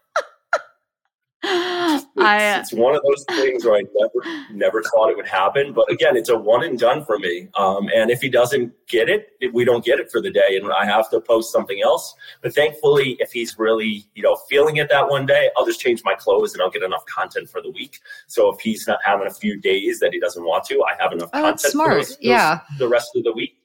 it's, 2.16 2.24
I, 2.24 2.58
it's, 2.58 2.72
one 2.72 2.94
of 2.94 3.02
those 3.02 3.24
things 3.24 3.64
where 3.64 3.76
I 3.76 3.82
never 3.94 4.46
never 4.52 4.82
thought 4.82 5.10
it 5.10 5.16
would 5.16 5.26
happen. 5.26 5.72
But 5.72 5.90
again, 5.90 6.16
it's 6.16 6.28
a 6.28 6.36
one 6.36 6.64
and 6.64 6.78
done 6.78 7.04
for 7.04 7.18
me. 7.18 7.48
Um, 7.58 7.88
and 7.94 8.10
if 8.10 8.20
he 8.20 8.28
doesn't 8.28 8.72
get 8.86 9.08
it, 9.08 9.32
we 9.52 9.64
don't 9.64 9.84
get 9.84 10.00
it 10.00 10.10
for 10.10 10.22
the 10.22 10.30
day, 10.30 10.56
and 10.56 10.72
I 10.72 10.86
have 10.86 11.10
to 11.10 11.20
post 11.20 11.52
something 11.52 11.80
else. 11.82 12.14
But 12.42 12.54
thankfully, 12.54 13.16
if 13.20 13.32
he's 13.32 13.58
really 13.58 14.06
you 14.14 14.22
know 14.22 14.36
feeling 14.48 14.76
it 14.76 14.88
that 14.88 15.08
one 15.08 15.26
day, 15.26 15.50
I'll 15.56 15.66
just 15.66 15.80
change 15.80 16.02
my 16.04 16.14
clothes 16.14 16.54
and 16.54 16.62
I'll 16.62 16.70
get 16.70 16.82
enough 16.82 17.04
content 17.06 17.50
for 17.50 17.60
the 17.60 17.70
week. 17.70 18.00
So 18.26 18.52
if 18.52 18.60
he's 18.60 18.86
not 18.86 18.98
having 19.04 19.26
a 19.26 19.34
few 19.34 19.60
days 19.60 20.00
that 20.00 20.12
he 20.12 20.20
doesn't 20.20 20.44
want 20.44 20.64
to, 20.64 20.82
I 20.84 21.00
have 21.00 21.12
enough 21.12 21.30
oh, 21.34 21.42
content 21.42 21.72
smart. 21.72 21.90
for 21.90 21.96
those, 21.96 22.18
yeah. 22.20 22.60
the 22.78 22.88
rest 22.88 23.10
of 23.14 23.24
the 23.24 23.32
week 23.32 23.55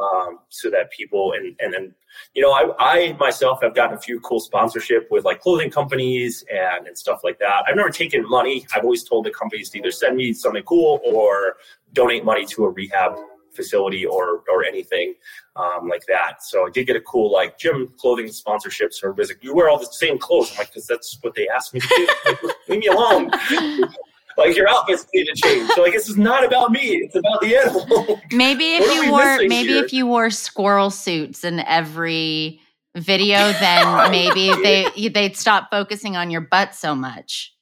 um, 0.00 0.40
so 0.48 0.70
that 0.70 0.90
people 0.90 1.32
and 1.32 1.56
and 1.60 1.72
then 1.72 1.94
you 2.34 2.42
know 2.42 2.52
I, 2.52 2.70
I 2.78 3.12
myself 3.14 3.60
have 3.62 3.74
gotten 3.74 3.96
a 3.96 4.00
few 4.00 4.20
cool 4.20 4.40
sponsorship 4.40 5.08
with 5.10 5.24
like 5.24 5.40
clothing 5.40 5.70
companies 5.70 6.44
and 6.50 6.86
and 6.86 6.96
stuff 6.96 7.20
like 7.24 7.38
that. 7.38 7.64
I've 7.68 7.76
never 7.76 7.90
taken 7.90 8.28
money. 8.28 8.66
I've 8.74 8.84
always 8.84 9.04
told 9.04 9.24
the 9.24 9.30
companies 9.30 9.70
to 9.70 9.78
either 9.78 9.90
send 9.90 10.16
me 10.16 10.32
something 10.32 10.62
cool 10.64 11.00
or 11.04 11.56
donate 11.92 12.24
money 12.24 12.44
to 12.46 12.64
a 12.64 12.70
rehab 12.70 13.16
facility 13.56 14.04
or 14.04 14.42
or 14.52 14.64
anything 14.64 15.14
um, 15.56 15.88
like 15.88 16.04
that. 16.06 16.42
So 16.42 16.66
I 16.66 16.70
did 16.70 16.86
get 16.86 16.96
a 16.96 17.00
cool 17.00 17.32
like 17.32 17.58
gym 17.58 17.92
clothing 17.98 18.30
sponsorship. 18.30 18.92
So 18.92 19.08
everybody's 19.08 19.30
like, 19.30 19.42
you 19.42 19.54
wear 19.54 19.68
all 19.68 19.78
the 19.78 19.86
same 19.86 20.18
clothes. 20.18 20.52
I'm 20.52 20.58
like, 20.58 20.68
because 20.68 20.86
that's 20.86 21.18
what 21.22 21.34
they 21.34 21.48
asked 21.48 21.74
me 21.74 21.80
to 21.80 21.88
do. 21.88 22.08
Like, 22.26 22.42
leave 22.68 22.80
me 22.80 22.86
alone. 22.86 23.30
Like 24.36 24.56
your 24.56 24.68
outfits 24.68 25.06
need 25.14 25.26
to 25.26 25.34
change. 25.34 25.70
So 25.70 25.82
like 25.82 25.92
this 25.92 26.08
is 26.08 26.16
not 26.16 26.44
about 26.44 26.70
me; 26.70 26.96
it's 26.96 27.16
about 27.16 27.40
the 27.40 27.56
animal. 27.56 28.20
Maybe 28.32 28.74
if 28.74 29.04
you 29.04 29.10
wore 29.10 29.38
maybe 29.46 29.68
here? 29.68 29.84
if 29.84 29.92
you 29.92 30.06
wore 30.06 30.30
squirrel 30.30 30.90
suits 30.90 31.44
in 31.44 31.60
every 31.60 32.60
video, 32.94 33.52
then 33.52 34.10
maybe 34.10 34.52
they 34.62 35.08
they'd 35.08 35.36
stop 35.36 35.68
focusing 35.70 36.16
on 36.16 36.30
your 36.30 36.40
butt 36.40 36.74
so 36.74 36.94
much. 36.94 37.54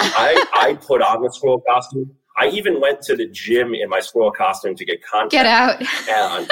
I 0.00 0.44
I 0.54 0.74
put 0.80 1.02
on 1.02 1.22
the 1.22 1.30
squirrel 1.30 1.62
costume. 1.68 2.12
I 2.38 2.48
even 2.48 2.80
went 2.80 3.00
to 3.02 3.16
the 3.16 3.26
gym 3.28 3.74
in 3.74 3.88
my 3.88 4.00
squirrel 4.00 4.30
costume 4.30 4.74
to 4.74 4.84
get 4.84 5.02
content. 5.02 5.30
Get 5.30 5.46
out. 5.46 5.80
And 6.08 6.50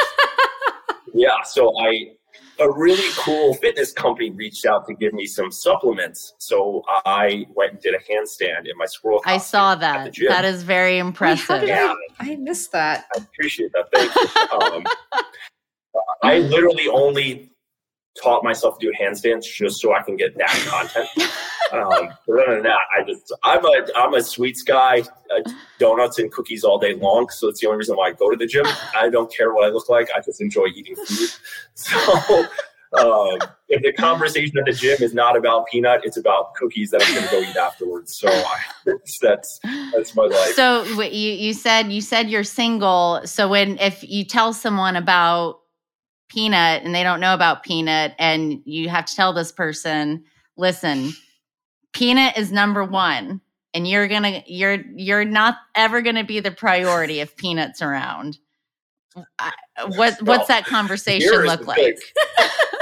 yeah, 1.13 1.43
so 1.45 1.73
I 1.79 2.13
a 2.61 2.71
really 2.71 3.11
cool 3.19 3.55
fitness 3.55 3.93
company 3.93 4.31
reached 4.31 4.67
out 4.67 4.87
to 4.87 4.95
give 4.95 5.13
me 5.13 5.27
some 5.27 5.51
supplements. 5.51 6.35
So 6.39 6.83
I 7.05 7.47
went 7.55 7.73
and 7.73 7.81
did 7.81 7.95
a 7.95 7.99
handstand 7.99 8.71
in 8.71 8.77
my 8.77 8.87
squirrel. 8.87 9.21
I 9.25 9.39
saw 9.39 9.75
that. 9.75 10.15
That 10.29 10.45
is 10.45 10.63
very 10.63 10.99
impressive. 10.99 11.63
Wait, 11.63 11.69
yeah. 11.69 11.95
I, 12.21 12.33
I, 12.33 12.37
missed 12.37 12.73
that. 12.73 13.07
I 13.17 13.21
appreciate 13.21 13.73
that. 13.73 13.87
Thank 13.93 14.15
you. 14.15 14.59
um, 14.59 14.85
I 16.23 16.39
literally 16.39 16.89
only 16.89 17.51
taught 18.21 18.45
myself 18.45 18.79
to 18.79 18.87
do 18.87 18.93
handstands 19.01 19.45
just 19.45 19.81
so 19.81 19.95
I 19.95 20.03
can 20.03 20.17
get 20.17 20.37
that 20.39 20.51
content. 20.67 21.09
um, 21.73 22.11
but 22.27 22.43
other 22.43 22.55
than 22.55 22.63
that, 22.65 22.81
I 22.97 23.05
just 23.05 23.33
I'm 23.43 23.65
a 23.65 23.87
I'm 23.97 24.15
a 24.15 24.23
sweets 24.23 24.63
guy, 24.63 25.01
uh, 25.01 25.51
donuts 25.79 26.19
and 26.19 26.31
cookies 26.31 26.65
all 26.65 26.79
day 26.79 26.95
long. 26.95 27.29
So 27.31 27.49
it's 27.49 27.61
the 27.61 27.67
only 27.67 27.79
reason 27.79 27.97
why 27.97 28.09
I 28.09 28.13
go 28.13 28.31
to 28.31 28.37
the 28.37 28.47
gym. 28.47 28.67
I 28.95 29.09
don't 29.09 29.35
care 29.35 29.53
what 29.53 29.65
I 29.65 29.69
look 29.69 29.89
like. 29.89 30.09
I 30.15 30.21
just 30.21 30.41
enjoy 30.41 30.67
eating 30.75 30.97
food. 30.97 31.31
So. 31.75 32.47
Um, 32.97 33.39
if 33.69 33.83
the 33.83 33.93
conversation 33.93 34.57
at 34.57 34.67
the 34.67 34.73
gym 34.73 34.99
is 35.01 35.15
not 35.15 35.37
about 35.37 35.67
peanut, 35.67 36.03
it's 36.05 36.17
about 36.17 36.55
cookies 36.55 36.91
that 36.91 37.03
I'm 37.05 37.13
going 37.13 37.27
to 37.27 37.31
go 37.33 37.41
eat 37.41 37.57
afterwards. 37.57 38.17
So 38.17 38.29
I, 38.29 38.61
that's 39.21 39.59
that's 39.93 40.15
my 40.15 40.27
life. 40.27 40.55
So 40.55 40.85
you 40.85 41.33
you 41.33 41.55
said 41.55 41.91
you 41.91 42.01
said 42.01 42.31
you're 42.31 42.45
single. 42.45 43.21
So 43.25 43.49
when 43.49 43.79
if 43.81 44.09
you 44.09 44.25
tell 44.25 44.53
someone 44.53 44.95
about 44.95 45.64
peanut 46.29 46.83
and 46.83 46.95
they 46.95 47.03
don't 47.03 47.21
know 47.21 47.35
about 47.35 47.63
peanut 47.63 48.15
and 48.19 48.61
you 48.65 48.89
have 48.89 49.05
to 49.05 49.15
tell 49.15 49.33
this 49.33 49.53
person 49.53 50.25
listen 50.57 51.13
peanut 51.93 52.37
is 52.37 52.51
number 52.51 52.85
one 52.85 53.41
and 53.75 53.89
you're 53.89 54.09
gonna 54.09 54.43
you're 54.47 54.79
you're 54.95 55.25
not 55.25 55.57
ever 55.75 56.01
gonna 56.01 56.25
be 56.25 56.41
the 56.41 56.53
priority 56.53 57.21
if 57.21 57.37
peanuts 57.37 57.83
around. 57.83 58.39
I, 59.39 59.53
what 59.97 60.21
what's 60.23 60.49
that 60.49 60.65
conversation 60.65 61.31
look 61.43 61.67
like 61.67 61.99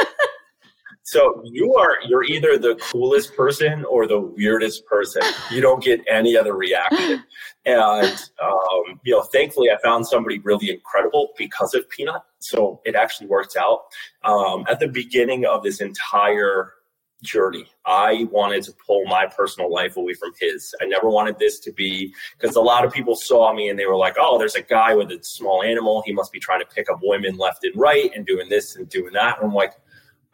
so 1.13 1.43
you 1.45 1.75
are 1.75 1.97
you're 2.07 2.25
either 2.25 2.59
the 2.59 2.75
coolest 2.91 3.35
person 3.37 3.85
or 3.85 4.07
the 4.07 4.21
weirdest 4.21 4.85
person 4.87 5.23
you 5.51 5.61
don't 5.61 5.83
get 5.83 6.01
any 6.09 6.37
other 6.37 6.55
reaction 6.55 7.23
and 7.67 8.31
um, 8.43 9.01
you 9.05 9.13
know 9.13 9.23
thankfully 9.23 9.71
i 9.71 9.77
found 9.83 10.07
somebody 10.07 10.39
really 10.41 10.71
incredible 10.71 11.31
because 11.37 11.75
of 11.75 11.89
peanut 11.89 12.23
so 12.43 12.81
it 12.85 12.95
actually 12.95 13.29
worked 13.29 13.57
out. 13.57 13.85
Um, 14.25 14.65
at 14.69 14.81
the 14.81 14.89
beginning 14.89 15.45
of 15.47 15.63
this 15.63 15.81
entire 15.81 16.75
journey, 17.23 17.67
I 17.87 18.27
wanted 18.33 18.65
to 18.65 18.73
pull 18.85 19.05
my 19.07 19.27
personal 19.27 19.73
life 19.73 19.97
away 19.97 20.15
from 20.15 20.33
his. 20.41 20.75
I 20.81 20.87
never 20.87 21.09
wanted 21.09 21.39
this 21.39 21.61
to 21.61 21.73
be 21.73 22.13
because 22.39 22.57
a 22.57 22.61
lot 22.61 22.85
of 22.85 22.93
people 22.93 23.15
saw 23.15 23.53
me 23.55 23.69
and 23.69 23.79
they 23.79 23.87
were 23.87 23.97
like, 23.97 24.17
oh, 24.19 24.39
there's 24.39 24.57
a 24.57 24.63
guy 24.63 24.95
with 24.95 25.11
a 25.13 25.23
small 25.23 25.63
animal. 25.63 26.03
He 26.05 26.13
must 26.13 26.33
be 26.33 26.41
trying 26.41 26.61
to 26.61 26.67
pick 26.67 26.91
up 26.91 26.99
women 27.03 27.37
left 27.37 27.65
and 27.65 27.75
right 27.77 28.11
and 28.15 28.27
doing 28.27 28.49
this 28.49 28.77
and 28.77 28.89
doing 28.89 29.13
that. 29.13 29.39
And 29.39 29.47
I'm 29.47 29.55
like, 29.55 29.75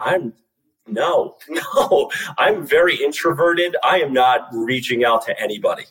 I'm 0.00 0.32
no, 0.90 1.36
no, 1.48 2.10
I'm 2.38 2.66
very 2.66 2.96
introverted. 2.96 3.76
I 3.82 4.00
am 4.00 4.12
not 4.12 4.48
reaching 4.52 5.04
out 5.04 5.24
to 5.26 5.40
anybody. 5.40 5.84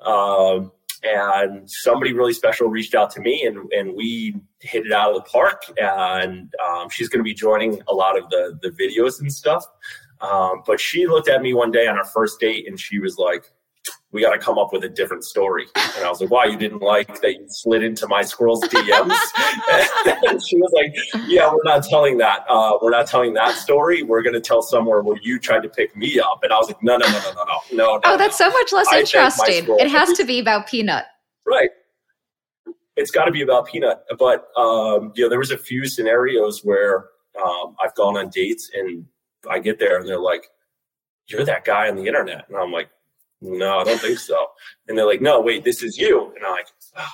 Um, 0.00 0.72
and 1.02 1.70
somebody 1.70 2.12
really 2.12 2.32
special 2.32 2.68
reached 2.68 2.94
out 2.94 3.10
to 3.12 3.20
me 3.20 3.44
and, 3.44 3.72
and 3.72 3.94
we 3.94 4.34
hit 4.60 4.86
it 4.86 4.92
out 4.92 5.14
of 5.14 5.22
the 5.22 5.30
park 5.30 5.62
and 5.80 6.52
um, 6.68 6.88
she's 6.90 7.08
going 7.08 7.20
to 7.20 7.24
be 7.24 7.34
joining 7.34 7.80
a 7.88 7.94
lot 7.94 8.18
of 8.18 8.28
the, 8.30 8.58
the 8.62 8.70
videos 8.70 9.20
and 9.20 9.32
stuff 9.32 9.64
um, 10.20 10.62
but 10.66 10.80
she 10.80 11.06
looked 11.06 11.28
at 11.28 11.40
me 11.40 11.54
one 11.54 11.70
day 11.70 11.86
on 11.86 11.96
our 11.96 12.04
first 12.04 12.40
date 12.40 12.66
and 12.66 12.80
she 12.80 12.98
was 12.98 13.16
like 13.16 13.52
we 14.12 14.22
got 14.22 14.32
to 14.32 14.38
come 14.38 14.56
up 14.56 14.72
with 14.72 14.84
a 14.84 14.88
different 14.88 15.22
story. 15.22 15.66
And 15.76 16.04
I 16.04 16.08
was 16.08 16.20
like, 16.20 16.30
wow, 16.30 16.44
you 16.44 16.56
didn't 16.56 16.80
like 16.80 17.20
that 17.20 17.34
you 17.34 17.44
slid 17.48 17.82
into 17.82 18.08
my 18.08 18.22
squirrel's 18.22 18.62
DMs? 18.64 19.14
and 20.28 20.42
she 20.42 20.56
was 20.56 20.72
like, 20.74 21.26
yeah, 21.28 21.50
we're 21.52 21.62
not 21.64 21.84
telling 21.84 22.16
that. 22.18 22.44
Uh, 22.48 22.78
we're 22.80 22.90
not 22.90 23.06
telling 23.06 23.34
that 23.34 23.54
story. 23.56 24.02
We're 24.02 24.22
going 24.22 24.34
to 24.34 24.40
tell 24.40 24.62
somewhere 24.62 25.02
where 25.02 25.18
you 25.22 25.38
tried 25.38 25.62
to 25.62 25.68
pick 25.68 25.94
me 25.94 26.18
up. 26.18 26.40
And 26.42 26.52
I 26.52 26.56
was 26.56 26.68
like, 26.68 26.82
no, 26.82 26.96
no, 26.96 27.06
no, 27.06 27.20
no, 27.20 27.32
no, 27.32 27.44
no, 27.44 27.60
no. 27.72 28.00
Oh, 28.04 28.16
that's 28.16 28.38
so 28.38 28.48
much 28.50 28.72
less 28.72 28.88
I 28.90 29.00
interesting. 29.00 29.66
It 29.78 29.90
has 29.90 30.16
to 30.16 30.24
be 30.24 30.38
about 30.38 30.68
Peanut. 30.68 31.04
Right. 31.46 31.70
It's 32.96 33.10
got 33.10 33.26
to 33.26 33.30
be 33.30 33.42
about 33.42 33.66
Peanut. 33.66 34.04
But, 34.18 34.46
um, 34.56 35.12
you 35.16 35.24
know, 35.24 35.28
there 35.28 35.38
was 35.38 35.50
a 35.50 35.58
few 35.58 35.86
scenarios 35.86 36.62
where 36.64 37.08
um, 37.44 37.76
I've 37.84 37.94
gone 37.94 38.16
on 38.16 38.30
dates 38.30 38.70
and 38.72 39.04
I 39.50 39.58
get 39.58 39.78
there 39.78 39.98
and 39.98 40.08
they're 40.08 40.18
like, 40.18 40.44
you're 41.26 41.44
that 41.44 41.66
guy 41.66 41.90
on 41.90 41.96
the 41.96 42.06
internet. 42.06 42.46
And 42.48 42.56
I'm 42.56 42.72
like, 42.72 42.88
no, 43.40 43.78
I 43.78 43.84
don't 43.84 44.00
think 44.00 44.18
so. 44.18 44.46
And 44.86 44.96
they're 44.98 45.06
like, 45.06 45.20
no, 45.20 45.40
wait, 45.40 45.64
this 45.64 45.82
is 45.82 45.96
you. 45.98 46.32
And 46.36 46.44
I'm 46.44 46.52
like, 46.52 46.66
oh, 46.96 47.06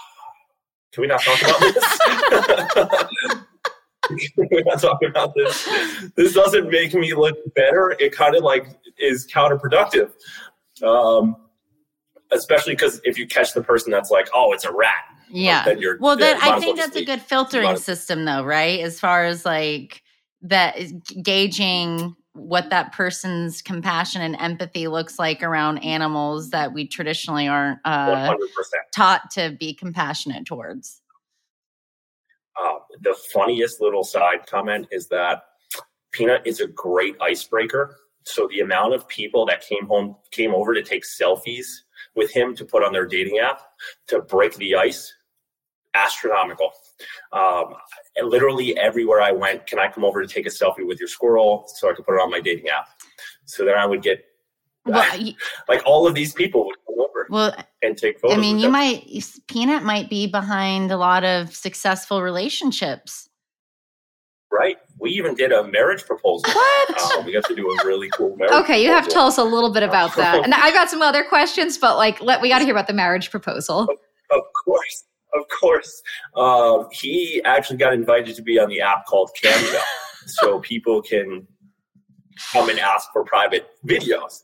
can 0.93 1.03
we 1.03 1.07
not 1.07 1.21
talk 1.23 1.43
about 1.43 1.61
this? 1.61 3.45
We're 4.37 4.63
not 4.65 4.81
talking 4.81 5.09
about 5.09 5.35
this. 5.35 5.69
This 6.15 6.35
doesn't 6.35 6.71
make 6.71 6.95
me 6.95 7.15
look 7.15 7.37
better. 7.55 7.97
It 7.99 8.13
kind 8.13 8.37
of 8.37 8.43
like 8.43 8.69
is 8.99 9.27
counterproductive. 9.27 10.13
Um, 10.83 11.37
especially 12.33 12.75
because 12.75 13.01
if 13.05 13.19
you 13.19 13.27
catch 13.27 13.55
the 13.55 13.63
person 13.63 13.91
that's 13.91 14.11
like, 14.11 14.29
oh, 14.35 14.53
it's 14.53 14.65
a 14.65 14.73
rat. 14.73 14.93
Yeah. 15.31 15.65
Then 15.65 15.79
you're, 15.79 15.99
well, 15.99 16.17
then 16.17 16.39
I 16.41 16.61
think 16.61 16.77
that's 16.77 16.97
a 16.97 17.05
good 17.05 17.23
filtering 17.23 17.77
system, 17.77 18.25
though, 18.25 18.45
right? 18.45 18.81
As 18.81 19.01
far 19.01 19.25
as 19.25 19.45
like 19.45 20.03
that 20.43 20.77
gauging 21.23 22.15
what 22.35 22.69
that 22.71 22.93
person's 22.93 23.63
compassion 23.63 24.21
and 24.21 24.37
empathy 24.41 24.89
looks 24.89 25.19
like 25.19 25.43
around 25.43 25.79
animals 25.79 26.51
that 26.51 26.73
we 26.73 26.87
traditionally 26.87 27.47
aren't 27.47 27.79
uh, 27.85 28.35
taught 28.93 29.31
to 29.31 29.57
be 29.59 29.73
compassionate 29.73 30.45
towards. 30.45 31.01
Uh, 32.61 32.79
the 33.01 33.15
funniest 33.33 33.81
little 33.81 34.05
side 34.05 34.47
comment 34.47 34.87
is 34.91 35.09
that 35.09 35.45
Peanut 36.11 36.43
is 36.45 36.61
a 36.61 36.67
great 36.67 37.17
icebreaker. 37.21 37.97
So 38.25 38.49
the 38.49 38.61
amount 38.61 38.95
of 38.95 39.07
people 39.07 39.47
that 39.47 39.61
came 39.61 39.87
home 39.87 40.17
came 40.31 40.55
over 40.55 40.75
to 40.75 40.83
take 40.83 41.05
selfies 41.05 41.67
with 42.17 42.31
him 42.33 42.55
to 42.57 42.65
put 42.65 42.83
on 42.83 42.93
their 42.93 43.07
dating 43.07 43.39
app 43.39 43.61
to 44.09 44.21
break 44.23 44.55
the 44.57 44.75
ice, 44.75 45.13
astronomical. 45.95 46.73
Um, 47.33 47.75
literally 48.23 48.77
everywhere 48.79 49.21
I 49.21 49.33
went, 49.33 49.67
can 49.67 49.79
I 49.79 49.89
come 49.89 50.05
over 50.05 50.23
to 50.23 50.33
take 50.33 50.47
a 50.47 50.51
selfie 50.51 50.87
with 50.87 50.99
your 50.99 51.09
squirrel 51.09 51.65
so 51.67 51.91
I 51.91 51.95
could 51.95 52.07
put 52.07 52.15
it 52.15 52.21
on 52.21 52.31
my 52.31 52.41
dating 52.41 52.69
app? 52.69 52.89
So 53.45 53.65
then 53.65 53.77
I 53.77 53.87
would 53.87 54.03
get 54.03 54.25
well, 54.87 55.05
like 55.69 55.83
all 55.87 56.07
of 56.07 56.15
these 56.15 56.33
people 56.33 56.67
would 56.67 56.77
come 56.87 56.97
over 56.99 57.27
well, 57.31 57.57
and 57.83 57.97
take 57.97 58.21
photos. 58.21 58.37
I 58.37 58.41
mean, 58.41 58.59
you 58.59 58.65
them. 58.65 58.73
might 58.73 59.07
Peanut 59.49 59.83
might 59.83 60.09
be 60.09 60.27
behind 60.27 60.91
a 60.91 60.97
lot 60.97 61.25
of 61.25 61.55
successful 61.55 62.23
relationships. 62.23 63.29
Right. 64.53 64.77
We 65.01 65.11
even 65.11 65.35
did 65.35 65.51
a 65.51 65.65
marriage 65.65 66.05
proposal. 66.05 66.49
What? 66.53 67.19
Um, 67.19 67.27
we 67.27 67.33
got 67.33 67.45
to 67.47 67.57
do 67.57 67.69
a 67.69 67.85
really 67.85 68.09
cool 68.11 68.37
marriage. 68.37 68.55
Okay, 68.63 68.81
you 68.81 68.89
have 68.89 69.09
to 69.09 69.11
tell 69.11 69.27
us 69.27 69.37
a 69.37 69.43
little 69.43 69.73
bit 69.73 69.83
about 69.83 70.15
that. 70.15 70.37
And 70.45 70.55
I 70.55 70.71
got 70.71 70.89
some 70.89 71.03
other 71.03 71.25
questions, 71.25 71.77
but 71.77 71.97
like, 71.97 72.21
let 72.21 72.41
we 72.41 72.49
got 72.51 72.61
to 72.61 72.65
hear 72.65 72.73
about 72.73 72.87
the 72.87 72.93
marriage 72.93 73.33
proposal. 73.33 73.81
Of, 73.81 73.89
of 74.31 74.43
course 74.65 75.05
of 75.41 75.49
course. 75.49 76.03
Um, 76.37 76.89
he 76.93 77.43
actually 77.45 77.77
got 77.77 77.93
invited 77.93 78.37
to 78.37 78.43
be 78.43 78.59
on 78.59 78.69
the 78.69 78.81
app 78.81 79.07
called 79.07 79.31
Cameo, 79.41 79.81
so 80.27 80.61
people 80.61 81.03
can 81.03 81.47
come 82.53 82.69
and 82.69 82.79
ask 82.79 83.13
for 83.13 83.25
private 83.25 83.69
videos. 83.87 84.43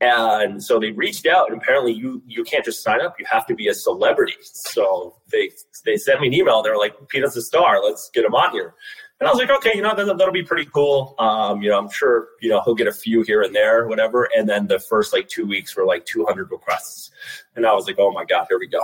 And 0.00 0.62
so 0.62 0.78
they 0.78 0.90
reached 0.90 1.26
out, 1.26 1.50
and 1.50 1.60
apparently 1.60 1.92
you 1.92 2.22
you 2.26 2.44
can't 2.44 2.64
just 2.64 2.82
sign 2.82 3.00
up; 3.00 3.16
you 3.18 3.26
have 3.30 3.46
to 3.46 3.54
be 3.54 3.68
a 3.68 3.74
celebrity. 3.74 4.34
So 4.42 5.16
they 5.30 5.50
they 5.84 5.96
sent 5.96 6.20
me 6.20 6.28
an 6.28 6.34
email. 6.34 6.62
They're 6.62 6.78
like, 6.78 6.94
"Peanut's 7.08 7.36
a 7.36 7.42
star. 7.42 7.82
Let's 7.82 8.10
get 8.12 8.24
him 8.24 8.34
on 8.34 8.52
here." 8.52 8.74
And 9.22 9.28
I 9.28 9.30
was 9.30 9.38
like, 9.38 9.50
okay, 9.58 9.70
you 9.76 9.82
know, 9.82 9.94
that'll, 9.94 10.16
that'll 10.16 10.32
be 10.32 10.42
pretty 10.42 10.68
cool. 10.74 11.14
Um, 11.20 11.62
you 11.62 11.70
know, 11.70 11.78
I'm 11.78 11.88
sure, 11.88 12.30
you 12.40 12.50
know, 12.50 12.60
he'll 12.64 12.74
get 12.74 12.88
a 12.88 12.92
few 12.92 13.22
here 13.22 13.42
and 13.42 13.54
there, 13.54 13.86
whatever. 13.86 14.28
And 14.36 14.48
then 14.48 14.66
the 14.66 14.80
first 14.80 15.12
like 15.12 15.28
two 15.28 15.46
weeks 15.46 15.76
were 15.76 15.86
like 15.86 16.04
200 16.06 16.50
requests. 16.50 17.12
And 17.54 17.64
I 17.64 17.72
was 17.72 17.86
like, 17.86 18.00
oh 18.00 18.10
my 18.10 18.24
God, 18.24 18.46
here 18.48 18.58
we 18.58 18.66
go. 18.66 18.82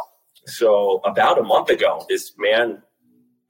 So 0.48 1.00
about 1.04 1.38
a 1.38 1.42
month 1.42 1.70
ago, 1.70 2.04
this 2.08 2.32
man 2.38 2.82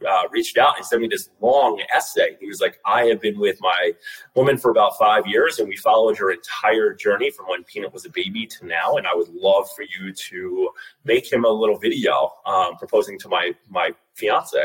uh, 0.09 0.23
reached 0.31 0.59
out 0.59 0.77
and 0.77 0.87
sent 0.87 1.03
me 1.03 1.09
this 1.09 1.31
long 1.41 1.81
essay. 1.95 2.37
He 2.41 2.47
was 2.47 2.61
like, 2.61 2.79
I 2.87 3.07
have 3.07 3.21
been 3.21 3.39
with 3.39 3.59
my 3.61 3.93
woman 4.35 4.57
for 4.57 4.71
about 4.71 4.99
five 4.99 5.27
years, 5.27 5.59
and 5.59 5.69
we 5.69 5.77
followed 5.77 6.17
her 6.19 6.31
entire 6.31 6.95
journey 6.95 7.31
from 7.31 7.47
when 7.47 7.65
Peanut 7.65 7.93
was 7.93 8.05
a 8.05 8.11
baby 8.11 8.47
to 8.47 8.67
now. 8.67 8.97
And 8.97 9.07
I 9.07 9.15
would 9.15 9.29
love 9.29 9.69
for 9.75 9.83
you 9.83 10.13
to 10.13 10.71
make 11.05 11.31
him 11.31 11.45
a 11.45 11.49
little 11.49 11.79
video 11.79 12.33
um, 12.47 12.77
proposing 12.77 13.19
to 13.21 13.29
my 13.29 13.53
my 13.69 13.91
fiance. 14.15 14.59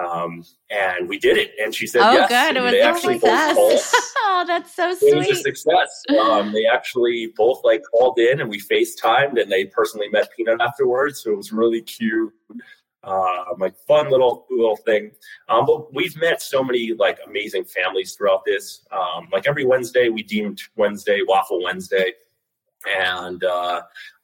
Um, 0.00 0.44
and 0.70 1.08
we 1.08 1.18
did 1.18 1.36
it. 1.36 1.52
And 1.62 1.74
she 1.74 1.86
said, 1.86 2.02
oh, 2.02 2.12
yes. 2.12 2.28
good. 2.28 2.56
It 2.56 2.62
was 2.62 2.72
they 2.72 2.80
actually 2.80 3.18
success. 3.18 3.94
oh, 4.18 4.44
that's 4.46 4.74
so 4.74 4.94
sweet. 4.94 5.12
It 5.12 5.16
was 5.16 5.28
a 5.30 5.36
success. 5.36 6.02
Um, 6.18 6.52
they 6.52 6.64
actually 6.66 7.32
both 7.36 7.60
like 7.64 7.82
called 7.90 8.18
in 8.18 8.40
and 8.40 8.48
we 8.48 8.60
FaceTimed 8.60 9.40
and 9.40 9.50
they 9.50 9.66
personally 9.66 10.08
met 10.08 10.28
Peanut 10.36 10.60
afterwards. 10.60 11.22
So 11.22 11.32
it 11.32 11.36
was 11.36 11.52
really 11.52 11.82
cute. 11.82 12.32
Uh, 13.02 13.44
like 13.58 13.74
fun 13.88 14.10
little 14.10 14.46
little 14.50 14.76
thing. 14.76 15.10
Um, 15.48 15.64
but 15.64 15.92
we've 15.94 16.14
met 16.18 16.42
so 16.42 16.62
many 16.62 16.92
like 16.92 17.18
amazing 17.26 17.64
families 17.64 18.12
throughout 18.14 18.42
this. 18.44 18.86
Um, 18.92 19.28
like 19.32 19.48
every 19.48 19.64
Wednesday, 19.64 20.10
we 20.10 20.22
deemed 20.22 20.60
Wednesday 20.76 21.22
Waffle 21.26 21.62
Wednesday. 21.62 22.12
And 22.98 23.44
uh, 23.44 23.82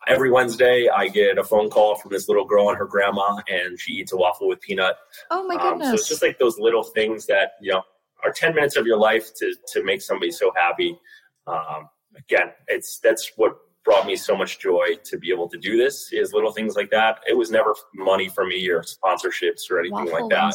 every 0.08 0.30
Wednesday, 0.30 0.88
I 0.88 1.08
get 1.08 1.38
a 1.38 1.44
phone 1.44 1.68
call 1.68 1.96
from 1.96 2.10
this 2.10 2.28
little 2.28 2.44
girl 2.44 2.68
and 2.68 2.78
her 2.78 2.86
grandma, 2.86 3.36
and 3.48 3.78
she 3.78 3.92
eats 3.92 4.12
a 4.12 4.16
waffle 4.16 4.48
with 4.48 4.60
peanut. 4.60 4.96
Oh 5.30 5.46
my 5.46 5.56
goodness! 5.56 5.88
Um, 5.88 5.90
so 5.90 5.94
it's 5.94 6.08
just 6.08 6.22
like 6.22 6.38
those 6.38 6.58
little 6.58 6.82
things 6.82 7.26
that 7.26 7.52
you 7.60 7.72
know 7.72 7.82
are 8.24 8.32
ten 8.32 8.54
minutes 8.54 8.76
of 8.76 8.86
your 8.86 8.98
life 8.98 9.34
to 9.36 9.54
to 9.72 9.84
make 9.84 10.00
somebody 10.00 10.30
so 10.30 10.52
happy. 10.56 10.98
Um, 11.46 11.88
again, 12.16 12.52
it's 12.68 12.98
that's 12.98 13.32
what 13.36 13.56
brought 13.84 14.06
me 14.06 14.16
so 14.16 14.36
much 14.36 14.58
joy 14.58 14.96
to 15.04 15.16
be 15.16 15.30
able 15.30 15.48
to 15.48 15.56
do 15.56 15.76
this 15.76 16.12
is 16.12 16.32
little 16.32 16.50
things 16.50 16.74
like 16.74 16.90
that. 16.90 17.20
It 17.28 17.36
was 17.36 17.52
never 17.52 17.74
money 17.94 18.28
for 18.28 18.44
me 18.44 18.68
or 18.68 18.82
sponsorships 18.82 19.70
or 19.70 19.78
anything 19.78 19.94
waffle 19.94 20.12
like 20.22 20.30
that. 20.30 20.54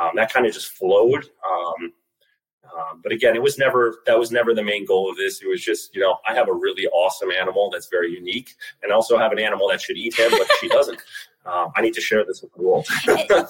Um, 0.00 0.10
that 0.14 0.32
kind 0.32 0.46
of 0.46 0.52
just 0.52 0.68
flowed. 0.68 1.24
Um, 1.50 1.92
Um, 2.76 3.00
but 3.02 3.12
again, 3.12 3.34
it 3.34 3.42
was 3.42 3.58
never 3.58 3.98
that 4.06 4.18
was 4.18 4.30
never 4.30 4.54
the 4.54 4.62
main 4.62 4.84
goal 4.84 5.10
of 5.10 5.16
this. 5.16 5.42
It 5.42 5.48
was 5.48 5.62
just 5.62 5.94
you 5.94 6.00
know 6.00 6.18
I 6.26 6.34
have 6.34 6.48
a 6.48 6.52
really 6.52 6.86
awesome 6.88 7.30
animal 7.30 7.70
that's 7.70 7.88
very 7.88 8.12
unique, 8.12 8.54
and 8.82 8.92
also 8.92 9.18
have 9.18 9.32
an 9.32 9.38
animal 9.38 9.68
that 9.68 9.80
should 9.80 9.96
eat 9.96 10.14
him, 10.18 10.30
but 10.30 10.46
she 10.60 10.68
doesn't. 10.68 11.00
Um, 11.46 11.72
I 11.76 11.80
need 11.80 11.94
to 11.94 12.00
share 12.02 12.26
this 12.26 12.42
with 12.42 12.52
the 12.52 12.62
world. 12.62 12.86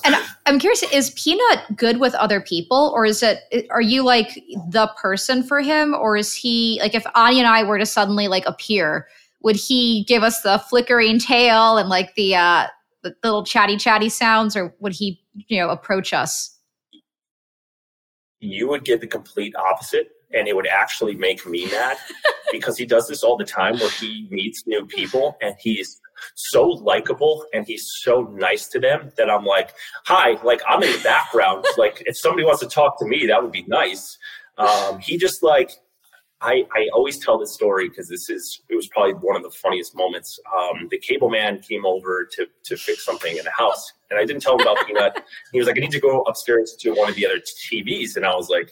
and 0.04 0.16
I'm 0.46 0.60
curious, 0.60 0.84
is 0.92 1.10
Peanut 1.10 1.64
good 1.74 1.98
with 1.98 2.14
other 2.14 2.40
people, 2.40 2.92
or 2.94 3.04
is 3.04 3.24
it? 3.24 3.40
Are 3.70 3.80
you 3.80 4.04
like 4.04 4.34
the 4.70 4.88
person 5.00 5.42
for 5.42 5.60
him, 5.60 5.94
or 5.94 6.16
is 6.16 6.32
he 6.32 6.78
like 6.80 6.94
if 6.94 7.04
Anya 7.16 7.40
and 7.40 7.48
I 7.48 7.64
were 7.64 7.78
to 7.78 7.86
suddenly 7.86 8.28
like 8.28 8.44
appear, 8.46 9.08
would 9.42 9.56
he 9.56 10.04
give 10.04 10.22
us 10.22 10.42
the 10.42 10.58
flickering 10.70 11.18
tail 11.18 11.76
and 11.76 11.88
like 11.88 12.14
the 12.14 12.36
uh, 12.36 12.66
the 13.02 13.16
little 13.24 13.44
chatty 13.44 13.76
chatty 13.76 14.10
sounds, 14.10 14.54
or 14.54 14.72
would 14.78 14.92
he 14.92 15.20
you 15.34 15.58
know 15.58 15.70
approach 15.70 16.12
us? 16.12 16.56
You 18.40 18.68
would 18.68 18.84
get 18.84 19.00
the 19.00 19.06
complete 19.06 19.54
opposite 19.56 20.08
and 20.32 20.46
it 20.46 20.54
would 20.54 20.66
actually 20.66 21.14
make 21.14 21.46
me 21.46 21.66
mad 21.66 21.96
because 22.52 22.76
he 22.76 22.86
does 22.86 23.08
this 23.08 23.22
all 23.22 23.36
the 23.36 23.44
time 23.44 23.78
where 23.78 23.90
he 23.90 24.28
meets 24.30 24.66
new 24.66 24.86
people 24.86 25.36
and 25.40 25.54
he's 25.58 26.00
so 26.34 26.64
likable 26.64 27.46
and 27.52 27.66
he's 27.66 27.88
so 28.02 28.22
nice 28.34 28.68
to 28.68 28.80
them 28.80 29.10
that 29.16 29.30
I'm 29.30 29.44
like, 29.44 29.72
hi, 30.04 30.40
like 30.42 30.60
I'm 30.68 30.82
in 30.82 30.92
the 30.92 31.02
background. 31.02 31.64
like 31.76 32.02
if 32.06 32.16
somebody 32.16 32.44
wants 32.44 32.60
to 32.60 32.68
talk 32.68 32.98
to 32.98 33.06
me, 33.06 33.26
that 33.26 33.42
would 33.42 33.52
be 33.52 33.64
nice. 33.68 34.18
Um, 34.56 34.98
he 34.98 35.16
just 35.16 35.42
like 35.42 35.70
I, 36.40 36.64
I 36.72 36.88
always 36.94 37.18
tell 37.18 37.36
this 37.38 37.52
story 37.52 37.88
because 37.88 38.08
this 38.08 38.30
is 38.30 38.62
it 38.68 38.76
was 38.76 38.86
probably 38.88 39.14
one 39.14 39.36
of 39.36 39.42
the 39.42 39.50
funniest 39.50 39.96
moments. 39.96 40.38
Um, 40.56 40.86
the 40.90 40.98
cable 40.98 41.30
man 41.30 41.60
came 41.60 41.84
over 41.84 42.28
to 42.32 42.46
to 42.64 42.76
fix 42.76 43.04
something 43.04 43.36
in 43.36 43.44
the 43.44 43.50
house, 43.50 43.92
and 44.10 44.20
I 44.20 44.24
didn't 44.24 44.42
tell 44.42 44.54
him 44.54 44.60
about 44.60 44.86
Peanut. 44.86 45.24
He 45.52 45.58
was 45.58 45.66
like, 45.66 45.76
"I 45.76 45.80
need 45.80 45.90
to 45.90 46.00
go 46.00 46.22
upstairs 46.22 46.76
to 46.80 46.92
one 46.92 47.08
of 47.08 47.16
the 47.16 47.26
other 47.26 47.40
TVs," 47.40 48.16
and 48.16 48.24
I 48.24 48.34
was 48.36 48.48
like, 48.48 48.70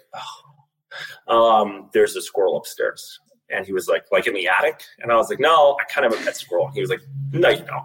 oh. 1.28 1.62
um, 1.62 1.90
"There's 1.92 2.14
a 2.14 2.22
squirrel 2.22 2.56
upstairs," 2.56 3.18
and 3.50 3.66
he 3.66 3.72
was 3.72 3.88
like, 3.88 4.04
"Like 4.12 4.28
in 4.28 4.34
the 4.34 4.46
attic," 4.46 4.82
and 5.00 5.10
I 5.10 5.16
was 5.16 5.28
like, 5.28 5.40
"No, 5.40 5.76
I 5.80 5.84
kind 5.92 6.06
of 6.06 6.12
have 6.12 6.22
a 6.22 6.24
pet 6.24 6.36
squirrel." 6.36 6.70
He 6.72 6.80
was 6.80 6.90
like, 6.90 7.02
"No, 7.32 7.48
you 7.48 7.64
don't." 7.64 7.84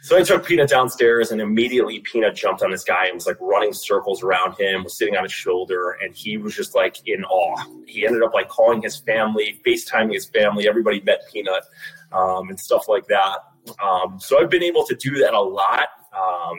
So 0.00 0.16
I 0.16 0.22
took 0.22 0.46
Peanut 0.46 0.70
downstairs, 0.70 1.32
and 1.32 1.40
immediately 1.40 2.00
Peanut 2.00 2.36
jumped 2.36 2.62
on 2.62 2.70
this 2.70 2.84
guy 2.84 3.06
and 3.06 3.14
was 3.14 3.26
like 3.26 3.36
running 3.40 3.72
circles 3.72 4.22
around 4.22 4.58
him, 4.58 4.84
was 4.84 4.96
sitting 4.96 5.16
on 5.16 5.24
his 5.24 5.32
shoulder, 5.32 5.96
and 6.02 6.14
he 6.14 6.38
was 6.38 6.54
just 6.54 6.74
like 6.74 6.96
in 7.06 7.24
awe. 7.24 7.64
He 7.86 8.06
ended 8.06 8.22
up 8.22 8.32
like 8.32 8.48
calling 8.48 8.80
his 8.80 8.96
family, 8.96 9.60
FaceTiming 9.66 10.14
his 10.14 10.26
family. 10.26 10.68
Everybody 10.68 11.00
met 11.00 11.22
Peanut 11.32 11.64
um, 12.12 12.48
and 12.48 12.58
stuff 12.58 12.88
like 12.88 13.06
that. 13.08 13.38
Um, 13.82 14.18
so 14.20 14.40
I've 14.40 14.50
been 14.50 14.62
able 14.62 14.86
to 14.86 14.94
do 14.94 15.18
that 15.18 15.34
a 15.34 15.40
lot. 15.40 15.88
Um, 16.16 16.58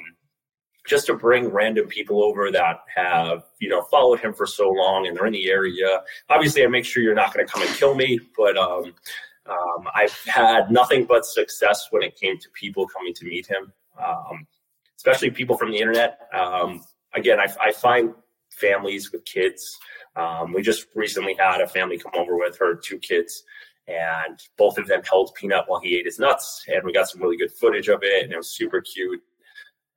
just 0.89 1.05
to 1.05 1.13
bring 1.13 1.47
random 1.49 1.87
people 1.87 2.23
over 2.23 2.51
that 2.51 2.79
have 2.93 3.43
you 3.59 3.69
know 3.69 3.83
followed 3.91 4.19
him 4.19 4.33
for 4.33 4.47
so 4.47 4.69
long 4.69 5.05
and 5.05 5.15
they're 5.15 5.27
in 5.27 5.33
the 5.33 5.47
area 5.47 6.01
obviously 6.29 6.63
i 6.63 6.67
make 6.67 6.83
sure 6.83 7.03
you're 7.03 7.13
not 7.13 7.31
going 7.31 7.45
to 7.45 7.51
come 7.51 7.61
and 7.61 7.71
kill 7.75 7.93
me 7.93 8.19
but 8.35 8.57
um, 8.57 8.91
um, 9.49 9.87
I've 9.95 10.17
had 10.25 10.71
nothing 10.71 11.05
but 11.05 11.25
success 11.25 11.87
when 11.91 12.03
it 12.03 12.15
came 12.15 12.37
to 12.37 12.49
people 12.53 12.87
coming 12.87 13.13
to 13.15 13.25
meet 13.25 13.47
him, 13.47 13.71
um, 14.03 14.45
especially 14.95 15.31
people 15.31 15.57
from 15.57 15.71
the 15.71 15.77
internet. 15.77 16.19
Um, 16.33 16.81
again, 17.13 17.39
I, 17.39 17.47
I, 17.59 17.71
find 17.71 18.13
families 18.51 19.11
with 19.11 19.25
kids. 19.25 19.77
Um, 20.15 20.53
we 20.53 20.61
just 20.61 20.87
recently 20.95 21.35
had 21.37 21.61
a 21.61 21.67
family 21.67 21.97
come 21.97 22.11
over 22.15 22.37
with 22.37 22.57
her 22.59 22.75
two 22.75 22.99
kids, 22.99 23.43
and 23.87 24.39
both 24.57 24.77
of 24.77 24.87
them 24.87 25.01
held 25.03 25.33
Peanut 25.35 25.65
while 25.67 25.79
he 25.79 25.97
ate 25.97 26.05
his 26.05 26.19
nuts, 26.19 26.63
and 26.67 26.83
we 26.83 26.93
got 26.93 27.09
some 27.09 27.21
really 27.21 27.37
good 27.37 27.51
footage 27.51 27.87
of 27.87 28.03
it, 28.03 28.23
and 28.23 28.33
it 28.33 28.37
was 28.37 28.51
super 28.51 28.81
cute. 28.81 29.21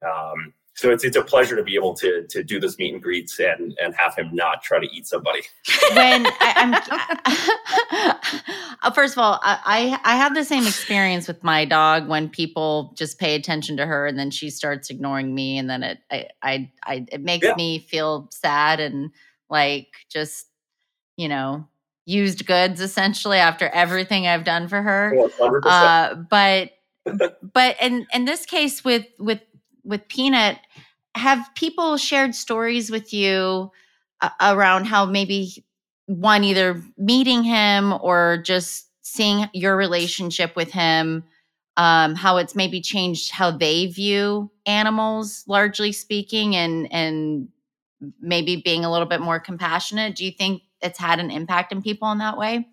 Um, 0.05 0.55
so 0.75 0.91
it's 0.91 1.05
it's 1.05 1.17
a 1.17 1.23
pleasure 1.23 1.55
to 1.57 1.63
be 1.63 1.75
able 1.75 1.95
to 1.95 2.27
to 2.29 2.43
do 2.43 2.59
this 2.59 2.79
meet 2.79 2.95
and 2.95 3.03
greets 3.03 3.39
and 3.39 3.77
and 3.83 3.95
have 3.95 4.15
him 4.15 4.31
not 4.33 4.63
try 4.63 4.81
to 4.81 4.87
eat 4.93 5.07
somebody. 5.07 5.43
When 5.95 6.27
I, 6.27 6.83
am 8.83 8.93
first 8.95 9.15
of 9.15 9.19
all, 9.19 9.39
I 9.43 9.99
I 10.05 10.17
have 10.17 10.35
the 10.35 10.45
same 10.45 10.67
experience 10.67 11.29
with 11.29 11.45
my 11.45 11.65
dog 11.67 12.09
when 12.09 12.29
people 12.29 12.95
just 12.97 13.19
pay 13.19 13.35
attention 13.35 13.77
to 13.77 13.87
her 13.87 14.07
and 14.07 14.19
then 14.19 14.31
she 14.31 14.49
starts 14.49 14.89
ignoring 14.89 15.35
me 15.35 15.59
and 15.59 15.69
then 15.69 15.83
it 15.83 15.99
I 16.11 16.29
I, 16.43 16.71
I 16.85 17.07
it 17.13 17.21
makes 17.21 17.47
yeah. 17.47 17.55
me 17.55 17.79
feel 17.79 18.29
sad 18.31 18.81
and 18.81 19.11
like 19.51 19.89
just 20.09 20.47
you 21.17 21.29
know 21.29 21.67
used 22.07 22.47
goods 22.47 22.81
essentially 22.81 23.39
after 23.39 23.69
everything 23.69 24.27
I've 24.27 24.45
done 24.45 24.69
for 24.69 24.81
her. 24.81 25.15
Uh, 25.65 26.15
but 26.15 26.71
but 27.43 27.77
in 27.81 28.07
in 28.15 28.25
this 28.25 28.47
case 28.47 28.83
with 28.83 29.07
with 29.19 29.41
with 29.85 30.07
Peanut, 30.09 30.59
have 31.15 31.51
people 31.55 31.97
shared 31.97 32.35
stories 32.35 32.91
with 32.91 33.13
you 33.13 33.71
uh, 34.21 34.31
around 34.41 34.87
how 34.87 35.05
maybe 35.05 35.65
one 36.07 36.45
either 36.45 36.83
meeting 36.97 37.43
him 37.43 37.93
or 38.01 38.39
just 38.45 38.89
seeing 39.03 39.49
your 39.53 39.77
relationship 39.77 40.57
with 40.57 40.71
him 40.71 41.25
um, 41.77 42.15
how 42.15 42.37
it's 42.37 42.55
maybe 42.55 42.81
changed 42.81 43.31
how 43.31 43.51
they 43.51 43.87
view 43.87 44.51
animals 44.67 45.45
largely 45.47 45.91
speaking 45.93 46.55
and 46.55 46.93
and 46.93 47.49
maybe 48.21 48.57
being 48.57 48.85
a 48.85 48.91
little 48.91 49.07
bit 49.07 49.21
more 49.21 49.41
compassionate? 49.41 50.17
Do 50.17 50.25
you 50.25 50.33
think 50.33 50.63
it's 50.81 50.99
had 50.99 51.21
an 51.21 51.31
impact 51.31 51.73
in 51.73 51.83
people 51.83 52.11
in 52.13 52.19
that 52.19 52.37
way 52.37 52.69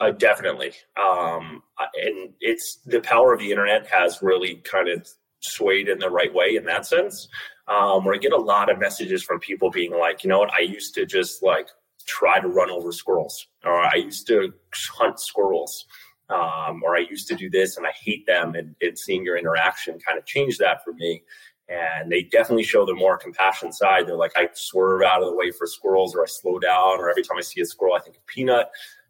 uh, 0.00 0.10
definitely 0.10 0.72
um, 1.00 1.62
and 1.94 2.32
it's 2.40 2.78
the 2.86 3.00
power 3.00 3.32
of 3.32 3.38
the 3.38 3.50
internet 3.50 3.86
has 3.86 4.20
really 4.22 4.56
kind 4.56 4.88
of 4.88 5.06
swayed 5.40 5.88
in 5.88 5.98
the 5.98 6.10
right 6.10 6.32
way 6.32 6.56
in 6.56 6.64
that 6.66 6.86
sense. 6.86 7.28
Um, 7.68 8.04
where 8.04 8.14
I 8.14 8.18
get 8.18 8.32
a 8.32 8.36
lot 8.36 8.70
of 8.70 8.78
messages 8.78 9.22
from 9.22 9.38
people 9.38 9.70
being 9.70 9.92
like, 9.92 10.24
you 10.24 10.28
know 10.28 10.40
what, 10.40 10.52
I 10.52 10.60
used 10.60 10.94
to 10.94 11.06
just 11.06 11.42
like 11.42 11.68
try 12.06 12.40
to 12.40 12.48
run 12.48 12.70
over 12.70 12.90
squirrels, 12.90 13.46
or 13.64 13.80
I 13.80 13.94
used 13.94 14.26
to 14.26 14.52
hunt 14.92 15.20
squirrels, 15.20 15.86
um, 16.30 16.82
or 16.84 16.96
I 16.96 17.06
used 17.08 17.28
to 17.28 17.36
do 17.36 17.48
this 17.48 17.76
and 17.76 17.86
I 17.86 17.92
hate 18.02 18.26
them. 18.26 18.54
And, 18.54 18.74
and 18.80 18.98
seeing 18.98 19.24
your 19.24 19.36
interaction 19.36 19.98
kind 20.06 20.18
of 20.18 20.26
changed 20.26 20.58
that 20.58 20.82
for 20.84 20.92
me. 20.94 21.22
And 21.68 22.10
they 22.10 22.22
definitely 22.22 22.64
show 22.64 22.84
the 22.84 22.94
more 22.94 23.16
compassion 23.16 23.72
side. 23.72 24.08
They're 24.08 24.16
like, 24.16 24.32
I 24.34 24.48
swerve 24.54 25.02
out 25.02 25.22
of 25.22 25.28
the 25.28 25.36
way 25.36 25.52
for 25.52 25.68
squirrels, 25.68 26.16
or 26.16 26.22
I 26.22 26.26
slow 26.26 26.58
down, 26.58 26.98
or 26.98 27.08
every 27.08 27.22
time 27.22 27.38
I 27.38 27.42
see 27.42 27.60
a 27.60 27.64
squirrel, 27.64 27.94
I 27.94 28.00
think 28.00 28.16
of 28.16 28.26
peanut, 28.26 28.68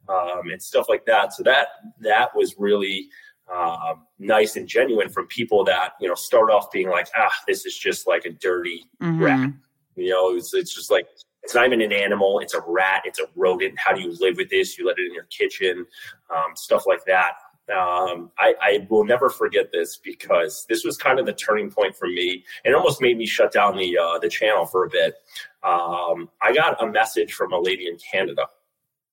um, 0.08 0.50
and 0.50 0.62
stuff 0.62 0.86
like 0.88 1.04
that. 1.06 1.32
So 1.32 1.42
that 1.44 1.68
that 2.00 2.34
was 2.34 2.54
really 2.58 3.08
um, 3.52 4.06
nice 4.18 4.56
and 4.56 4.68
genuine 4.68 5.08
from 5.08 5.26
people 5.26 5.64
that 5.64 5.92
you 6.00 6.08
know 6.08 6.14
start 6.14 6.50
off 6.50 6.70
being 6.70 6.88
like, 6.88 7.08
ah, 7.16 7.32
this 7.46 7.66
is 7.66 7.76
just 7.76 8.06
like 8.06 8.24
a 8.24 8.30
dirty 8.30 8.86
mm-hmm. 9.02 9.22
rat. 9.22 9.50
You 9.96 10.10
know, 10.10 10.34
it's, 10.34 10.54
it's 10.54 10.74
just 10.74 10.90
like 10.90 11.06
it's 11.42 11.54
not 11.54 11.66
even 11.66 11.80
an 11.80 11.92
animal; 11.92 12.38
it's 12.40 12.54
a 12.54 12.60
rat, 12.66 13.02
it's 13.04 13.18
a 13.18 13.26
rodent. 13.34 13.78
How 13.78 13.92
do 13.92 14.00
you 14.00 14.16
live 14.20 14.36
with 14.36 14.50
this? 14.50 14.78
You 14.78 14.86
let 14.86 14.98
it 14.98 15.06
in 15.06 15.14
your 15.14 15.24
kitchen, 15.24 15.86
um, 16.30 16.54
stuff 16.54 16.84
like 16.86 17.04
that. 17.06 17.32
Um, 17.70 18.32
I, 18.36 18.54
I, 18.60 18.86
will 18.90 19.04
never 19.04 19.30
forget 19.30 19.70
this 19.70 19.96
because 19.96 20.66
this 20.68 20.82
was 20.84 20.96
kind 20.96 21.20
of 21.20 21.26
the 21.26 21.32
turning 21.32 21.70
point 21.70 21.94
for 21.94 22.08
me. 22.08 22.44
It 22.64 22.74
almost 22.74 23.00
made 23.00 23.16
me 23.16 23.26
shut 23.26 23.52
down 23.52 23.76
the 23.76 23.96
uh, 23.96 24.18
the 24.18 24.28
channel 24.28 24.66
for 24.66 24.84
a 24.84 24.88
bit. 24.88 25.14
Um, 25.62 26.30
I 26.42 26.52
got 26.52 26.82
a 26.82 26.86
message 26.88 27.32
from 27.32 27.52
a 27.52 27.60
lady 27.60 27.86
in 27.86 27.96
Canada, 28.10 28.48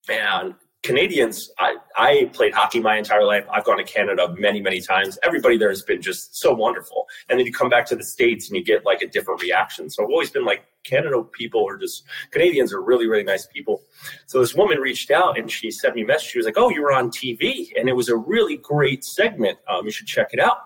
and 0.09 0.55
Canadians, 0.87 1.51
I, 1.59 1.75
I 1.97 2.31
played 2.31 2.53
hockey 2.53 2.79
my 2.79 2.97
entire 2.97 3.25
life. 3.25 3.45
I've 3.51 3.65
gone 3.65 3.77
to 3.77 3.83
Canada 3.83 4.33
many, 4.39 4.61
many 4.61 4.79
times. 4.79 5.19
Everybody 5.21 5.57
there 5.57 5.67
has 5.67 5.81
been 5.81 6.01
just 6.01 6.37
so 6.37 6.53
wonderful. 6.53 7.07
And 7.27 7.37
then 7.37 7.45
you 7.45 7.51
come 7.51 7.67
back 7.67 7.85
to 7.87 7.95
the 7.97 8.05
States 8.05 8.47
and 8.47 8.55
you 8.55 8.63
get 8.63 8.85
like 8.85 9.01
a 9.01 9.07
different 9.07 9.41
reaction. 9.41 9.89
So 9.89 10.01
I've 10.01 10.09
always 10.09 10.31
been 10.31 10.45
like, 10.45 10.63
Canada 10.85 11.21
people 11.23 11.67
are 11.67 11.75
just, 11.75 12.05
Canadians 12.31 12.71
are 12.71 12.81
really, 12.81 13.05
really 13.05 13.25
nice 13.25 13.45
people. 13.47 13.81
So 14.27 14.39
this 14.39 14.55
woman 14.55 14.79
reached 14.79 15.11
out 15.11 15.37
and 15.37 15.51
she 15.51 15.71
sent 15.71 15.93
me 15.93 16.03
a 16.03 16.05
message. 16.05 16.29
She 16.29 16.39
was 16.39 16.45
like, 16.45 16.57
Oh, 16.57 16.69
you 16.69 16.81
were 16.81 16.93
on 16.93 17.09
TV. 17.09 17.67
And 17.77 17.89
it 17.89 17.93
was 17.93 18.07
a 18.07 18.15
really 18.15 18.55
great 18.55 19.03
segment. 19.03 19.57
Um, 19.69 19.83
you 19.83 19.91
should 19.91 20.07
check 20.07 20.29
it 20.31 20.39
out. 20.39 20.59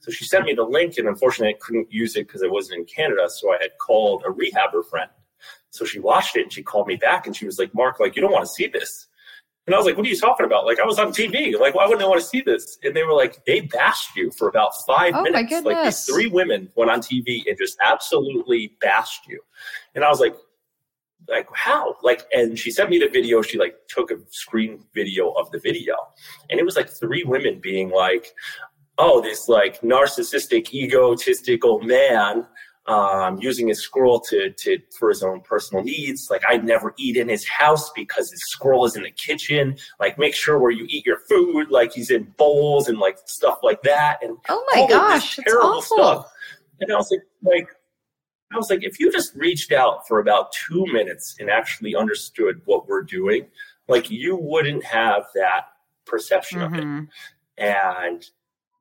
So 0.00 0.10
she 0.10 0.24
sent 0.24 0.46
me 0.46 0.54
the 0.54 0.64
link. 0.64 0.96
And 0.96 1.06
unfortunately, 1.06 1.54
I 1.54 1.58
couldn't 1.60 1.92
use 1.92 2.16
it 2.16 2.28
because 2.28 2.42
I 2.42 2.46
wasn't 2.46 2.78
in 2.78 2.86
Canada. 2.86 3.28
So 3.28 3.52
I 3.52 3.58
had 3.60 3.72
called 3.78 4.24
a 4.26 4.30
rehabber 4.30 4.88
friend. 4.88 5.10
So 5.68 5.84
she 5.84 6.00
watched 6.00 6.34
it 6.34 6.44
and 6.44 6.52
she 6.52 6.62
called 6.62 6.86
me 6.86 6.96
back 6.96 7.26
and 7.26 7.36
she 7.36 7.44
was 7.44 7.58
like, 7.58 7.74
Mark, 7.74 8.00
like, 8.00 8.16
you 8.16 8.22
don't 8.22 8.32
want 8.32 8.46
to 8.46 8.50
see 8.50 8.68
this. 8.68 9.05
And 9.66 9.74
I 9.74 9.78
was 9.78 9.86
like, 9.86 9.96
what 9.96 10.06
are 10.06 10.08
you 10.08 10.16
talking 10.16 10.46
about? 10.46 10.64
Like, 10.64 10.78
I 10.78 10.84
was 10.84 10.98
on 10.98 11.08
TV. 11.08 11.58
Like, 11.58 11.74
why 11.74 11.86
wouldn't 11.86 12.02
I 12.02 12.06
want 12.06 12.20
to 12.20 12.26
see 12.26 12.40
this? 12.40 12.78
And 12.84 12.94
they 12.94 13.02
were 13.02 13.12
like, 13.12 13.44
they 13.46 13.62
bashed 13.62 14.14
you 14.14 14.30
for 14.30 14.48
about 14.48 14.70
five 14.86 15.12
oh 15.16 15.22
minutes. 15.22 15.64
Like, 15.64 15.84
these 15.84 16.04
three 16.04 16.28
women 16.28 16.70
went 16.76 16.90
on 16.90 17.00
TV 17.00 17.42
and 17.48 17.58
just 17.58 17.76
absolutely 17.82 18.76
bashed 18.80 19.26
you. 19.26 19.40
And 19.96 20.04
I 20.04 20.08
was 20.08 20.20
like, 20.20 20.36
like, 21.28 21.48
how? 21.52 21.96
Like, 22.04 22.26
and 22.32 22.56
she 22.56 22.70
sent 22.70 22.90
me 22.90 22.98
the 22.98 23.08
video. 23.08 23.42
She 23.42 23.58
like 23.58 23.74
took 23.88 24.12
a 24.12 24.18
screen 24.30 24.84
video 24.94 25.30
of 25.30 25.50
the 25.50 25.58
video. 25.58 25.96
And 26.48 26.60
it 26.60 26.64
was 26.64 26.76
like 26.76 26.88
three 26.88 27.24
women 27.24 27.58
being 27.60 27.90
like, 27.90 28.32
oh, 28.98 29.20
this 29.20 29.48
like 29.48 29.80
narcissistic, 29.80 30.72
egotistical 30.72 31.80
man 31.80 32.46
um, 32.88 33.38
using 33.40 33.68
his 33.68 33.82
squirrel 33.82 34.20
to, 34.20 34.50
to 34.50 34.78
for 34.96 35.08
his 35.08 35.22
own 35.22 35.40
personal 35.40 35.82
needs. 35.82 36.28
Like 36.30 36.42
I'd 36.48 36.64
never 36.64 36.94
eat 36.98 37.16
in 37.16 37.28
his 37.28 37.46
house 37.46 37.90
because 37.90 38.30
his 38.30 38.42
squirrel 38.48 38.84
is 38.84 38.96
in 38.96 39.02
the 39.02 39.10
kitchen. 39.10 39.76
Like 39.98 40.18
make 40.18 40.34
sure 40.34 40.58
where 40.58 40.70
you 40.70 40.86
eat 40.88 41.04
your 41.04 41.18
food, 41.28 41.70
like 41.70 41.92
he's 41.92 42.10
in 42.10 42.32
bowls 42.36 42.88
and 42.88 42.98
like 42.98 43.18
stuff 43.26 43.58
like 43.62 43.82
that. 43.82 44.18
And 44.22 44.36
oh 44.48 44.64
my 44.74 44.86
gosh, 44.88 45.36
terrible 45.36 45.82
stuff. 45.82 46.30
And 46.80 46.92
I 46.92 46.96
was 46.96 47.10
like, 47.10 47.22
like 47.42 47.68
I 48.52 48.56
was 48.56 48.70
like, 48.70 48.84
if 48.84 49.00
you 49.00 49.10
just 49.10 49.34
reached 49.34 49.72
out 49.72 50.06
for 50.06 50.20
about 50.20 50.52
two 50.52 50.86
minutes 50.92 51.36
and 51.40 51.50
actually 51.50 51.96
understood 51.96 52.60
what 52.64 52.86
we're 52.86 53.02
doing, 53.02 53.46
like 53.88 54.10
you 54.10 54.36
wouldn't 54.36 54.84
have 54.84 55.26
that 55.34 55.66
perception 56.04 56.60
mm-hmm. 56.60 56.74
of 56.74 56.80
it. 56.80 56.84
Mm-hmm. 56.84 57.04
And 57.58 58.30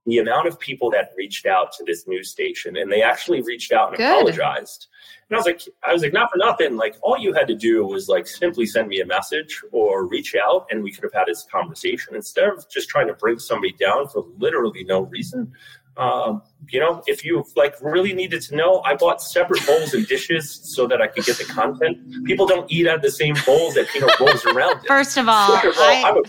the 0.05 0.19
amount 0.19 0.47
of 0.47 0.59
people 0.59 0.91
that 0.91 1.11
reached 1.17 1.45
out 1.45 1.71
to 1.73 1.83
this 1.83 2.07
news 2.07 2.29
station 2.29 2.77
and 2.77 2.91
they 2.91 3.01
actually 3.01 3.41
reached 3.41 3.71
out 3.71 3.89
and 3.89 3.97
Good. 3.97 4.11
apologized. 4.11 4.87
And 5.29 5.35
I 5.35 5.39
was 5.39 5.45
like, 5.45 5.61
I 5.87 5.91
was 5.91 6.03
like, 6.03 6.13
not 6.13 6.29
for 6.31 6.37
nothing. 6.37 6.75
Like 6.75 6.95
all 7.01 7.17
you 7.17 7.33
had 7.33 7.47
to 7.47 7.55
do 7.55 7.85
was 7.85 8.07
like 8.07 8.27
simply 8.27 8.67
send 8.67 8.87
me 8.87 8.99
a 9.01 9.05
message 9.05 9.59
or 9.71 10.05
reach 10.05 10.35
out 10.35 10.67
and 10.69 10.83
we 10.83 10.91
could 10.91 11.03
have 11.03 11.13
had 11.13 11.25
this 11.27 11.47
conversation 11.51 12.15
instead 12.15 12.49
of 12.49 12.69
just 12.69 12.89
trying 12.89 13.07
to 13.07 13.13
bring 13.13 13.39
somebody 13.39 13.73
down 13.73 14.07
for 14.07 14.25
literally 14.37 14.83
no 14.83 15.01
reason. 15.01 15.51
Um, 15.97 16.41
you 16.69 16.79
know, 16.79 17.03
if 17.07 17.23
you 17.23 17.45
like 17.55 17.75
really 17.81 18.13
needed 18.13 18.41
to 18.43 18.55
know, 18.55 18.81
I 18.81 18.95
bought 18.95 19.21
separate 19.21 19.65
bowls 19.65 19.93
and 19.93 20.05
dishes 20.07 20.59
so 20.63 20.87
that 20.87 21.01
I 21.01 21.07
could 21.07 21.25
get 21.25 21.37
the 21.37 21.45
content. 21.45 22.25
People 22.25 22.47
don't 22.47 22.69
eat 22.71 22.87
out 22.87 22.95
of 22.95 23.01
the 23.01 23.11
same 23.11 23.35
bowls 23.45 23.75
that 23.75 23.87
Peanut 23.89 24.19
rolls 24.19 24.45
around. 24.45 24.79
In. 24.79 24.85
First 24.85 25.17
of 25.17 25.29
all, 25.29 25.55
of 25.55 25.65
all 25.65 25.71
I, 25.77 26.21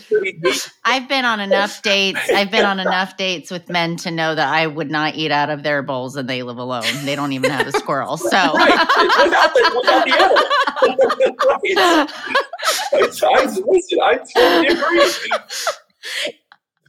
I've 0.84 1.08
been 1.08 1.24
on 1.24 1.40
enough 1.40 1.82
dates. 1.82 2.20
I've 2.30 2.50
been 2.50 2.64
on 2.64 2.78
enough 2.78 3.16
dates 3.16 3.50
with 3.50 3.68
men 3.68 3.96
to 3.98 4.10
know 4.10 4.34
that 4.34 4.48
I 4.48 4.66
would 4.66 4.90
not 4.90 5.14
eat 5.16 5.30
out 5.30 5.50
of 5.50 5.62
their 5.62 5.82
bowls 5.82 6.16
and 6.16 6.28
they 6.28 6.42
live 6.42 6.58
alone. 6.58 6.84
They 7.04 7.16
don't 7.16 7.32
even 7.32 7.50
have 7.50 7.66
a 7.66 7.72
squirrel. 7.72 8.16
So 8.26 8.36
right. 8.36 8.70
without 8.70 9.54
the, 9.54 9.72
without 9.76 10.04
the 10.04 10.12
animal. 10.12 10.36
right. 11.46 12.08
I, 13.22 13.40
I, 13.40 13.44
listen, 13.44 13.98
I 14.02 14.18
totally 14.34 14.66
agree. 14.68 16.42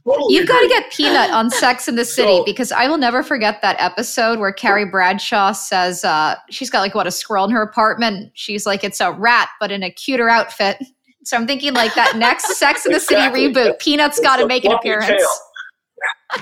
Totally 0.08 0.34
You've 0.34 0.48
got 0.48 0.60
to 0.60 0.68
get 0.68 0.90
Peanut 0.92 1.30
on 1.30 1.50
Sex 1.50 1.88
in 1.88 1.96
the 1.96 2.04
City 2.04 2.38
so, 2.38 2.44
because 2.44 2.72
I 2.72 2.88
will 2.88 2.98
never 2.98 3.22
forget 3.22 3.60
that 3.62 3.76
episode 3.78 4.38
where 4.38 4.52
Carrie 4.52 4.86
Bradshaw 4.86 5.52
says 5.52 6.04
uh, 6.04 6.36
she's 6.50 6.70
got 6.70 6.80
like 6.80 6.94
what 6.94 7.06
a 7.06 7.10
squirrel 7.10 7.44
in 7.44 7.50
her 7.50 7.62
apartment. 7.62 8.30
She's 8.34 8.64
like 8.64 8.84
it's 8.84 9.00
a 9.00 9.12
rat 9.12 9.50
but 9.60 9.70
in 9.70 9.82
a 9.82 9.90
cuter 9.90 10.28
outfit. 10.28 10.78
So 11.24 11.36
I'm 11.36 11.46
thinking 11.46 11.74
like 11.74 11.94
that 11.94 12.16
next 12.16 12.46
Sex 12.58 12.86
in 12.86 12.92
the 12.92 13.00
City 13.00 13.20
exactly. 13.20 13.52
reboot, 13.52 13.78
Peanut's 13.80 14.20
got 14.20 14.36
to 14.38 14.46
make 14.46 14.64
an 14.64 14.72
appearance. 14.72 15.22
uh, 16.34 16.40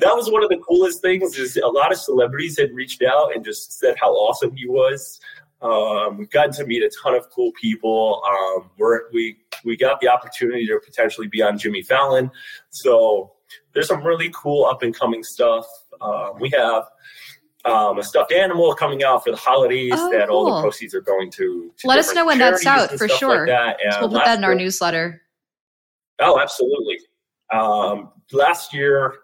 that 0.00 0.14
was 0.14 0.30
one 0.30 0.42
of 0.42 0.48
the 0.48 0.60
coolest 0.66 1.02
things. 1.02 1.36
Is 1.36 1.56
a 1.56 1.66
lot 1.66 1.92
of 1.92 1.98
celebrities 1.98 2.58
had 2.58 2.72
reached 2.72 3.02
out 3.02 3.34
and 3.34 3.44
just 3.44 3.78
said 3.78 3.96
how 4.00 4.10
awesome 4.12 4.56
he 4.56 4.66
was. 4.66 5.20
Um, 5.60 6.18
we've 6.18 6.30
gotten 6.30 6.52
to 6.54 6.66
meet 6.66 6.82
a 6.82 6.90
ton 7.02 7.14
of 7.14 7.28
cool 7.30 7.50
people. 7.60 8.22
Um, 8.28 8.70
we're, 8.78 9.10
we 9.12 9.38
we 9.64 9.76
got 9.76 10.00
the 10.00 10.08
opportunity 10.08 10.66
to 10.66 10.78
potentially 10.84 11.26
be 11.26 11.42
on 11.42 11.58
Jimmy 11.58 11.82
Fallon, 11.82 12.30
so 12.70 13.32
there's 13.74 13.88
some 13.88 14.04
really 14.04 14.30
cool 14.34 14.66
up 14.66 14.82
and 14.82 14.94
coming 14.94 15.22
stuff. 15.22 15.66
Um, 16.00 16.34
we 16.40 16.50
have 16.50 16.84
um, 17.64 17.98
a 17.98 18.02
stuffed 18.02 18.32
animal 18.32 18.74
coming 18.74 19.02
out 19.02 19.24
for 19.24 19.30
the 19.30 19.36
holidays 19.36 19.92
oh, 19.94 20.10
that 20.12 20.28
cool. 20.28 20.36
all 20.36 20.54
the 20.56 20.62
proceeds 20.62 20.94
are 20.94 21.00
going 21.00 21.30
to. 21.32 21.72
to 21.76 21.86
Let 21.86 21.98
us 21.98 22.14
know 22.14 22.26
when 22.26 22.38
that's 22.38 22.66
out 22.66 22.90
for 22.92 23.08
sure. 23.08 23.46
Like 23.46 23.48
that. 23.48 23.76
We'll 24.00 24.10
put 24.10 24.24
that 24.24 24.38
in 24.38 24.44
our 24.44 24.54
newsletter. 24.54 25.22
Oh, 26.20 26.40
absolutely. 26.40 26.98
Um, 27.52 28.12
last 28.32 28.74
year, 28.74 29.18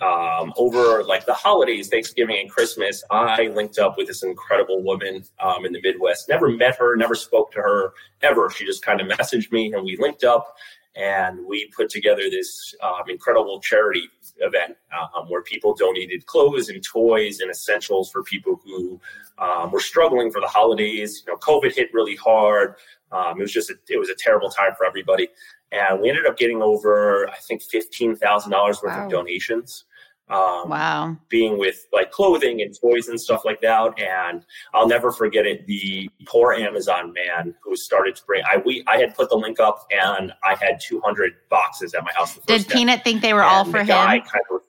um, 0.00 0.52
over 0.56 1.04
like 1.04 1.24
the 1.26 1.34
holidays, 1.34 1.88
Thanksgiving 1.88 2.38
and 2.40 2.50
Christmas, 2.50 3.02
I 3.10 3.48
linked 3.48 3.78
up 3.78 3.96
with 3.96 4.08
this 4.08 4.22
incredible 4.22 4.82
woman 4.82 5.24
um, 5.40 5.64
in 5.64 5.72
the 5.72 5.80
Midwest. 5.82 6.28
Never 6.28 6.48
met 6.48 6.76
her, 6.76 6.96
never 6.96 7.14
spoke 7.14 7.52
to 7.52 7.60
her 7.60 7.92
ever. 8.22 8.50
She 8.50 8.64
just 8.66 8.84
kind 8.84 9.00
of 9.00 9.06
messaged 9.18 9.52
me 9.52 9.72
and 9.72 9.84
we 9.84 9.96
linked 9.98 10.24
up 10.24 10.56
and 10.96 11.44
we 11.46 11.70
put 11.76 11.88
together 11.88 12.22
this 12.30 12.74
um, 12.82 13.02
incredible 13.08 13.60
charity 13.60 14.08
event 14.38 14.76
um, 14.96 15.28
where 15.28 15.42
people 15.42 15.74
donated 15.74 16.24
clothes 16.26 16.68
and 16.68 16.82
toys 16.84 17.40
and 17.40 17.50
essentials 17.50 18.10
for 18.10 18.22
people 18.22 18.60
who 18.64 19.00
um, 19.38 19.72
were 19.72 19.80
struggling 19.80 20.30
for 20.30 20.40
the 20.40 20.46
holidays. 20.46 21.24
You 21.26 21.32
know, 21.32 21.38
COVID 21.38 21.74
hit 21.74 21.92
really 21.92 22.16
hard. 22.16 22.76
Um, 23.10 23.38
it 23.38 23.42
was 23.42 23.52
just 23.52 23.70
a, 23.70 23.74
it 23.88 23.98
was 23.98 24.08
a 24.08 24.14
terrible 24.14 24.50
time 24.50 24.72
for 24.76 24.86
everybody, 24.86 25.28
and 25.74 26.00
we 26.00 26.08
ended 26.08 26.26
up 26.26 26.36
getting 26.36 26.62
over 26.62 27.28
I 27.28 27.36
think 27.36 27.62
fifteen 27.62 28.16
thousand 28.16 28.52
dollars 28.52 28.80
worth 28.82 28.96
wow. 28.96 29.04
of 29.04 29.10
donations. 29.10 29.84
Um, 30.30 30.70
wow. 30.70 31.16
Being 31.28 31.58
with 31.58 31.86
like 31.92 32.10
clothing 32.10 32.62
and 32.62 32.74
toys 32.80 33.08
and 33.08 33.20
stuff 33.20 33.44
like 33.44 33.60
that. 33.60 33.98
And 33.98 34.44
I'll 34.72 34.88
never 34.88 35.12
forget 35.12 35.44
it. 35.46 35.66
The 35.66 36.08
poor 36.26 36.54
Amazon 36.54 37.12
man 37.12 37.54
who 37.62 37.76
started 37.76 38.16
to 38.16 38.24
bring, 38.24 38.42
I, 38.50 38.56
we, 38.56 38.82
I 38.86 38.96
had 38.96 39.14
put 39.14 39.28
the 39.28 39.36
link 39.36 39.60
up 39.60 39.86
and 39.90 40.32
I 40.42 40.54
had 40.54 40.80
200 40.80 41.32
boxes 41.50 41.92
at 41.92 42.04
my 42.04 42.12
house. 42.12 42.38
Did 42.46 42.66
Peanut 42.68 43.04
think 43.04 43.20
they 43.20 43.34
were 43.34 43.42
and 43.42 43.50
all 43.50 43.64
for 43.66 43.80
him? 43.80 43.88
Kind 43.88 44.22
of, 44.50 44.62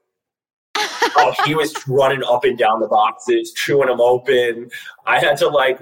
oh, 0.76 1.34
he 1.45 1.55
was 1.55 1.73
running 1.88 2.23
up 2.23 2.43
and 2.43 2.57
down 2.57 2.80
the 2.80 2.88
boxes, 2.88 3.53
chewing 3.53 3.88
them 3.88 4.01
open. 4.01 4.69
I 5.05 5.19
had 5.19 5.38
to 5.38 5.47
like 5.47 5.82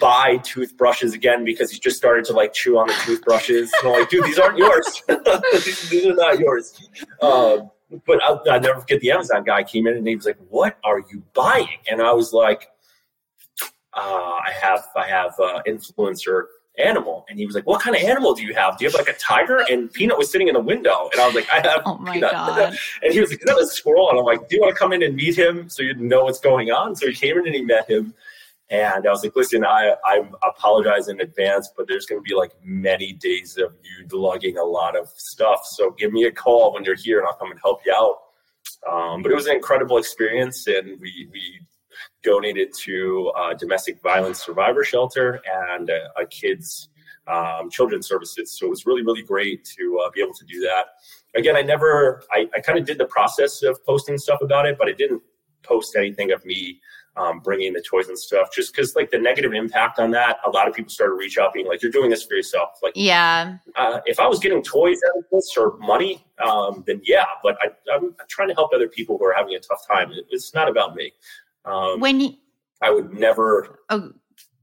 buy 0.00 0.38
toothbrushes 0.38 1.14
again 1.14 1.44
because 1.44 1.70
he 1.70 1.78
just 1.78 1.96
started 1.96 2.24
to 2.26 2.32
like 2.32 2.52
chew 2.52 2.78
on 2.78 2.86
the 2.86 2.94
toothbrushes. 3.04 3.72
And 3.82 3.92
I'm 3.92 4.00
like, 4.00 4.10
dude, 4.10 4.24
these 4.24 4.38
aren't 4.38 4.58
yours. 4.58 5.02
these, 5.52 5.88
these, 5.90 6.06
are 6.06 6.14
not 6.14 6.38
yours. 6.38 6.88
Um, 7.22 7.70
but 8.06 8.22
I'll, 8.22 8.42
I'll, 8.50 8.60
never 8.60 8.80
forget 8.80 9.00
the 9.00 9.10
Amazon 9.10 9.44
guy 9.44 9.62
came 9.62 9.86
in 9.86 9.96
and 9.96 10.06
he 10.06 10.14
was 10.14 10.24
like, 10.24 10.38
"What 10.48 10.78
are 10.84 11.00
you 11.00 11.22
buying?" 11.34 11.78
And 11.90 12.00
I 12.00 12.12
was 12.12 12.32
like, 12.32 12.68
uh, 13.94 13.96
"I 13.96 14.52
have 14.62 14.86
I 14.94 15.08
have 15.08 15.34
uh, 15.40 15.60
influencer 15.66 16.44
animal." 16.80 17.26
And 17.28 17.38
he 17.38 17.46
was 17.46 17.54
like, 17.54 17.66
"What 17.66 17.80
kind 17.80 17.94
of 17.96 18.02
animal 18.02 18.34
do 18.34 18.42
you 18.42 18.54
have? 18.54 18.78
Do 18.78 18.84
you 18.84 18.90
have 18.90 18.98
like 18.98 19.08
a 19.14 19.18
tiger?" 19.18 19.64
And 19.70 19.92
Peanut 19.92 20.18
was 20.18 20.30
sitting 20.30 20.48
in 20.48 20.54
the 20.54 20.60
window, 20.60 21.08
and 21.12 21.20
I 21.20 21.26
was 21.26 21.34
like, 21.34 21.48
"I 21.52 21.60
have." 21.66 21.82
Oh 21.86 21.98
my 21.98 22.14
Peanut. 22.14 22.32
god! 22.32 22.76
And 23.02 23.12
he 23.12 23.20
was 23.20 23.30
like, 23.30 23.40
"Is 23.40 23.46
that 23.46 23.58
a 23.58 23.66
squirrel?" 23.66 24.10
And 24.10 24.18
I'm 24.18 24.24
like, 24.24 24.48
"Do 24.48 24.56
you 24.56 24.62
want 24.62 24.74
to 24.74 24.78
come 24.78 24.92
in 24.92 25.02
and 25.02 25.14
meet 25.14 25.38
him 25.38 25.68
so 25.68 25.82
you 25.82 25.94
know 25.94 26.24
what's 26.24 26.40
going 26.40 26.70
on?" 26.70 26.96
So 26.96 27.06
he 27.06 27.14
came 27.14 27.38
in 27.38 27.46
and 27.46 27.54
he 27.54 27.62
met 27.62 27.88
him. 27.90 28.14
And 28.70 29.04
I 29.04 29.10
was 29.10 29.24
like, 29.24 29.34
listen, 29.34 29.64
I, 29.64 29.96
I 30.04 30.22
apologize 30.48 31.08
in 31.08 31.20
advance, 31.20 31.68
but 31.76 31.88
there's 31.88 32.06
going 32.06 32.20
to 32.20 32.22
be 32.22 32.36
like 32.36 32.52
many 32.62 33.12
days 33.12 33.56
of 33.58 33.74
you 33.82 34.06
lugging 34.16 34.58
a 34.58 34.62
lot 34.62 34.96
of 34.96 35.08
stuff. 35.16 35.66
So 35.66 35.90
give 35.98 36.12
me 36.12 36.22
a 36.24 36.30
call 36.30 36.72
when 36.74 36.84
you're 36.84 36.94
here 36.94 37.18
and 37.18 37.26
I'll 37.26 37.34
come 37.34 37.50
and 37.50 37.58
help 37.60 37.80
you 37.84 37.92
out. 37.92 38.18
Um, 38.88 39.22
but 39.22 39.32
it 39.32 39.34
was 39.34 39.48
an 39.48 39.56
incredible 39.56 39.98
experience. 39.98 40.68
And 40.68 41.00
we, 41.00 41.28
we 41.32 41.60
donated 42.22 42.72
to 42.84 43.32
a 43.36 43.54
domestic 43.54 44.00
violence 44.02 44.44
survivor 44.44 44.84
shelter 44.84 45.40
and 45.68 45.90
a, 45.90 46.08
a 46.20 46.26
kids 46.26 46.88
um, 47.26 47.70
children's 47.70 48.08
services. 48.08 48.58
So 48.58 48.66
it 48.66 48.70
was 48.70 48.86
really, 48.86 49.02
really 49.02 49.22
great 49.22 49.64
to 49.76 50.02
uh, 50.04 50.10
be 50.10 50.20
able 50.20 50.34
to 50.34 50.44
do 50.44 50.60
that. 50.60 50.86
Again, 51.36 51.56
I 51.56 51.62
never, 51.62 52.22
I, 52.32 52.48
I 52.56 52.60
kind 52.60 52.78
of 52.78 52.86
did 52.86 52.98
the 52.98 53.06
process 53.06 53.62
of 53.62 53.84
posting 53.84 54.18
stuff 54.18 54.40
about 54.42 54.66
it, 54.66 54.76
but 54.78 54.88
I 54.88 54.92
didn't 54.92 55.22
post 55.62 55.94
anything 55.96 56.32
of 56.32 56.44
me 56.44 56.80
um, 57.16 57.40
bringing 57.40 57.72
the 57.72 57.82
toys 57.82 58.08
and 58.08 58.18
stuff 58.18 58.52
just 58.54 58.74
because 58.74 58.94
like 58.94 59.10
the 59.10 59.18
negative 59.18 59.52
impact 59.52 59.98
on 59.98 60.10
that 60.12 60.38
a 60.46 60.50
lot 60.50 60.68
of 60.68 60.74
people 60.74 60.90
started 60.90 61.14
reach 61.14 61.38
out 61.38 61.52
being 61.52 61.66
like 61.66 61.82
you're 61.82 61.90
doing 61.90 62.08
this 62.08 62.24
for 62.24 62.34
yourself 62.34 62.78
like 62.82 62.92
yeah 62.94 63.56
uh, 63.76 64.00
if 64.06 64.20
i 64.20 64.26
was 64.26 64.38
getting 64.38 64.62
toys 64.62 64.98
out 65.08 65.18
of 65.18 65.24
this 65.32 65.56
or 65.56 65.76
money 65.78 66.24
um, 66.42 66.84
then 66.86 67.00
yeah 67.04 67.24
but 67.42 67.58
I, 67.60 67.94
am 67.94 68.14
trying 68.28 68.48
to 68.48 68.54
help 68.54 68.70
other 68.72 68.88
people 68.88 69.18
who 69.18 69.24
are 69.24 69.34
having 69.34 69.54
a 69.54 69.58
tough 69.58 69.86
time 69.88 70.12
it, 70.12 70.24
it's 70.30 70.54
not 70.54 70.68
about 70.68 70.94
me 70.94 71.12
um, 71.64 72.00
when 72.00 72.20
you, 72.20 72.30
i 72.82 72.90
would 72.90 73.12
never 73.12 73.80
oh, 73.90 74.10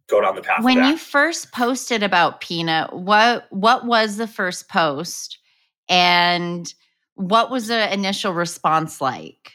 go 0.08 0.22
down 0.22 0.36
the 0.36 0.42
path 0.42 0.64
when 0.64 0.84
you 0.84 0.98
first 0.98 1.52
posted 1.52 2.04
about 2.04 2.42
peanut 2.42 2.94
what 2.94 3.46
what 3.52 3.86
was 3.86 4.18
the 4.18 4.28
first 4.28 4.70
post 4.70 5.40
and 5.90 6.74
what 7.16 7.50
was 7.50 7.68
the 7.68 7.94
initial 7.94 8.34
response 8.34 9.02
like 9.02 9.54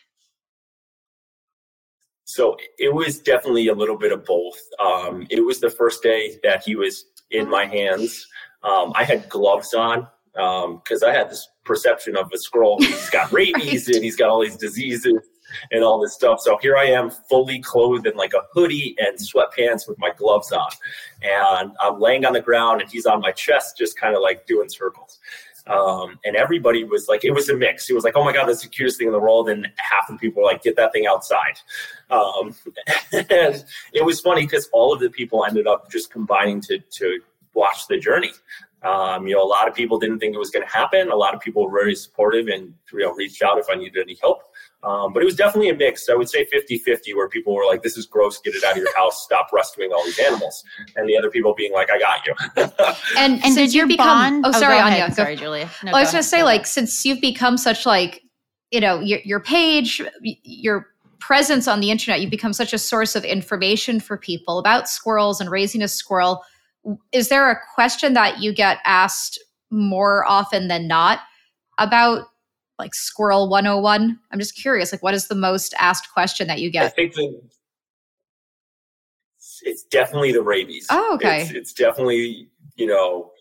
so 2.33 2.57
it 2.79 2.95
was 2.95 3.19
definitely 3.19 3.69
a 3.69 3.75
little 3.75 3.99
bit 3.99 4.11
of 4.11 4.25
both. 4.25 4.59
Um, 4.81 5.27
it 5.29 5.45
was 5.45 5.61
the 5.61 5.69
first 5.69 6.03
day 6.03 6.39
that 6.43 6.63
he 6.65 6.77
was 6.77 7.05
in 7.31 7.49
my 7.49 7.67
hands. 7.67 8.27
Um, 8.63 8.93
I 8.97 9.05
had 9.05 9.29
gloves 9.29 9.75
on 9.75 10.07
because 10.33 11.03
um, 11.03 11.11
I 11.11 11.13
had 11.13 11.29
this 11.29 11.47
perception 11.67 12.17
of 12.17 12.31
a 12.33 12.39
squirrel. 12.39 12.79
He's 12.81 13.11
got 13.11 13.31
rabies 13.35 13.87
right. 13.87 13.97
and 13.97 14.05
he's 14.05 14.17
got 14.17 14.31
all 14.31 14.41
these 14.41 14.57
diseases 14.57 15.19
and 15.71 15.83
all 15.85 16.01
this 16.01 16.15
stuff. 16.15 16.41
So 16.41 16.59
here 16.61 16.77
I 16.77 16.85
am, 16.85 17.11
fully 17.11 17.61
clothed 17.61 18.07
in 18.07 18.17
like 18.17 18.35
a 18.35 18.43
hoodie 18.53 18.97
and 18.99 19.19
sweatpants 19.19 19.89
with 19.89 19.99
my 19.99 20.11
gloves 20.11 20.53
on, 20.53 20.71
and 21.23 21.73
I'm 21.81 22.01
laying 22.01 22.25
on 22.25 22.33
the 22.33 22.41
ground 22.41 22.81
and 22.81 22.91
he's 22.91 23.07
on 23.07 23.21
my 23.21 23.33
chest, 23.33 23.77
just 23.79 23.99
kind 23.99 24.15
of 24.15 24.23
like 24.23 24.47
doing 24.47 24.69
circles. 24.69 25.19
Um, 25.67 26.19
and 26.25 26.35
everybody 26.35 26.85
was 26.85 27.07
like, 27.09 27.25
it 27.25 27.31
was 27.31 27.49
a 27.49 27.57
mix. 27.57 27.89
It 27.89 27.95
was 27.95 28.05
like, 28.05 28.17
oh 28.17 28.25
my 28.25 28.33
God, 28.33 28.49
that's 28.49 28.63
the 28.63 28.69
cutest 28.69 28.99
thing 28.99 29.07
in 29.07 29.13
the 29.13 29.21
world. 29.21 29.49
And 29.49 29.71
half 29.77 30.09
the 30.09 30.17
people 30.17 30.43
were 30.43 30.49
like, 30.49 30.63
get 30.63 30.77
that 30.77 30.93
thing 30.93 31.07
outside. 31.07 31.59
Um, 32.11 32.55
and 33.13 33.65
it 33.93 34.05
was 34.05 34.21
funny 34.21 34.43
because 34.43 34.69
all 34.73 34.93
of 34.93 35.01
the 35.01 35.11
people 35.11 35.45
ended 35.45 35.67
up 35.67 35.91
just 35.91 36.11
combining 36.11 36.61
to, 36.63 36.79
to 36.79 37.21
watch 37.55 37.87
the 37.89 37.99
journey. 37.99 38.33
Um, 38.83 39.29
you 39.29 39.37
know, 39.37 39.43
a 39.43 39.47
lot 39.47 39.69
of 39.69 39.75
people 39.75 39.99
didn't 40.01 40.19
think 40.19 40.35
it 40.35 40.39
was 40.39 40.51
going 40.51 40.67
to 40.67 40.73
happen. 40.73 41.13
A 41.13 41.17
lot 41.17 41.35
of 41.35 41.41
people 41.41 41.65
were 41.65 41.71
very 41.71 41.95
supportive 41.95 42.49
and, 42.49 42.75
you 42.93 42.99
know, 42.99 43.13
reached 43.13 43.43
out 43.43 43.59
if 43.59 43.67
I 43.71 43.77
needed 43.77 44.03
any 44.03 44.17
help. 44.21 44.43
Um, 44.85 45.13
but 45.13 45.23
it 45.23 45.27
was 45.27 45.37
definitely 45.37 45.71
a 45.71 45.77
mix. 45.77 46.09
I 46.09 46.15
would 46.15 46.29
say 46.29 46.45
50 46.47 46.79
50, 46.79 47.15
where 47.15 47.29
people 47.29 47.55
were 47.55 47.65
like, 47.65 47.83
this 47.83 47.97
is 47.97 48.07
gross, 48.07 48.41
get 48.41 48.55
it 48.55 48.65
out 48.65 48.73
of 48.73 48.79
your 48.79 48.95
house, 48.97 49.23
stop 49.23 49.49
rescuing 49.53 49.93
all 49.93 50.05
these 50.05 50.19
animals. 50.19 50.65
And 50.97 51.09
the 51.09 51.17
other 51.17 51.31
people 51.31 51.55
being 51.55 51.73
like, 51.73 51.89
I 51.91 51.99
got 51.99 52.27
you. 52.27 52.35
and 53.17 53.45
and 53.45 53.55
did 53.55 53.73
you 53.73 53.87
become, 53.87 54.43
bond? 54.43 54.47
Oh, 54.47 54.51
oh 54.53 54.61
sorry, 54.61 54.79
Anya. 54.79 55.09
Go, 55.09 55.15
sorry, 55.15 55.37
Julia. 55.37 55.71
No, 55.85 55.93
well, 55.93 55.97
I 55.97 56.01
was 56.01 56.11
going 56.11 56.23
to 56.23 56.29
say, 56.29 56.43
like, 56.43 56.67
since 56.67 57.05
you've 57.05 57.21
become 57.21 57.57
such 57.57 57.87
like, 57.87 58.23
you 58.73 58.81
know, 58.81 58.99
your, 58.99 59.21
your 59.25 59.41
page, 59.41 60.03
your 60.23 60.89
presence 61.21 61.69
on 61.69 61.79
the 61.79 61.91
internet, 61.93 62.21
you've 62.21 62.31
become 62.31 62.53
such 62.53 62.73
a 62.73 62.79
source 62.79 63.15
of 63.15 63.25
information 63.25 64.01
for 64.01 64.17
people 64.17 64.59
about 64.59 64.89
squirrels 64.89 65.41
and 65.41 65.51
raising 65.51 65.81
a 65.81 65.89
squirrel. 65.89 66.43
Is 67.13 67.29
there 67.29 67.49
a 67.49 67.57
question 67.75 68.15
that 68.15 68.41
you 68.41 68.53
get 68.53 68.79
asked 68.85 69.39
more 69.71 70.27
often 70.27 70.67
than 70.67 70.89
not 70.89 71.21
about 71.79 72.27
like 72.79 72.95
squirrel 72.95 73.49
101? 73.49 74.19
I'm 74.31 74.39
just 74.39 74.57
curious, 74.57 74.93
like 74.93 75.03
what 75.03 75.15
is 75.15 75.29
the 75.29 75.35
most 75.35 75.75
asked 75.79 76.13
question 76.13 76.47
that 76.49 76.61
you 76.61 76.71
get? 76.71 76.85
I 76.85 76.89
think 76.89 77.15
the, 77.15 77.41
it's 79.63 79.85
definitely 79.85 80.33
the 80.33 80.43
rabies. 80.43 80.87
Oh, 80.91 81.15
okay. 81.15 81.43
It's, 81.43 81.51
it's 81.53 81.73
definitely, 81.73 82.49
you 82.77 82.87
know, 82.87 83.33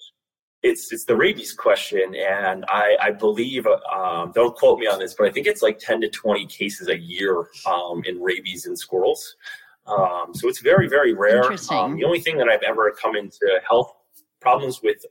it's 0.63 0.91
it's 0.91 1.05
the 1.05 1.15
rabies 1.15 1.53
question, 1.53 2.13
and 2.15 2.65
I, 2.67 2.95
I 3.01 3.11
believe 3.11 3.65
um, 3.65 4.31
don't 4.35 4.55
quote 4.55 4.79
me 4.79 4.85
on 4.85 4.99
this, 4.99 5.15
but 5.15 5.27
I 5.27 5.31
think 5.31 5.47
it's 5.47 5.63
like 5.63 5.79
ten 5.79 6.01
to 6.01 6.09
twenty 6.09 6.45
cases 6.45 6.87
a 6.87 6.97
year 6.97 7.47
um, 7.65 8.03
in 8.05 8.21
rabies 8.21 8.67
in 8.67 8.75
squirrels. 8.75 9.35
Um, 9.87 10.33
so 10.33 10.47
it's 10.47 10.61
very 10.61 10.87
very 10.87 11.13
rare. 11.13 11.51
Um, 11.71 11.95
the 11.97 12.03
only 12.05 12.19
thing 12.19 12.37
that 12.37 12.47
I've 12.47 12.61
ever 12.61 12.91
come 12.91 13.15
into 13.15 13.59
health 13.67 13.91
problems 14.39 14.81
with 14.83 15.03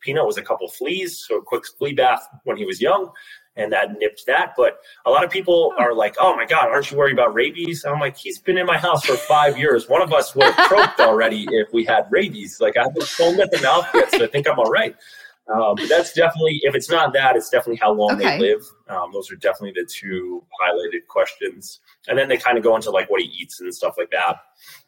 Peanut 0.00 0.26
was 0.26 0.36
a 0.36 0.42
couple 0.42 0.68
fleas, 0.68 1.24
so 1.26 1.38
a 1.38 1.42
quick 1.42 1.64
flea 1.78 1.94
bath 1.94 2.26
when 2.44 2.56
he 2.56 2.66
was 2.66 2.80
young, 2.80 3.10
and 3.58 3.72
that 3.72 3.98
nipped 3.98 4.24
that. 4.26 4.54
But 4.56 4.78
a 5.04 5.10
lot 5.10 5.24
of 5.24 5.30
people 5.30 5.74
are 5.78 5.94
like, 5.94 6.16
"Oh 6.18 6.34
my 6.34 6.46
God, 6.46 6.68
aren't 6.68 6.90
you 6.90 6.96
worried 6.96 7.12
about 7.12 7.34
rabies?" 7.34 7.84
I'm 7.84 8.00
like, 8.00 8.16
"He's 8.16 8.38
been 8.38 8.56
in 8.56 8.66
my 8.66 8.78
house 8.78 9.04
for 9.04 9.16
five 9.16 9.58
years. 9.58 9.88
One 9.88 10.02
of 10.02 10.12
us 10.12 10.34
would 10.34 10.44
have 10.44 10.56
croaked 10.68 11.00
already 11.00 11.46
if 11.50 11.72
we 11.72 11.84
had 11.84 12.06
rabies. 12.10 12.60
Like 12.60 12.76
I 12.76 12.84
haven't 12.84 13.02
foamed 13.04 13.40
at 13.40 13.50
the 13.50 13.60
mouth 13.60 13.86
yet, 13.94 14.10
so 14.12 14.24
I 14.24 14.28
think 14.28 14.48
I'm 14.48 14.58
all 14.58 14.70
right." 14.70 14.94
Um, 15.52 15.76
but 15.76 15.88
that's 15.88 16.12
definitely, 16.12 16.60
if 16.62 16.74
it's 16.74 16.90
not 16.90 17.14
that, 17.14 17.34
it's 17.34 17.48
definitely 17.48 17.78
how 17.80 17.92
long 17.92 18.12
okay. 18.12 18.36
they 18.36 18.38
live. 18.38 18.62
Um, 18.88 19.12
those 19.12 19.32
are 19.32 19.36
definitely 19.36 19.80
the 19.80 19.88
two 19.90 20.44
highlighted 20.62 21.06
questions. 21.08 21.80
And 22.06 22.18
then 22.18 22.28
they 22.28 22.36
kind 22.36 22.58
of 22.58 22.64
go 22.64 22.76
into 22.76 22.90
like 22.90 23.08
what 23.08 23.22
he 23.22 23.28
eats 23.28 23.60
and 23.60 23.74
stuff 23.74 23.94
like 23.96 24.10
that. 24.10 24.36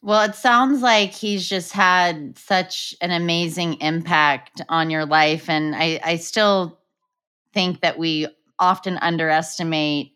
Well, 0.03 0.21
it 0.23 0.35
sounds 0.35 0.83
like 0.83 1.12
he's 1.12 1.49
just 1.49 1.73
had 1.73 2.37
such 2.37 2.95
an 3.01 3.11
amazing 3.11 3.75
impact 3.81 4.61
on 4.68 4.91
your 4.91 5.07
life. 5.07 5.49
And 5.49 5.75
I, 5.75 5.99
I 6.05 6.16
still 6.16 6.79
think 7.55 7.81
that 7.81 7.99
we 7.99 8.29
often 8.61 8.99
underestimate 8.99 10.13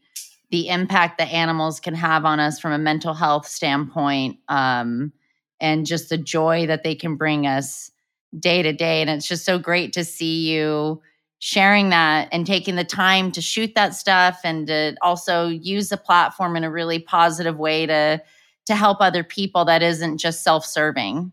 the 0.51 0.68
impact 0.68 1.18
that 1.18 1.32
animals 1.32 1.80
can 1.80 1.95
have 1.95 2.24
on 2.24 2.38
us 2.38 2.61
from 2.61 2.72
a 2.72 2.78
mental 2.78 3.14
health 3.14 3.47
standpoint 3.47 4.38
um, 4.49 5.12
and 5.61 5.86
just 5.86 6.11
the 6.11 6.18
joy 6.18 6.66
that 6.66 6.84
they 6.84 6.95
can 6.95 7.16
bring 7.16 7.47
us 7.47 7.90
day 8.38 8.62
to 8.62 8.72
day. 8.72 9.01
And 9.01 9.11
it's 9.11 9.26
just 9.26 9.45
so 9.45 9.59
great 9.59 9.92
to 9.95 10.05
see 10.05 10.53
you 10.53 11.01
sharing 11.38 11.90
that 11.90 12.28
and 12.32 12.47
taking 12.47 12.76
the 12.76 12.84
time 12.84 13.32
to 13.32 13.40
shoot 13.40 13.74
that 13.74 13.95
stuff 13.95 14.40
and 14.45 14.66
to 14.66 14.97
also 15.03 15.49
use 15.49 15.88
the 15.88 15.97
platform 15.97 16.57
in 16.57 16.64
a 16.64 16.70
really 16.70 16.99
positive 16.99 17.59
way 17.59 17.86
to 17.86 18.22
to 18.66 18.74
help 18.74 18.99
other 19.01 19.22
people 19.22 19.66
that 19.66 19.82
isn't 19.82 20.16
just 20.16 20.42
self-serving 20.42 21.30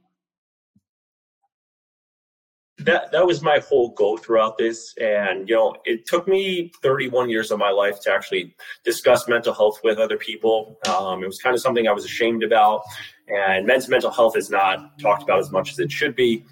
that 2.85 3.11
that 3.11 3.25
was 3.25 3.41
my 3.41 3.59
whole 3.59 3.89
goal 3.89 4.17
throughout 4.17 4.57
this. 4.57 4.93
And 4.99 5.47
you 5.47 5.55
know 5.55 5.75
it 5.85 6.05
took 6.05 6.27
me 6.27 6.71
31 6.81 7.29
years 7.29 7.51
of 7.51 7.59
my 7.59 7.69
life 7.69 7.99
to 8.01 8.11
actually 8.11 8.55
discuss 8.83 9.27
mental 9.27 9.53
health 9.53 9.79
with 9.83 9.97
other 9.97 10.17
people. 10.17 10.77
Um, 10.89 11.23
it 11.23 11.27
was 11.27 11.39
kind 11.39 11.55
of 11.55 11.61
something 11.61 11.87
i 11.87 11.91
was 11.91 12.05
ashamed 12.05 12.43
about. 12.43 12.83
And 13.27 13.65
men's 13.65 13.87
mental 13.87 14.11
health 14.11 14.35
is 14.35 14.49
not 14.49 14.99
talked 14.99 15.23
about 15.23 15.39
as 15.39 15.51
much 15.51 15.71
as 15.71 15.79
it 15.79 15.91
should 15.91 16.15
be. 16.15 16.45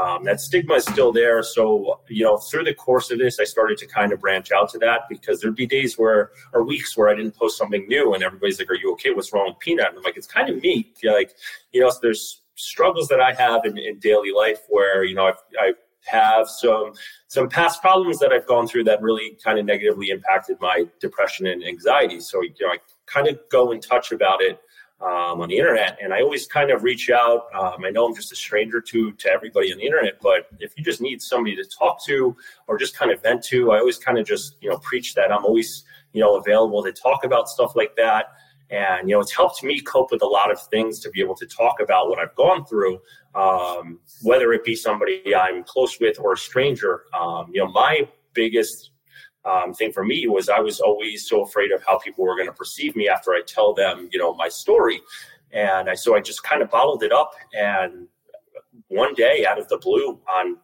Um, 0.00 0.24
that 0.24 0.40
stigma 0.40 0.74
is 0.74 0.84
still 0.84 1.12
there. 1.12 1.42
So 1.42 2.00
you 2.08 2.24
know 2.24 2.36
through 2.36 2.64
the 2.64 2.74
course 2.74 3.10
of 3.10 3.18
this 3.18 3.40
i 3.40 3.44
started 3.44 3.78
to 3.78 3.86
kind 3.86 4.12
of 4.12 4.20
branch 4.20 4.52
out 4.52 4.70
to 4.70 4.78
that 4.78 5.02
because 5.08 5.40
there'd 5.40 5.56
be 5.56 5.66
days 5.66 5.98
where 5.98 6.30
or 6.52 6.62
weeks 6.64 6.96
where 6.96 7.08
i 7.08 7.14
didn't 7.14 7.36
post 7.36 7.58
something 7.58 7.86
new 7.88 8.14
and 8.14 8.22
everybody's 8.22 8.58
like 8.58 8.70
are 8.70 8.74
you 8.74 8.92
okay? 8.92 9.10
What's 9.12 9.32
wrong 9.32 9.48
with 9.48 9.58
peanut? 9.58 9.88
And 9.88 9.98
i'm 9.98 10.04
like 10.04 10.16
it's 10.16 10.26
kind 10.26 10.48
of 10.48 10.62
me 10.62 10.92
like 11.04 11.34
you 11.72 11.80
know 11.80 11.92
there's 12.02 12.41
struggles 12.54 13.08
that 13.08 13.20
I 13.20 13.32
have 13.32 13.64
in, 13.64 13.78
in 13.78 13.98
daily 13.98 14.32
life 14.32 14.60
where, 14.68 15.04
you 15.04 15.14
know, 15.14 15.26
I've, 15.26 15.42
I 15.58 15.72
have 16.04 16.48
some 16.48 16.92
some 17.28 17.48
past 17.48 17.80
problems 17.80 18.18
that 18.18 18.32
I've 18.32 18.46
gone 18.46 18.66
through 18.66 18.84
that 18.84 19.00
really 19.00 19.38
kind 19.42 19.58
of 19.58 19.64
negatively 19.64 20.10
impacted 20.10 20.58
my 20.60 20.84
depression 21.00 21.46
and 21.46 21.64
anxiety. 21.64 22.20
So, 22.20 22.42
you 22.42 22.52
know, 22.60 22.68
I 22.68 22.78
kind 23.06 23.28
of 23.28 23.38
go 23.50 23.72
in 23.72 23.80
touch 23.80 24.12
about 24.12 24.42
it 24.42 24.60
um, 25.00 25.40
on 25.40 25.48
the 25.48 25.58
internet, 25.58 25.98
and 26.00 26.12
I 26.12 26.20
always 26.20 26.46
kind 26.46 26.70
of 26.70 26.84
reach 26.84 27.10
out. 27.10 27.46
Um, 27.54 27.84
I 27.84 27.90
know 27.90 28.06
I'm 28.06 28.14
just 28.14 28.32
a 28.32 28.36
stranger 28.36 28.80
to 28.80 29.12
to 29.12 29.30
everybody 29.30 29.72
on 29.72 29.78
the 29.78 29.84
internet, 29.84 30.20
but 30.20 30.46
if 30.60 30.76
you 30.76 30.84
just 30.84 31.00
need 31.00 31.20
somebody 31.20 31.56
to 31.56 31.64
talk 31.64 32.04
to 32.06 32.36
or 32.68 32.78
just 32.78 32.96
kind 32.96 33.10
of 33.10 33.22
vent 33.22 33.42
to, 33.44 33.72
I 33.72 33.78
always 33.78 33.98
kind 33.98 34.18
of 34.18 34.26
just 34.26 34.56
you 34.60 34.70
know 34.70 34.78
preach 34.78 35.14
that 35.14 35.32
I'm 35.32 35.44
always 35.44 35.84
you 36.12 36.20
know 36.20 36.36
available 36.36 36.82
to 36.84 36.92
talk 36.92 37.24
about 37.24 37.48
stuff 37.48 37.74
like 37.74 37.96
that. 37.96 38.26
And, 38.72 39.08
you 39.08 39.14
know, 39.14 39.20
it's 39.20 39.36
helped 39.36 39.62
me 39.62 39.80
cope 39.80 40.10
with 40.10 40.22
a 40.22 40.26
lot 40.26 40.50
of 40.50 40.58
things 40.68 40.98
to 41.00 41.10
be 41.10 41.20
able 41.20 41.36
to 41.36 41.46
talk 41.46 41.76
about 41.80 42.08
what 42.08 42.18
I've 42.18 42.34
gone 42.36 42.64
through, 42.64 43.00
um, 43.34 44.00
whether 44.22 44.52
it 44.54 44.64
be 44.64 44.74
somebody 44.74 45.36
I'm 45.36 45.62
close 45.62 46.00
with 46.00 46.18
or 46.18 46.32
a 46.32 46.36
stranger. 46.38 47.02
Um, 47.18 47.50
you 47.52 47.62
know, 47.62 47.70
my 47.70 48.08
biggest 48.32 48.92
um, 49.44 49.74
thing 49.74 49.92
for 49.92 50.04
me 50.04 50.26
was 50.26 50.48
I 50.48 50.60
was 50.60 50.80
always 50.80 51.28
so 51.28 51.42
afraid 51.42 51.70
of 51.70 51.82
how 51.86 51.98
people 51.98 52.24
were 52.24 52.34
going 52.34 52.48
to 52.48 52.54
perceive 52.54 52.96
me 52.96 53.08
after 53.08 53.32
I 53.32 53.42
tell 53.46 53.74
them, 53.74 54.08
you 54.10 54.18
know, 54.18 54.32
my 54.34 54.48
story. 54.48 55.02
And 55.52 55.90
I, 55.90 55.94
so 55.94 56.16
I 56.16 56.20
just 56.20 56.42
kind 56.42 56.62
of 56.62 56.70
bottled 56.70 57.02
it 57.02 57.12
up. 57.12 57.32
And 57.52 58.08
one 58.88 59.12
day 59.12 59.44
out 59.44 59.58
of 59.58 59.68
the 59.68 59.76
blue 59.76 60.18
on 60.32 60.56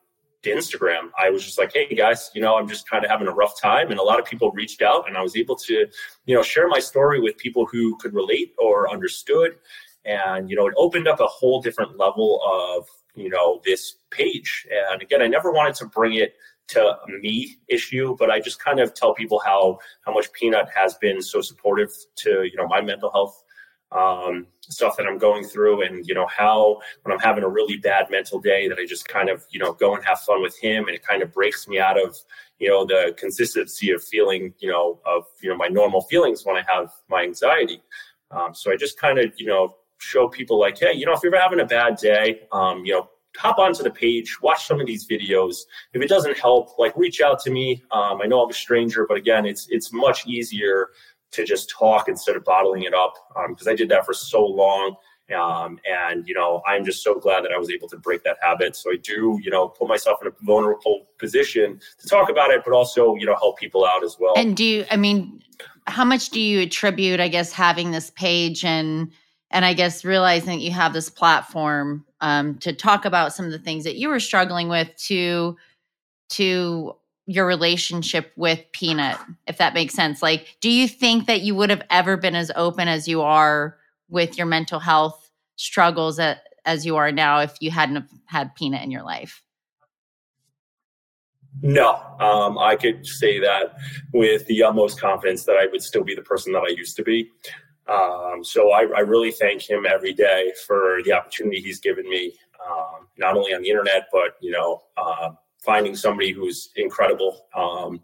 to 0.48 0.54
Instagram, 0.54 1.10
I 1.18 1.30
was 1.30 1.44
just 1.44 1.58
like, 1.58 1.72
hey 1.72 1.94
guys, 1.94 2.30
you 2.34 2.40
know, 2.40 2.56
I'm 2.56 2.68
just 2.68 2.88
kind 2.88 3.04
of 3.04 3.10
having 3.10 3.28
a 3.28 3.32
rough 3.32 3.60
time. 3.60 3.90
And 3.90 4.00
a 4.00 4.02
lot 4.02 4.18
of 4.18 4.24
people 4.24 4.50
reached 4.52 4.82
out 4.82 5.08
and 5.08 5.16
I 5.16 5.22
was 5.22 5.36
able 5.36 5.56
to, 5.56 5.86
you 6.26 6.34
know, 6.34 6.42
share 6.42 6.68
my 6.68 6.80
story 6.80 7.20
with 7.20 7.36
people 7.36 7.66
who 7.66 7.96
could 7.98 8.14
relate 8.14 8.54
or 8.58 8.90
understood. 8.90 9.56
And, 10.04 10.50
you 10.50 10.56
know, 10.56 10.66
it 10.66 10.74
opened 10.76 11.08
up 11.08 11.20
a 11.20 11.26
whole 11.26 11.60
different 11.60 11.98
level 11.98 12.40
of, 12.44 12.86
you 13.14 13.28
know, 13.28 13.60
this 13.64 13.96
page. 14.10 14.66
And 14.90 15.02
again, 15.02 15.22
I 15.22 15.26
never 15.26 15.52
wanted 15.52 15.74
to 15.76 15.86
bring 15.86 16.14
it 16.14 16.34
to 16.68 16.96
me 17.20 17.56
issue, 17.68 18.14
but 18.18 18.30
I 18.30 18.40
just 18.40 18.62
kind 18.62 18.78
of 18.78 18.94
tell 18.94 19.14
people 19.14 19.40
how 19.44 19.78
how 20.02 20.12
much 20.12 20.30
Peanut 20.32 20.68
has 20.74 20.94
been 20.94 21.22
so 21.22 21.40
supportive 21.40 21.90
to, 22.16 22.44
you 22.44 22.56
know, 22.56 22.66
my 22.66 22.80
mental 22.80 23.10
health 23.10 23.42
um, 23.92 24.46
stuff 24.60 24.96
that 24.96 25.06
I'm 25.06 25.18
going 25.18 25.44
through, 25.44 25.82
and 25.82 26.06
you 26.06 26.14
know 26.14 26.26
how 26.26 26.80
when 27.02 27.12
I'm 27.12 27.20
having 27.20 27.44
a 27.44 27.48
really 27.48 27.76
bad 27.76 28.10
mental 28.10 28.38
day, 28.38 28.68
that 28.68 28.78
I 28.78 28.86
just 28.86 29.08
kind 29.08 29.28
of 29.28 29.44
you 29.50 29.58
know 29.58 29.72
go 29.72 29.94
and 29.94 30.04
have 30.04 30.20
fun 30.20 30.42
with 30.42 30.58
him, 30.58 30.86
and 30.86 30.94
it 30.94 31.06
kind 31.06 31.22
of 31.22 31.32
breaks 31.32 31.66
me 31.68 31.78
out 31.78 32.02
of 32.02 32.16
you 32.58 32.68
know 32.68 32.84
the 32.84 33.14
consistency 33.16 33.90
of 33.90 34.02
feeling 34.02 34.52
you 34.58 34.70
know 34.70 35.00
of 35.06 35.24
you 35.42 35.48
know 35.48 35.56
my 35.56 35.68
normal 35.68 36.02
feelings 36.02 36.44
when 36.44 36.56
I 36.56 36.62
have 36.68 36.92
my 37.08 37.22
anxiety. 37.22 37.82
Um, 38.30 38.54
so 38.54 38.70
I 38.70 38.76
just 38.76 39.00
kind 39.00 39.18
of 39.18 39.32
you 39.38 39.46
know 39.46 39.74
show 39.98 40.28
people 40.28 40.58
like, 40.58 40.78
hey, 40.78 40.92
you 40.92 41.06
know, 41.06 41.12
if 41.12 41.20
you're 41.22 41.36
having 41.38 41.60
a 41.60 41.64
bad 41.64 41.96
day, 41.96 42.42
um, 42.52 42.84
you 42.84 42.92
know, 42.92 43.08
hop 43.36 43.58
onto 43.58 43.82
the 43.82 43.90
page, 43.90 44.40
watch 44.42 44.66
some 44.66 44.80
of 44.80 44.86
these 44.86 45.06
videos. 45.06 45.58
If 45.92 46.02
it 46.02 46.08
doesn't 46.08 46.38
help, 46.38 46.78
like 46.78 46.96
reach 46.96 47.20
out 47.20 47.38
to 47.40 47.50
me. 47.50 47.82
Um, 47.90 48.20
I 48.22 48.26
know 48.26 48.42
I'm 48.42 48.50
a 48.50 48.54
stranger, 48.54 49.06
but 49.06 49.16
again, 49.16 49.46
it's 49.46 49.68
it's 49.70 49.92
much 49.92 50.26
easier 50.26 50.90
to 51.32 51.44
just 51.44 51.70
talk 51.70 52.08
instead 52.08 52.36
of 52.36 52.44
bottling 52.44 52.84
it 52.84 52.94
up 52.94 53.14
because 53.48 53.66
um, 53.66 53.72
I 53.72 53.76
did 53.76 53.88
that 53.90 54.06
for 54.06 54.14
so 54.14 54.44
long. 54.44 54.96
Um, 55.34 55.78
and 55.84 56.26
you 56.26 56.34
know, 56.34 56.62
I'm 56.66 56.84
just 56.84 57.04
so 57.04 57.14
glad 57.14 57.44
that 57.44 57.52
I 57.52 57.58
was 57.58 57.70
able 57.70 57.86
to 57.88 57.98
break 57.98 58.22
that 58.24 58.38
habit. 58.40 58.74
So 58.76 58.90
I 58.90 58.96
do, 58.96 59.38
you 59.42 59.50
know, 59.50 59.68
put 59.68 59.86
myself 59.86 60.20
in 60.22 60.28
a 60.28 60.30
vulnerable 60.40 61.06
position 61.18 61.80
to 61.98 62.08
talk 62.08 62.30
about 62.30 62.50
it, 62.50 62.62
but 62.64 62.72
also, 62.72 63.14
you 63.14 63.26
know, 63.26 63.34
help 63.34 63.58
people 63.58 63.84
out 63.84 64.02
as 64.02 64.16
well. 64.18 64.32
And 64.36 64.56
do 64.56 64.64
you, 64.64 64.86
I 64.90 64.96
mean, 64.96 65.42
how 65.86 66.04
much 66.04 66.30
do 66.30 66.40
you 66.40 66.60
attribute, 66.60 67.20
I 67.20 67.28
guess, 67.28 67.52
having 67.52 67.90
this 67.90 68.10
page 68.10 68.64
and 68.64 69.12
and 69.50 69.64
I 69.64 69.72
guess 69.72 70.04
realizing 70.04 70.58
that 70.58 70.64
you 70.64 70.72
have 70.72 70.92
this 70.92 71.08
platform 71.08 72.04
um, 72.20 72.58
to 72.58 72.72
talk 72.72 73.04
about 73.04 73.32
some 73.32 73.46
of 73.46 73.52
the 73.52 73.58
things 73.58 73.84
that 73.84 73.96
you 73.96 74.08
were 74.08 74.20
struggling 74.20 74.68
with 74.68 74.94
to 75.06 75.56
to 76.30 76.94
your 77.28 77.46
relationship 77.46 78.32
with 78.36 78.64
Peanut, 78.72 79.18
if 79.46 79.58
that 79.58 79.74
makes 79.74 79.92
sense. 79.92 80.22
Like, 80.22 80.56
do 80.62 80.70
you 80.70 80.88
think 80.88 81.26
that 81.26 81.42
you 81.42 81.54
would 81.54 81.68
have 81.68 81.82
ever 81.90 82.16
been 82.16 82.34
as 82.34 82.50
open 82.56 82.88
as 82.88 83.06
you 83.06 83.20
are 83.20 83.76
with 84.08 84.38
your 84.38 84.46
mental 84.46 84.80
health 84.80 85.30
struggles 85.56 86.18
at, 86.18 86.40
as 86.64 86.86
you 86.86 86.96
are 86.96 87.12
now 87.12 87.40
if 87.40 87.54
you 87.60 87.70
hadn't 87.70 88.06
had 88.24 88.54
Peanut 88.54 88.82
in 88.82 88.90
your 88.90 89.02
life? 89.02 89.42
No, 91.60 91.96
um, 92.18 92.56
I 92.56 92.76
could 92.76 93.06
say 93.06 93.38
that 93.40 93.76
with 94.14 94.46
the 94.46 94.62
utmost 94.62 94.98
confidence 94.98 95.44
that 95.44 95.56
I 95.58 95.66
would 95.66 95.82
still 95.82 96.04
be 96.04 96.14
the 96.14 96.22
person 96.22 96.54
that 96.54 96.62
I 96.62 96.68
used 96.70 96.96
to 96.96 97.02
be. 97.02 97.30
Um, 97.88 98.42
so 98.42 98.72
I, 98.72 98.86
I, 98.96 99.00
really 99.00 99.32
thank 99.32 99.68
him 99.68 99.86
every 99.86 100.12
day 100.12 100.52
for 100.66 101.00
the 101.04 101.12
opportunity 101.12 101.60
he's 101.60 101.80
given 101.80 102.08
me, 102.08 102.34
um, 102.66 103.08
not 103.16 103.34
only 103.34 103.54
on 103.54 103.62
the 103.62 103.70
internet, 103.70 104.08
but 104.12 104.36
you 104.40 104.50
know, 104.50 104.82
um, 104.98 105.38
finding 105.68 105.94
somebody 105.94 106.32
who's 106.32 106.70
incredible 106.76 107.44
um, 107.54 108.00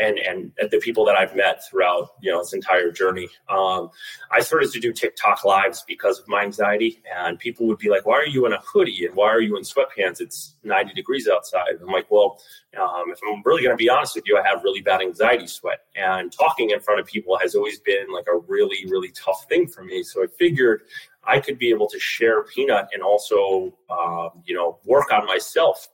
and 0.00 0.18
and 0.18 0.50
the 0.72 0.80
people 0.80 1.04
that 1.04 1.14
I've 1.14 1.36
met 1.36 1.62
throughout 1.64 2.08
you 2.20 2.32
know 2.32 2.40
this 2.40 2.52
entire 2.52 2.90
journey. 2.90 3.28
Um, 3.48 3.90
I 4.32 4.40
started 4.40 4.72
to 4.72 4.80
do 4.80 4.92
TikTok 4.92 5.44
lives 5.44 5.84
because 5.86 6.18
of 6.18 6.26
my 6.26 6.42
anxiety, 6.42 7.00
and 7.16 7.38
people 7.38 7.68
would 7.68 7.78
be 7.78 7.88
like, 7.88 8.04
"Why 8.04 8.16
are 8.16 8.26
you 8.26 8.46
in 8.46 8.52
a 8.52 8.58
hoodie 8.58 9.06
and 9.06 9.14
why 9.14 9.28
are 9.28 9.40
you 9.40 9.56
in 9.56 9.62
sweatpants? 9.62 10.20
It's 10.20 10.56
90 10.64 10.92
degrees 10.94 11.28
outside." 11.28 11.74
I'm 11.80 11.86
like, 11.86 12.10
"Well, 12.10 12.40
um, 12.76 13.04
if 13.12 13.20
I'm 13.24 13.40
really 13.44 13.62
going 13.62 13.78
to 13.78 13.84
be 13.84 13.88
honest 13.88 14.16
with 14.16 14.26
you, 14.26 14.36
I 14.36 14.44
have 14.48 14.64
really 14.64 14.80
bad 14.80 15.00
anxiety 15.00 15.46
sweat, 15.46 15.82
and 15.94 16.32
talking 16.32 16.70
in 16.70 16.80
front 16.80 16.98
of 16.98 17.06
people 17.06 17.38
has 17.38 17.54
always 17.54 17.78
been 17.78 18.12
like 18.12 18.26
a 18.26 18.38
really 18.48 18.84
really 18.88 19.12
tough 19.12 19.46
thing 19.48 19.68
for 19.68 19.84
me. 19.84 20.02
So 20.02 20.24
I 20.24 20.26
figured." 20.26 20.82
I 21.26 21.40
could 21.40 21.58
be 21.58 21.70
able 21.70 21.88
to 21.88 21.98
share 21.98 22.42
Peanut 22.42 22.88
and 22.92 23.02
also, 23.02 23.72
um, 23.88 24.42
you 24.44 24.54
know, 24.54 24.78
work 24.84 25.10
on 25.10 25.24
myself 25.24 25.88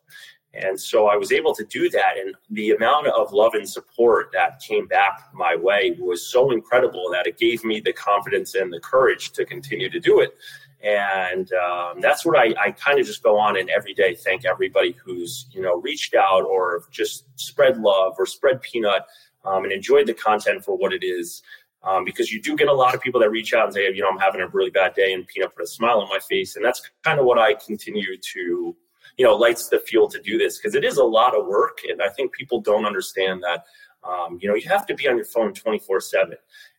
and 0.52 0.80
so 0.80 1.06
I 1.06 1.16
was 1.16 1.30
able 1.30 1.54
to 1.54 1.64
do 1.64 1.88
that. 1.90 2.18
And 2.18 2.34
the 2.50 2.72
amount 2.72 3.06
of 3.08 3.32
love 3.32 3.54
and 3.54 3.68
support 3.68 4.30
that 4.32 4.60
came 4.60 4.86
back 4.86 5.28
my 5.32 5.54
way 5.54 5.96
was 5.98 6.26
so 6.26 6.50
incredible 6.50 7.08
that 7.12 7.26
it 7.26 7.38
gave 7.38 7.64
me 7.64 7.80
the 7.80 7.92
confidence 7.92 8.54
and 8.54 8.72
the 8.72 8.80
courage 8.80 9.30
to 9.32 9.44
continue 9.44 9.88
to 9.88 10.00
do 10.00 10.20
it. 10.20 10.36
And 10.82 11.52
um, 11.52 12.00
that's 12.00 12.24
what 12.24 12.36
I, 12.36 12.54
I 12.60 12.70
kind 12.72 12.98
of 12.98 13.06
just 13.06 13.22
go 13.22 13.38
on 13.38 13.58
and 13.58 13.70
every 13.70 13.94
day 13.94 14.14
thank 14.14 14.44
everybody 14.44 14.96
who's, 15.04 15.46
you 15.52 15.62
know, 15.62 15.76
reached 15.76 16.14
out 16.14 16.42
or 16.42 16.84
just 16.90 17.26
spread 17.38 17.78
love 17.78 18.14
or 18.18 18.26
spread 18.26 18.60
peanut 18.62 19.06
um, 19.44 19.64
and 19.64 19.72
enjoyed 19.72 20.06
the 20.06 20.14
content 20.14 20.64
for 20.64 20.76
what 20.76 20.92
it 20.92 21.04
is. 21.04 21.42
Um, 21.82 22.04
because 22.04 22.30
you 22.30 22.42
do 22.42 22.56
get 22.56 22.68
a 22.68 22.72
lot 22.72 22.94
of 22.94 23.00
people 23.00 23.20
that 23.20 23.30
reach 23.30 23.54
out 23.54 23.64
and 23.64 23.72
say, 23.72 23.84
you 23.84 24.02
know, 24.02 24.10
I'm 24.10 24.18
having 24.18 24.42
a 24.42 24.48
really 24.48 24.68
bad 24.68 24.92
day 24.92 25.14
and 25.14 25.26
peanut 25.26 25.54
put 25.54 25.64
a 25.64 25.66
smile 25.66 26.00
on 26.00 26.10
my 26.10 26.18
face. 26.18 26.56
And 26.56 26.64
that's 26.64 26.82
kind 27.04 27.18
of 27.18 27.24
what 27.24 27.38
I 27.38 27.54
continue 27.54 28.18
to 28.18 28.76
you 29.20 29.26
know 29.26 29.36
lights 29.36 29.68
the 29.68 29.78
fuel 29.78 30.08
to 30.08 30.18
do 30.22 30.38
this 30.38 30.56
because 30.56 30.74
it 30.74 30.82
is 30.82 30.96
a 30.96 31.04
lot 31.04 31.38
of 31.38 31.46
work 31.46 31.80
and 31.86 32.00
i 32.00 32.08
think 32.08 32.32
people 32.32 32.58
don't 32.58 32.86
understand 32.86 33.42
that 33.42 33.64
um, 34.02 34.38
you 34.40 34.48
know 34.48 34.54
you 34.54 34.66
have 34.66 34.86
to 34.86 34.94
be 34.94 35.06
on 35.06 35.16
your 35.16 35.26
phone 35.26 35.52
24 35.52 36.00
7 36.00 36.34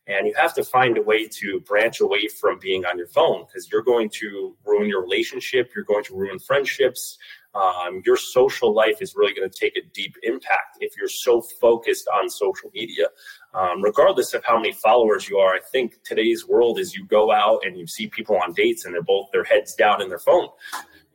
and 0.08 0.26
you 0.26 0.34
have 0.36 0.52
to 0.52 0.64
find 0.64 0.98
a 0.98 1.02
way 1.02 1.28
to 1.28 1.60
branch 1.60 2.00
away 2.00 2.26
from 2.26 2.58
being 2.58 2.84
on 2.84 2.98
your 2.98 3.06
phone 3.06 3.44
because 3.46 3.68
you're 3.70 3.84
going 3.84 4.10
to 4.12 4.56
ruin 4.66 4.88
your 4.88 5.00
relationship 5.00 5.70
you're 5.72 5.84
going 5.84 6.02
to 6.02 6.16
ruin 6.16 6.40
friendships 6.40 7.16
um, 7.54 8.02
your 8.04 8.16
social 8.16 8.74
life 8.74 8.96
is 9.00 9.14
really 9.14 9.34
going 9.34 9.48
to 9.48 9.56
take 9.56 9.76
a 9.76 9.86
deep 9.92 10.16
impact 10.24 10.78
if 10.80 10.96
you're 10.96 11.06
so 11.06 11.42
focused 11.60 12.08
on 12.08 12.30
social 12.30 12.70
media. 12.72 13.08
Um, 13.52 13.82
regardless 13.82 14.32
of 14.32 14.42
how 14.42 14.56
many 14.56 14.72
followers 14.72 15.28
you 15.28 15.36
are 15.36 15.52
i 15.54 15.60
think 15.70 15.98
today's 16.04 16.48
world 16.48 16.78
is 16.78 16.94
you 16.94 17.04
go 17.06 17.30
out 17.30 17.60
and 17.64 17.78
you 17.78 17.86
see 17.86 18.06
people 18.06 18.36
on 18.42 18.54
dates 18.54 18.86
and 18.86 18.94
they're 18.94 19.02
both 19.02 19.28
their 19.30 19.44
heads 19.44 19.74
down 19.74 20.00
in 20.00 20.08
their 20.08 20.18
phone 20.18 20.48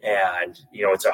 and 0.07 0.61
you 0.71 0.85
know 0.85 0.93
it's 0.93 1.05
a 1.05 1.11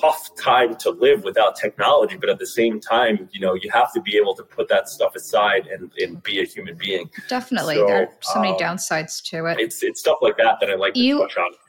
tough 0.00 0.30
time 0.36 0.74
to 0.76 0.90
live 0.90 1.22
without 1.24 1.56
technology 1.56 2.16
but 2.16 2.28
at 2.28 2.38
the 2.38 2.46
same 2.46 2.80
time 2.80 3.28
you 3.32 3.40
know 3.40 3.54
you 3.54 3.70
have 3.70 3.92
to 3.92 4.00
be 4.00 4.16
able 4.16 4.34
to 4.34 4.42
put 4.42 4.68
that 4.68 4.88
stuff 4.88 5.14
aside 5.14 5.66
and, 5.66 5.92
and 5.98 6.22
be 6.22 6.40
a 6.40 6.44
human 6.44 6.76
being. 6.76 7.08
Definitely. 7.28 7.76
So, 7.76 7.86
there 7.86 8.02
are 8.02 8.08
so 8.20 8.40
many 8.40 8.52
um, 8.52 8.58
downsides 8.58 9.22
to 9.30 9.46
it. 9.46 9.60
it's 9.60 9.82
it's 9.82 10.00
stuff 10.00 10.18
like 10.20 10.36
that 10.38 10.58
that 10.60 10.70
i 10.70 10.74
like 10.74 10.96
you, 10.96 11.28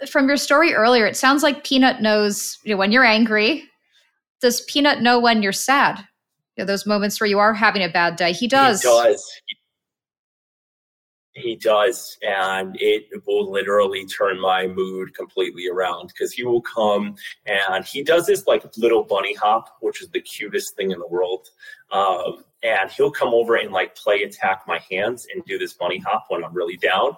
from 0.09 0.27
your 0.27 0.37
story 0.37 0.73
earlier 0.73 1.05
it 1.05 1.15
sounds 1.15 1.43
like 1.43 1.63
peanut 1.63 2.01
knows 2.01 2.57
you 2.63 2.71
know, 2.71 2.77
when 2.77 2.91
you're 2.91 3.05
angry 3.05 3.63
does 4.41 4.61
peanut 4.61 5.01
know 5.01 5.19
when 5.19 5.41
you're 5.41 5.51
sad? 5.51 5.99
You 6.55 6.63
know, 6.63 6.65
those 6.65 6.85
moments 6.85 7.19
where 7.19 7.27
you 7.27 7.39
are 7.39 7.53
having 7.53 7.83
a 7.83 7.89
bad 7.89 8.15
day. 8.15 8.31
He 8.31 8.47
does. 8.47 8.81
he 8.81 8.87
does 8.87 9.41
he 11.35 11.57
does, 11.57 12.17
and 12.21 12.77
it 12.79 13.05
will 13.27 13.51
literally 13.51 14.05
turn 14.05 14.39
my 14.39 14.67
mood 14.67 15.13
completely 15.13 15.67
around 15.67 16.07
because 16.07 16.31
he 16.31 16.45
will 16.45 16.61
come 16.61 17.15
and 17.45 17.83
he 17.85 18.03
does 18.03 18.25
this 18.25 18.47
like 18.47 18.63
little 18.77 19.03
bunny 19.03 19.33
hop, 19.33 19.77
which 19.81 20.01
is 20.01 20.09
the 20.09 20.21
cutest 20.21 20.75
thing 20.75 20.91
in 20.91 20.99
the 20.99 21.07
world. 21.07 21.49
Um, 21.91 22.45
and 22.63 22.89
he'll 22.89 23.11
come 23.11 23.33
over 23.33 23.55
and 23.55 23.71
like 23.71 23.95
play 23.95 24.23
attack 24.23 24.63
my 24.65 24.79
hands 24.89 25.27
and 25.33 25.43
do 25.45 25.57
this 25.57 25.73
bunny 25.73 25.99
hop 25.99 26.25
when 26.29 26.43
I'm 26.43 26.53
really 26.53 26.77
down. 26.77 27.17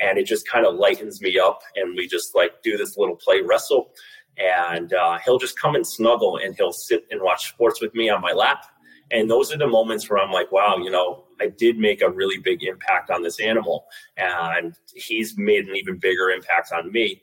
And 0.00 0.16
it 0.16 0.26
just 0.26 0.48
kind 0.48 0.64
of 0.64 0.76
lightens 0.76 1.20
me 1.20 1.38
up, 1.38 1.60
and 1.76 1.94
we 1.94 2.08
just 2.08 2.34
like 2.34 2.62
do 2.62 2.76
this 2.76 2.96
little 2.96 3.16
play 3.16 3.42
wrestle. 3.42 3.92
And 4.38 4.92
uh, 4.92 5.18
he'll 5.24 5.38
just 5.38 5.58
come 5.60 5.74
and 5.74 5.86
snuggle, 5.86 6.38
and 6.38 6.54
he'll 6.54 6.72
sit 6.72 7.04
and 7.10 7.20
watch 7.20 7.50
sports 7.50 7.80
with 7.82 7.94
me 7.94 8.08
on 8.08 8.22
my 8.22 8.32
lap 8.32 8.64
and 9.10 9.30
those 9.30 9.52
are 9.52 9.58
the 9.58 9.66
moments 9.66 10.08
where 10.08 10.22
I'm 10.22 10.32
like, 10.32 10.52
wow, 10.52 10.76
you 10.76 10.90
know, 10.90 11.24
I 11.40 11.48
did 11.48 11.78
make 11.78 12.02
a 12.02 12.10
really 12.10 12.38
big 12.38 12.62
impact 12.62 13.10
on 13.10 13.22
this 13.22 13.40
animal, 13.40 13.86
and 14.16 14.74
he's 14.94 15.36
made 15.36 15.66
an 15.68 15.76
even 15.76 15.98
bigger 15.98 16.30
impact 16.30 16.72
on 16.72 16.90
me. 16.92 17.22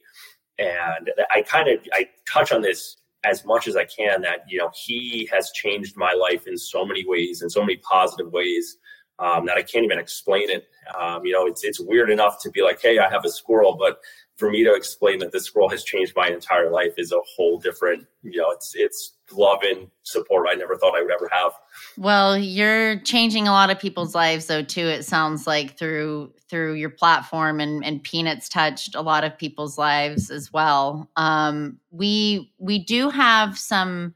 And 0.57 1.11
I 1.32 1.41
kind 1.41 1.68
of 1.70 1.80
I 1.93 2.09
touch 2.32 2.51
on 2.51 2.61
this 2.61 2.97
as 3.26 3.43
much 3.43 3.68
as 3.68 3.76
I 3.76 3.86
can 3.86 4.22
that 4.22 4.45
you 4.47 4.57
know 4.57 4.72
he 4.74 5.28
has 5.32 5.51
changed 5.51 5.97
my 5.97 6.13
life 6.13 6.47
in 6.47 6.57
so 6.57 6.86
many 6.86 7.05
ways, 7.05 7.41
in 7.41 7.49
so 7.49 7.61
many 7.61 7.78
positive 7.78 8.32
ways 8.32 8.78
um, 9.20 9.45
that 9.45 9.57
I 9.57 9.61
can't 9.61 9.86
even 9.86 9.99
explain 9.99 10.49
it. 10.49 10.68
Um, 10.99 11.26
you 11.26 11.34
know, 11.34 11.45
it's 11.45 11.63
it's 11.63 11.80
weird 11.80 12.09
enough 12.09 12.41
to 12.43 12.51
be 12.51 12.61
like, 12.61 12.82
hey, 12.82 12.99
I 12.99 13.09
have 13.09 13.26
a 13.26 13.30
squirrel, 13.30 13.76
but 13.78 13.99
for 14.38 14.49
me 14.49 14.63
to 14.63 14.73
explain 14.73 15.19
that 15.19 15.31
this 15.31 15.45
squirrel 15.45 15.69
has 15.69 15.83
changed 15.83 16.13
my 16.15 16.27
entire 16.27 16.69
life 16.69 16.93
is 16.97 17.11
a 17.11 17.19
whole 17.36 17.57
different. 17.57 18.05
You 18.21 18.41
know, 18.41 18.51
it's 18.51 18.73
it's 18.75 19.13
love 19.31 19.59
and 19.63 19.88
support 20.03 20.47
I 20.51 20.55
never 20.55 20.75
thought 20.75 20.95
I 20.95 21.01
would 21.01 21.11
ever 21.11 21.29
have. 21.31 21.53
Well, 21.97 22.38
you're 22.38 22.99
changing 22.99 23.47
a 23.47 23.51
lot 23.51 23.69
of 23.69 23.79
people's 23.79 24.13
lives 24.13 24.47
though 24.47 24.63
too. 24.63 24.88
It 24.88 25.03
sounds 25.03 25.47
like 25.47 25.77
through 25.77 26.33
through 26.49 26.73
your 26.73 26.89
platform 26.89 27.59
and, 27.59 27.83
and 27.83 28.03
Peanuts 28.03 28.49
touched 28.49 28.93
a 28.93 29.01
lot 29.01 29.23
of 29.23 29.38
people's 29.38 29.77
lives 29.77 30.29
as 30.29 30.51
well. 30.51 31.09
Um, 31.15 31.79
we 31.91 32.51
we 32.59 32.79
do 32.79 33.09
have 33.09 33.57
some 33.57 34.13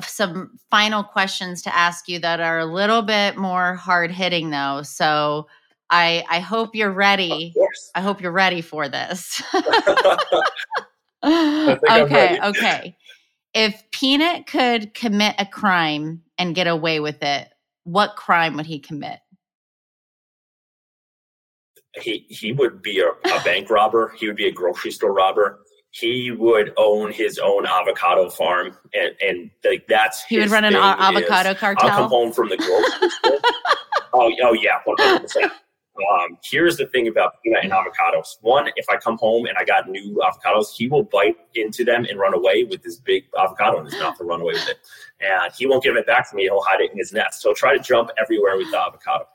some 0.00 0.56
final 0.70 1.02
questions 1.02 1.62
to 1.62 1.76
ask 1.76 2.08
you 2.08 2.20
that 2.20 2.40
are 2.40 2.60
a 2.60 2.66
little 2.66 3.02
bit 3.02 3.36
more 3.36 3.74
hard 3.74 4.12
hitting 4.12 4.50
though. 4.50 4.82
So 4.82 5.48
I 5.90 6.24
I 6.28 6.40
hope 6.40 6.74
you're 6.74 6.92
ready. 6.92 7.54
I 7.94 8.00
hope 8.00 8.20
you're 8.20 8.32
ready 8.32 8.60
for 8.60 8.88
this. 8.88 9.42
okay, 11.24 12.38
okay. 12.42 12.96
If 13.54 13.82
Peanut 13.90 14.46
could 14.46 14.94
commit 14.94 15.34
a 15.38 15.46
crime 15.46 16.22
and 16.36 16.54
get 16.54 16.66
away 16.66 17.00
with 17.00 17.22
it, 17.22 17.48
what 17.84 18.16
crime 18.16 18.56
would 18.56 18.66
he 18.66 18.78
commit? 18.78 19.18
He 22.00 22.26
he 22.28 22.52
would 22.52 22.82
be 22.82 23.00
a, 23.00 23.08
a 23.08 23.42
bank 23.42 23.70
robber. 23.70 24.14
He 24.16 24.26
would 24.26 24.36
be 24.36 24.46
a 24.46 24.52
grocery 24.52 24.90
store 24.90 25.12
robber. 25.12 25.60
He 25.90 26.30
would 26.30 26.74
own 26.76 27.12
his 27.12 27.38
own 27.38 27.66
avocado 27.66 28.28
farm, 28.28 28.76
and 28.92 29.14
and 29.22 29.50
like 29.64 29.86
that's 29.88 30.22
he 30.24 30.38
would 30.38 30.50
run 30.50 30.64
an 30.64 30.76
avocado 30.76 31.54
cartel. 31.54 31.88
I'll 31.90 31.96
come 31.96 32.10
home 32.10 32.32
from 32.32 32.50
the 32.50 32.58
grocery 32.58 33.08
store. 33.08 33.40
oh, 34.12 34.32
oh 34.42 34.52
yeah, 34.52 34.80
one 34.84 34.96
hundred 35.00 35.22
percent. 35.22 35.50
Um, 36.12 36.38
here's 36.44 36.76
the 36.76 36.86
thing 36.86 37.08
about 37.08 37.42
peanut 37.42 37.64
and 37.64 37.72
avocados. 37.72 38.36
One, 38.40 38.68
if 38.76 38.86
I 38.88 38.96
come 38.96 39.18
home 39.18 39.46
and 39.46 39.56
I 39.58 39.64
got 39.64 39.88
new 39.88 40.20
avocados, 40.24 40.66
he 40.76 40.88
will 40.88 41.02
bite 41.02 41.36
into 41.54 41.84
them 41.84 42.04
and 42.04 42.18
run 42.18 42.34
away 42.34 42.64
with 42.64 42.82
this 42.82 42.96
big 42.96 43.24
avocado 43.38 43.80
in 43.80 43.86
his 43.86 43.98
mouth 43.98 44.16
and 44.20 44.28
run 44.28 44.40
away 44.40 44.54
with 44.54 44.68
it. 44.68 44.78
And 45.20 45.52
he 45.56 45.66
won't 45.66 45.82
give 45.82 45.96
it 45.96 46.06
back 46.06 46.30
to 46.30 46.36
me. 46.36 46.44
He'll 46.44 46.62
hide 46.62 46.80
it 46.80 46.92
in 46.92 46.98
his 46.98 47.12
nest. 47.12 47.42
So 47.42 47.52
try 47.52 47.76
to 47.76 47.82
jump 47.82 48.10
everywhere 48.20 48.56
with 48.56 48.70
the 48.70 48.78
avocado. 48.78 49.26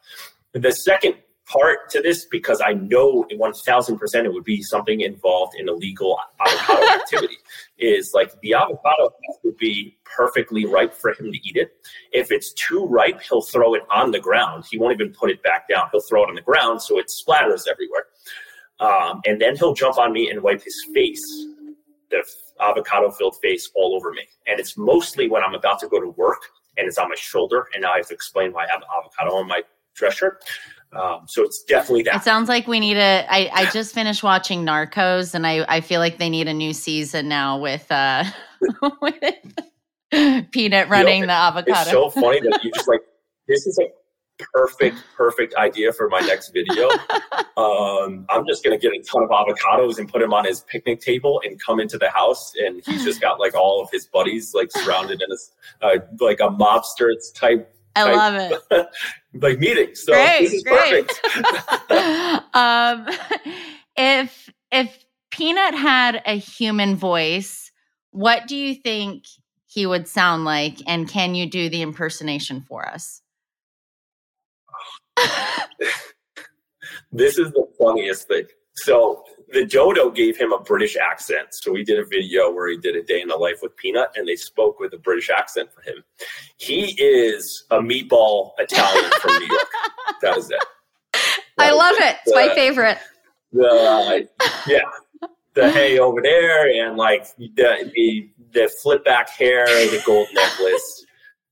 The 0.53 0.71
second 0.71 1.15
part 1.45 1.89
to 1.91 2.01
this 2.01 2.25
because 2.25 2.61
I 2.65 2.73
know 2.73 3.25
1000% 3.31 4.25
it 4.25 4.33
would 4.33 4.43
be 4.43 4.61
something 4.61 5.01
involved 5.01 5.55
in 5.57 5.67
illegal 5.67 6.17
avocado 6.39 6.87
activity. 6.93 7.37
Is 7.77 8.11
like 8.13 8.39
the 8.41 8.53
avocado 8.53 9.11
would 9.43 9.57
be 9.57 9.97
perfectly 10.05 10.65
ripe 10.65 10.93
for 10.93 11.11
him 11.11 11.31
to 11.31 11.37
eat 11.47 11.57
it. 11.57 11.75
If 12.11 12.31
it's 12.31 12.53
too 12.53 12.85
ripe, 12.85 13.21
he'll 13.21 13.41
throw 13.41 13.73
it 13.73 13.81
on 13.91 14.11
the 14.11 14.19
ground. 14.19 14.65
He 14.69 14.77
won't 14.77 14.93
even 14.93 15.13
put 15.13 15.29
it 15.29 15.43
back 15.43 15.67
down. 15.67 15.89
He'll 15.91 16.01
throw 16.01 16.23
it 16.23 16.29
on 16.29 16.35
the 16.35 16.41
ground 16.41 16.81
so 16.81 16.97
it 16.97 17.07
splatters 17.07 17.67
everywhere. 17.69 18.05
Um, 18.79 19.21
and 19.25 19.39
then 19.39 19.55
he'll 19.55 19.73
jump 19.73 19.97
on 19.97 20.13
me 20.13 20.29
and 20.29 20.41
wipe 20.41 20.63
his 20.63 20.85
face, 20.93 21.21
the 22.09 22.23
avocado 22.59 23.11
filled 23.11 23.37
face, 23.41 23.69
all 23.75 23.95
over 23.95 24.11
me. 24.11 24.27
And 24.47 24.59
it's 24.59 24.77
mostly 24.77 25.29
when 25.29 25.43
I'm 25.43 25.55
about 25.55 25.79
to 25.79 25.87
go 25.87 25.99
to 25.99 26.09
work 26.09 26.41
and 26.77 26.87
it's 26.87 26.97
on 26.97 27.09
my 27.09 27.15
shoulder. 27.15 27.67
And 27.73 27.81
now 27.83 27.93
I 27.93 27.97
have 27.97 28.07
to 28.07 28.13
explain 28.13 28.53
why 28.53 28.65
I 28.65 28.67
have 28.71 28.83
avocado 28.97 29.35
on 29.35 29.47
my 29.47 29.61
dress 29.95 30.15
shirt. 30.15 30.43
Um, 30.95 31.25
so 31.27 31.43
it's 31.43 31.63
definitely 31.63 32.03
that. 32.03 32.17
It 32.17 32.23
sounds 32.23 32.49
like 32.49 32.67
we 32.67 32.79
need 32.79 32.97
a. 32.97 33.25
I, 33.29 33.49
I 33.53 33.69
just 33.71 33.93
finished 33.93 34.23
watching 34.23 34.65
Narcos, 34.65 35.33
and 35.33 35.47
I, 35.47 35.65
I 35.67 35.81
feel 35.81 35.99
like 35.99 36.17
they 36.17 36.29
need 36.29 36.47
a 36.47 36.53
new 36.53 36.73
season 36.73 37.27
now 37.27 37.59
with 37.59 37.85
uh 37.91 38.23
with 39.01 40.51
Peanut 40.51 40.89
running 40.89 41.21
you 41.21 41.27
know, 41.27 41.33
the 41.33 41.33
avocado. 41.33 41.81
It's 41.81 41.91
so 41.91 42.09
funny 42.09 42.41
that 42.41 42.63
you 42.63 42.71
just 42.71 42.87
like 42.87 43.01
this 43.47 43.65
is 43.65 43.79
a 43.79 43.89
perfect 44.53 44.97
perfect 45.15 45.55
idea 45.55 45.91
for 45.93 46.09
my 46.09 46.19
next 46.21 46.49
video. 46.49 46.89
um, 47.57 48.25
I'm 48.29 48.45
just 48.47 48.63
gonna 48.63 48.77
get 48.77 48.91
a 48.93 49.01
ton 49.01 49.23
of 49.23 49.29
avocados 49.29 49.97
and 49.97 50.07
put 50.07 50.21
them 50.21 50.33
on 50.33 50.45
his 50.45 50.61
picnic 50.61 51.01
table 51.01 51.41
and 51.45 51.59
come 51.63 51.79
into 51.79 51.97
the 51.97 52.09
house, 52.09 52.53
and 52.59 52.81
he's 52.85 53.03
just 53.03 53.21
got 53.21 53.39
like 53.39 53.55
all 53.55 53.81
of 53.81 53.89
his 53.91 54.05
buddies 54.05 54.53
like 54.53 54.71
surrounded 54.71 55.21
in 55.21 55.27
a 55.31 55.85
uh, 55.85 55.99
like 56.19 56.39
a 56.39 56.49
mobster 56.49 57.13
type 57.35 57.72
I 57.95 58.15
love 58.15 58.35
it. 58.71 58.87
like 59.33 59.59
meetings. 59.59 60.03
So 60.03 60.13
great, 60.13 60.39
this 60.41 60.53
is 60.53 60.63
great. 60.63 61.07
perfect. 61.07 62.45
um, 62.55 63.07
if 63.95 64.49
if 64.71 65.05
Peanut 65.31 65.73
had 65.75 66.21
a 66.25 66.37
human 66.37 66.95
voice, 66.95 67.71
what 68.11 68.47
do 68.47 68.55
you 68.55 68.75
think 68.75 69.25
he 69.65 69.85
would 69.85 70.07
sound 70.07 70.45
like? 70.45 70.77
And 70.87 71.07
can 71.07 71.35
you 71.35 71.49
do 71.49 71.69
the 71.69 71.81
impersonation 71.81 72.61
for 72.61 72.87
us? 72.87 73.21
this 77.11 77.37
is 77.37 77.51
the 77.51 77.67
funniest 77.79 78.27
thing. 78.27 78.45
So 78.75 79.23
the 79.51 79.65
dodo 79.65 80.09
gave 80.09 80.37
him 80.37 80.51
a 80.51 80.59
British 80.59 80.95
accent. 80.95 81.47
So 81.51 81.71
we 81.71 81.83
did 81.83 81.99
a 81.99 82.05
video 82.05 82.51
where 82.51 82.69
he 82.69 82.77
did 82.77 82.95
a 82.95 83.03
day 83.03 83.21
in 83.21 83.27
the 83.27 83.35
life 83.35 83.59
with 83.61 83.75
Peanut, 83.75 84.09
and 84.15 84.27
they 84.27 84.35
spoke 84.35 84.79
with 84.79 84.93
a 84.93 84.97
British 84.97 85.29
accent 85.29 85.69
for 85.71 85.81
him. 85.81 86.03
He 86.57 86.91
is 87.01 87.65
a 87.71 87.79
meatball 87.79 88.51
Italian 88.57 89.11
from 89.21 89.35
New 89.35 89.47
York. 89.47 89.67
That 90.21 90.37
is 90.37 90.49
it. 90.49 90.63
That 91.11 91.39
I 91.57 91.71
love 91.71 91.95
it. 91.97 92.15
It's 92.25 92.31
the, 92.31 92.35
my 92.35 92.55
favorite. 92.55 92.97
The 93.51 93.67
uh, 93.67 94.47
yeah, 94.67 95.27
the 95.53 95.69
hay 95.69 95.99
over 95.99 96.21
there, 96.21 96.67
and 96.67 96.95
like 96.95 97.25
the 97.37 97.91
the, 97.93 98.29
the 98.53 98.71
flip 98.81 99.03
back 99.03 99.29
hair, 99.29 99.65
the 99.65 100.01
gold 100.05 100.27
necklace, 100.33 101.05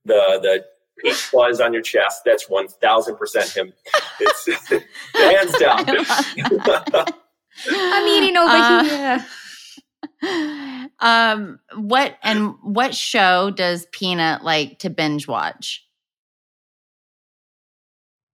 the 0.06 0.40
the 0.42 0.66
pink 1.00 1.16
fuzz 1.16 1.60
on 1.60 1.74
your 1.74 1.82
chest. 1.82 2.22
That's 2.26 2.50
one 2.50 2.68
thousand 2.68 3.18
percent 3.18 3.50
him. 3.50 3.74
It's 4.20 4.48
hands 5.14 5.58
down. 5.60 7.06
I'm 7.70 8.08
eating 8.08 8.38
over 8.38 8.50
uh, 8.50 8.84
here. 8.84 9.26
Um, 11.02 11.60
what 11.76 12.18
and 12.22 12.54
what 12.62 12.94
show 12.94 13.50
does 13.50 13.88
Peanut 13.92 14.44
like 14.44 14.78
to 14.80 14.90
binge 14.92 15.28
watch? 15.28 15.84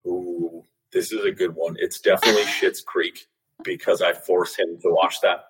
Ooh, 0.05 0.63
this 0.91 1.13
is 1.13 1.23
a 1.23 1.31
good 1.31 1.55
one. 1.55 1.75
It's 1.79 2.01
definitely 2.01 2.43
Schitt's 2.59 2.81
Creek 2.81 3.27
because 3.63 4.01
I 4.01 4.11
force 4.13 4.55
him 4.55 4.77
to 4.81 4.89
watch 4.89 5.21
that. 5.21 5.45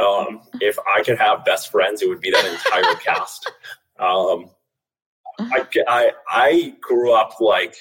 Um, 0.00 0.40
if 0.60 0.78
I 0.96 1.02
could 1.02 1.18
have 1.18 1.44
best 1.44 1.70
friends, 1.70 2.00
it 2.00 2.08
would 2.08 2.20
be 2.20 2.30
that 2.30 2.46
entire 2.46 2.94
cast. 3.04 3.52
Um, 3.98 4.50
I, 5.38 5.66
I 5.86 6.10
I 6.30 6.74
grew 6.80 7.12
up 7.12 7.38
like 7.38 7.74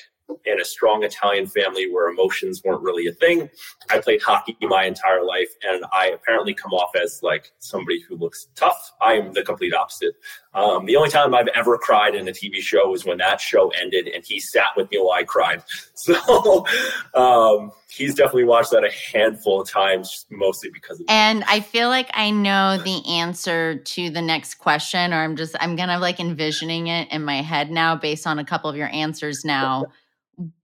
in 0.46 0.60
a 0.60 0.66
strong 0.66 1.04
Italian 1.04 1.48
family 1.48 1.90
where 1.92 2.10
emotions 2.10 2.62
weren't 2.64 2.82
really 2.82 3.08
a 3.08 3.12
thing. 3.12 3.50
I 3.90 4.00
played 4.00 4.22
hockey 4.22 4.58
my 4.62 4.86
entire 4.86 5.24
life, 5.24 5.50
and 5.64 5.86
I 5.92 6.08
apparently 6.08 6.54
come 6.54 6.72
off 6.72 6.96
as 6.96 7.20
like 7.24 7.52
somebody 7.60 8.02
who 8.02 8.16
looks 8.16 8.48
tough. 8.56 8.94
I 9.02 9.14
am 9.14 9.34
the 9.34 9.44
complete 9.44 9.74
opposite. 9.74 10.16
Um, 10.54 10.86
the 10.86 10.96
only 10.96 11.10
time 11.10 11.34
I've 11.34 11.50
ever 11.50 11.78
cried 11.78 12.16
in 12.16 12.28
a 12.28 12.32
TV 12.32 12.58
show 12.58 12.90
was 12.90 13.06
when 13.06 13.18
that 13.18 13.42
show 13.42 13.70
ended, 13.82 14.08
and 14.08 14.24
he 14.26 14.40
sat 14.40 14.70
with 14.76 14.90
me 14.92 14.98
while 15.00 15.18
I 15.18 15.24
cried. 15.24 15.64
So 16.06 16.68
um, 17.16 17.72
he's 17.90 18.14
definitely 18.14 18.44
watched 18.44 18.70
that 18.72 18.84
a 18.84 18.92
handful 18.92 19.62
of 19.62 19.68
times, 19.68 20.28
mostly 20.30 20.70
because. 20.70 21.00
of 21.00 21.06
And 21.10 21.44
I 21.46 21.62
feel 21.62 21.88
like 21.90 22.12
I 22.14 22.30
know 22.30 22.78
the 22.78 23.02
answer 23.10 23.78
to 23.80 24.10
the 24.12 24.22
next 24.22 24.56
question, 24.56 25.14
or 25.14 25.24
I'm 25.24 25.36
just 25.36 25.56
I'm 25.60 25.76
kind 25.76 25.90
of 25.90 26.02
like 26.02 26.20
envisioning 26.20 26.88
it 26.88 27.12
in 27.12 27.24
my 27.24 27.42
head 27.42 27.72
now, 27.72 27.96
based 27.96 28.28
on 28.28 28.38
a 28.38 28.46
couple 28.46 28.70
of 28.70 28.76
your 28.76 28.90
answers 28.90 29.44
now 29.44 29.86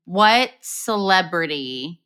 what 0.06 0.52
celebrity 0.62 2.02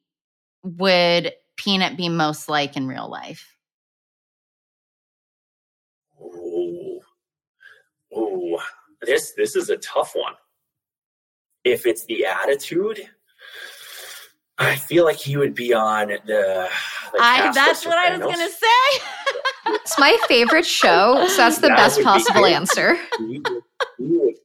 would 0.64 1.34
Peanut 1.58 1.98
be 1.98 2.10
most 2.10 2.50
like 2.50 2.76
in 2.76 2.88
real 2.88 3.10
life? 3.10 3.56
Oh, 6.22 7.00
oh, 8.16 8.62
this 9.02 9.34
this 9.38 9.56
is 9.56 9.70
a 9.70 9.78
tough 9.78 10.14
one. 10.16 10.34
If 11.64 11.86
it's 11.86 12.06
the 12.06 12.26
attitude, 12.26 13.10
I 14.58 14.76
feel 14.76 15.04
like 15.04 15.18
he 15.18 15.38
would 15.38 15.54
be 15.54 15.74
on 15.74 16.08
the. 16.08 16.20
the 16.26 16.70
I, 17.20 17.52
that's 17.54 17.86
what 17.86 17.98
I 17.98 18.12
was 18.12 18.20
gonna 18.20 18.50
say. 18.50 19.74
it's 19.74 20.00
my 20.00 20.18
favorite 20.28 20.66
show, 20.66 21.28
so 21.28 21.38
that's 21.38 21.58
the 21.58 21.68
that 21.70 21.78
best 21.78 22.02
possible 22.02 22.46
answer. 22.46 22.98
He 23.18 23.40
would, 23.40 23.64
he 23.98 24.18
would, 24.18 24.36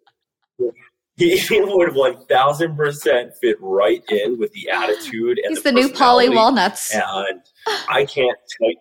he 1.49 1.61
would 1.61 1.95
one 1.95 2.25
thousand 2.27 2.77
percent 2.77 3.33
fit 3.41 3.57
right 3.61 4.03
in 4.09 4.39
with 4.39 4.53
the 4.53 4.71
attitude 4.71 5.39
and 5.39 5.51
he's 5.51 5.63
the, 5.63 5.71
the 5.71 5.81
new 5.81 5.89
Paulie 5.89 6.35
Walnuts. 6.35 6.95
And 6.95 7.43
I 7.89 8.05
can't 8.05 8.39
tell 8.59 8.71
you, 8.71 8.77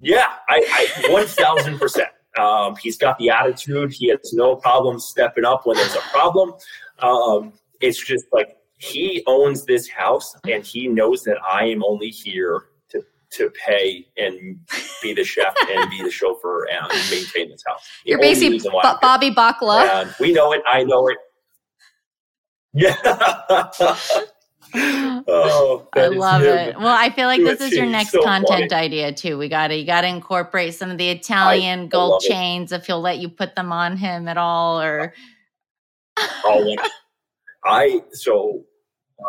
yeah, 0.00 0.34
I 0.48 0.88
one 1.08 1.26
thousand 1.26 1.78
percent. 1.78 2.08
Um, 2.38 2.76
he's 2.76 2.96
got 2.96 3.18
the 3.18 3.30
attitude. 3.30 3.92
He 3.92 4.08
has 4.08 4.32
no 4.32 4.56
problem 4.56 4.98
stepping 4.98 5.44
up 5.44 5.66
when 5.66 5.76
there's 5.76 5.94
a 5.94 6.00
problem. 6.00 6.54
Um, 7.00 7.52
it's 7.80 8.02
just 8.02 8.26
like 8.32 8.56
he 8.78 9.22
owns 9.26 9.64
this 9.64 9.88
house, 9.88 10.34
and 10.48 10.64
he 10.64 10.88
knows 10.88 11.24
that 11.24 11.36
I 11.42 11.64
am 11.64 11.84
only 11.84 12.08
here 12.08 12.66
to 12.90 13.02
to 13.30 13.50
pay 13.50 14.06
and 14.16 14.58
be 15.02 15.14
the 15.14 15.24
chef 15.24 15.54
and 15.68 15.90
be 15.90 16.02
the 16.02 16.10
chauffeur 16.10 16.66
and 16.68 16.88
maintain 17.10 17.50
this 17.50 17.62
house. 17.66 17.86
The 18.04 18.10
You're 18.10 18.20
basically 18.20 18.58
B- 18.58 18.70
Bobby 19.02 19.30
Bacala. 19.30 20.02
And 20.02 20.14
we 20.20 20.32
know 20.32 20.52
it. 20.52 20.62
I 20.66 20.84
know 20.84 21.08
it. 21.08 21.18
Yeah. 22.78 22.96
oh, 24.74 25.88
I 25.94 26.06
love 26.08 26.42
it. 26.42 26.78
Well, 26.78 26.86
I 26.88 27.10
feel 27.10 27.26
like 27.26 27.42
this 27.42 27.60
is 27.60 27.72
your 27.72 27.86
next 27.86 28.10
so 28.10 28.22
content 28.22 28.70
funny. 28.70 28.84
idea 28.84 29.12
too. 29.12 29.38
We 29.38 29.48
gotta 29.48 29.74
you 29.76 29.84
gotta 29.84 30.06
incorporate 30.06 30.74
some 30.74 30.90
of 30.90 30.98
the 30.98 31.08
Italian 31.08 31.80
I, 31.80 31.86
gold 31.86 32.22
I 32.24 32.28
chains 32.28 32.72
it. 32.72 32.76
if 32.76 32.86
he'll 32.86 33.00
let 33.00 33.18
you 33.18 33.28
put 33.28 33.56
them 33.56 33.72
on 33.72 33.96
him 33.96 34.28
at 34.28 34.36
all 34.36 34.80
or 34.80 35.14
oh, 36.18 36.76
I 37.64 38.02
so 38.12 38.64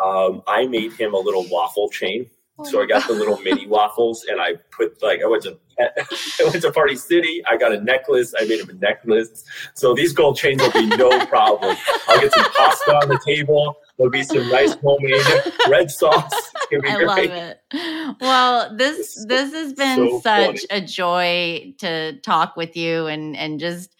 um, 0.02 0.42
I 0.46 0.66
made 0.66 0.92
him 0.92 1.14
a 1.14 1.18
little 1.18 1.46
waffle 1.50 1.88
chain 1.88 2.30
Oh 2.60 2.64
so 2.64 2.82
I 2.82 2.86
got 2.86 3.06
the 3.06 3.14
little 3.14 3.38
mini 3.38 3.66
waffles 3.68 4.24
and 4.28 4.40
I 4.40 4.54
put 4.70 5.02
like 5.02 5.22
I 5.22 5.26
went 5.26 5.42
to 5.44 5.58
I 5.80 6.44
went 6.44 6.60
to 6.62 6.72
Party 6.72 6.96
City. 6.96 7.42
I 7.48 7.56
got 7.56 7.72
a 7.72 7.80
necklace. 7.80 8.34
I 8.38 8.44
made 8.44 8.60
him 8.60 8.68
a 8.68 8.74
necklace. 8.74 9.44
So 9.74 9.94
these 9.94 10.12
gold 10.12 10.36
chains 10.36 10.60
will 10.60 10.72
be 10.72 10.86
no 10.86 11.24
problem. 11.26 11.76
I'll 12.08 12.20
get 12.20 12.32
some 12.32 12.52
pasta 12.52 12.96
on 12.96 13.08
the 13.08 13.20
table. 13.24 13.76
There'll 13.96 14.10
be 14.10 14.22
some 14.22 14.48
nice 14.50 14.74
homemade 14.74 15.22
red 15.68 15.90
sauce. 15.90 16.32
I 16.72 16.76
great. 16.76 17.06
love 17.06 17.18
it. 17.18 17.60
Well, 18.20 18.76
this 18.76 19.14
so, 19.14 19.24
this 19.26 19.52
has 19.52 19.72
been 19.72 20.10
so 20.10 20.20
such 20.20 20.66
funny. 20.68 20.82
a 20.82 20.86
joy 20.86 21.74
to 21.78 22.18
talk 22.20 22.56
with 22.56 22.76
you 22.76 23.06
and 23.06 23.36
and 23.36 23.58
just 23.58 23.96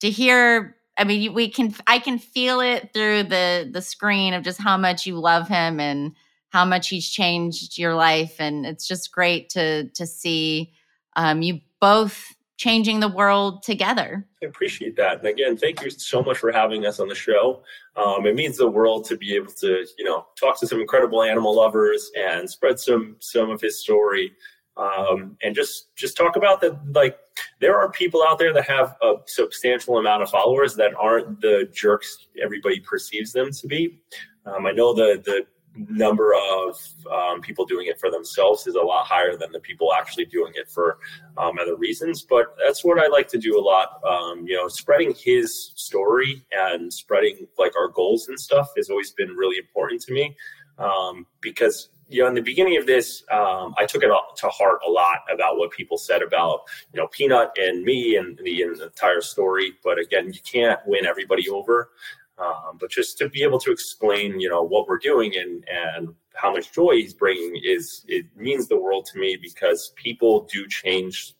to 0.00 0.10
hear 0.10 0.76
I 0.96 1.04
mean, 1.04 1.34
we 1.34 1.48
can 1.48 1.74
I 1.86 1.98
can 1.98 2.18
feel 2.18 2.60
it 2.60 2.92
through 2.92 3.24
the 3.24 3.68
the 3.70 3.82
screen 3.82 4.34
of 4.34 4.44
just 4.44 4.60
how 4.60 4.76
much 4.76 5.06
you 5.06 5.18
love 5.18 5.48
him 5.48 5.80
and 5.80 6.12
how 6.54 6.64
much 6.64 6.88
he's 6.88 7.10
changed 7.10 7.78
your 7.78 7.96
life 7.96 8.36
and 8.38 8.64
it's 8.64 8.86
just 8.86 9.10
great 9.10 9.48
to 9.48 9.88
to 9.88 10.06
see 10.06 10.72
um, 11.16 11.42
you 11.42 11.60
both 11.80 12.32
changing 12.56 13.00
the 13.00 13.08
world 13.08 13.64
together. 13.64 14.24
I 14.40 14.46
appreciate 14.46 14.94
that. 14.94 15.18
And 15.18 15.26
again 15.26 15.56
thank 15.56 15.82
you 15.82 15.90
so 15.90 16.22
much 16.22 16.38
for 16.38 16.52
having 16.52 16.86
us 16.86 17.00
on 17.00 17.08
the 17.08 17.14
show. 17.16 17.64
Um, 17.96 18.24
it 18.26 18.36
means 18.36 18.56
the 18.56 18.70
world 18.70 19.04
to 19.06 19.16
be 19.16 19.34
able 19.34 19.50
to 19.54 19.84
you 19.98 20.04
know 20.04 20.26
talk 20.38 20.60
to 20.60 20.66
some 20.68 20.80
incredible 20.80 21.24
animal 21.24 21.56
lovers 21.56 22.08
and 22.16 22.48
spread 22.48 22.78
some 22.78 23.16
some 23.18 23.50
of 23.50 23.60
his 23.60 23.80
story. 23.80 24.32
Um, 24.76 25.36
and 25.42 25.56
just 25.56 25.92
just 25.96 26.16
talk 26.16 26.36
about 26.36 26.60
that 26.60 26.78
like 26.92 27.18
there 27.60 27.76
are 27.76 27.90
people 27.90 28.22
out 28.24 28.38
there 28.38 28.52
that 28.52 28.66
have 28.68 28.94
a 29.02 29.14
substantial 29.26 29.98
amount 29.98 30.22
of 30.22 30.30
followers 30.30 30.76
that 30.76 30.94
aren't 30.94 31.40
the 31.40 31.68
jerks 31.72 32.28
everybody 32.40 32.78
perceives 32.78 33.32
them 33.32 33.50
to 33.50 33.66
be. 33.66 33.98
Um, 34.46 34.66
i 34.66 34.72
know 34.72 34.94
the 34.94 35.20
the 35.24 35.46
number 35.76 36.34
of 36.34 36.78
um, 37.10 37.40
people 37.40 37.64
doing 37.64 37.86
it 37.86 37.98
for 37.98 38.10
themselves 38.10 38.66
is 38.66 38.74
a 38.74 38.80
lot 38.80 39.06
higher 39.06 39.36
than 39.36 39.52
the 39.52 39.60
people 39.60 39.92
actually 39.92 40.24
doing 40.24 40.52
it 40.54 40.68
for 40.68 40.98
um, 41.36 41.58
other 41.60 41.76
reasons. 41.76 42.22
But 42.22 42.56
that's 42.64 42.84
what 42.84 42.98
I 42.98 43.08
like 43.08 43.28
to 43.28 43.38
do 43.38 43.58
a 43.58 43.62
lot. 43.62 44.00
Um, 44.04 44.46
you 44.46 44.54
know, 44.54 44.68
spreading 44.68 45.14
his 45.14 45.72
story 45.74 46.44
and 46.52 46.92
spreading 46.92 47.46
like 47.58 47.76
our 47.76 47.88
goals 47.88 48.28
and 48.28 48.38
stuff 48.38 48.68
has 48.76 48.90
always 48.90 49.12
been 49.12 49.30
really 49.30 49.58
important 49.58 50.02
to 50.02 50.12
me 50.12 50.36
um, 50.78 51.26
because. 51.40 51.88
You 52.06 52.20
know, 52.20 52.28
in 52.28 52.34
the 52.34 52.42
beginning 52.42 52.76
of 52.76 52.84
this, 52.86 53.24
um, 53.32 53.74
I 53.78 53.86
took 53.86 54.02
it 54.02 54.10
to 54.36 54.48
heart 54.48 54.80
a 54.86 54.90
lot 54.90 55.20
about 55.32 55.56
what 55.56 55.70
people 55.70 55.96
said 55.96 56.20
about, 56.20 56.60
you 56.92 57.00
know, 57.00 57.06
Peanut 57.06 57.52
and 57.56 57.82
me 57.82 58.16
and 58.16 58.36
the, 58.44 58.60
and 58.60 58.76
the 58.76 58.84
entire 58.84 59.22
story. 59.22 59.72
But 59.82 59.98
again, 59.98 60.30
you 60.30 60.38
can't 60.44 60.78
win 60.86 61.06
everybody 61.06 61.48
over. 61.48 61.88
Um, 62.36 62.78
but 62.80 62.90
just 62.90 63.16
to 63.18 63.28
be 63.28 63.42
able 63.44 63.60
to 63.60 63.70
explain, 63.70 64.40
you 64.40 64.48
know, 64.48 64.62
what 64.62 64.88
we're 64.88 64.98
doing 64.98 65.34
and 65.36 65.64
and 65.68 66.14
how 66.34 66.52
much 66.52 66.72
joy 66.72 66.96
he's 66.96 67.14
bringing 67.14 67.60
is 67.62 68.04
it 68.08 68.26
means 68.36 68.66
the 68.66 68.80
world 68.80 69.06
to 69.12 69.18
me 69.18 69.38
because 69.40 69.92
people 69.94 70.48
do 70.52 70.66
change 70.66 71.36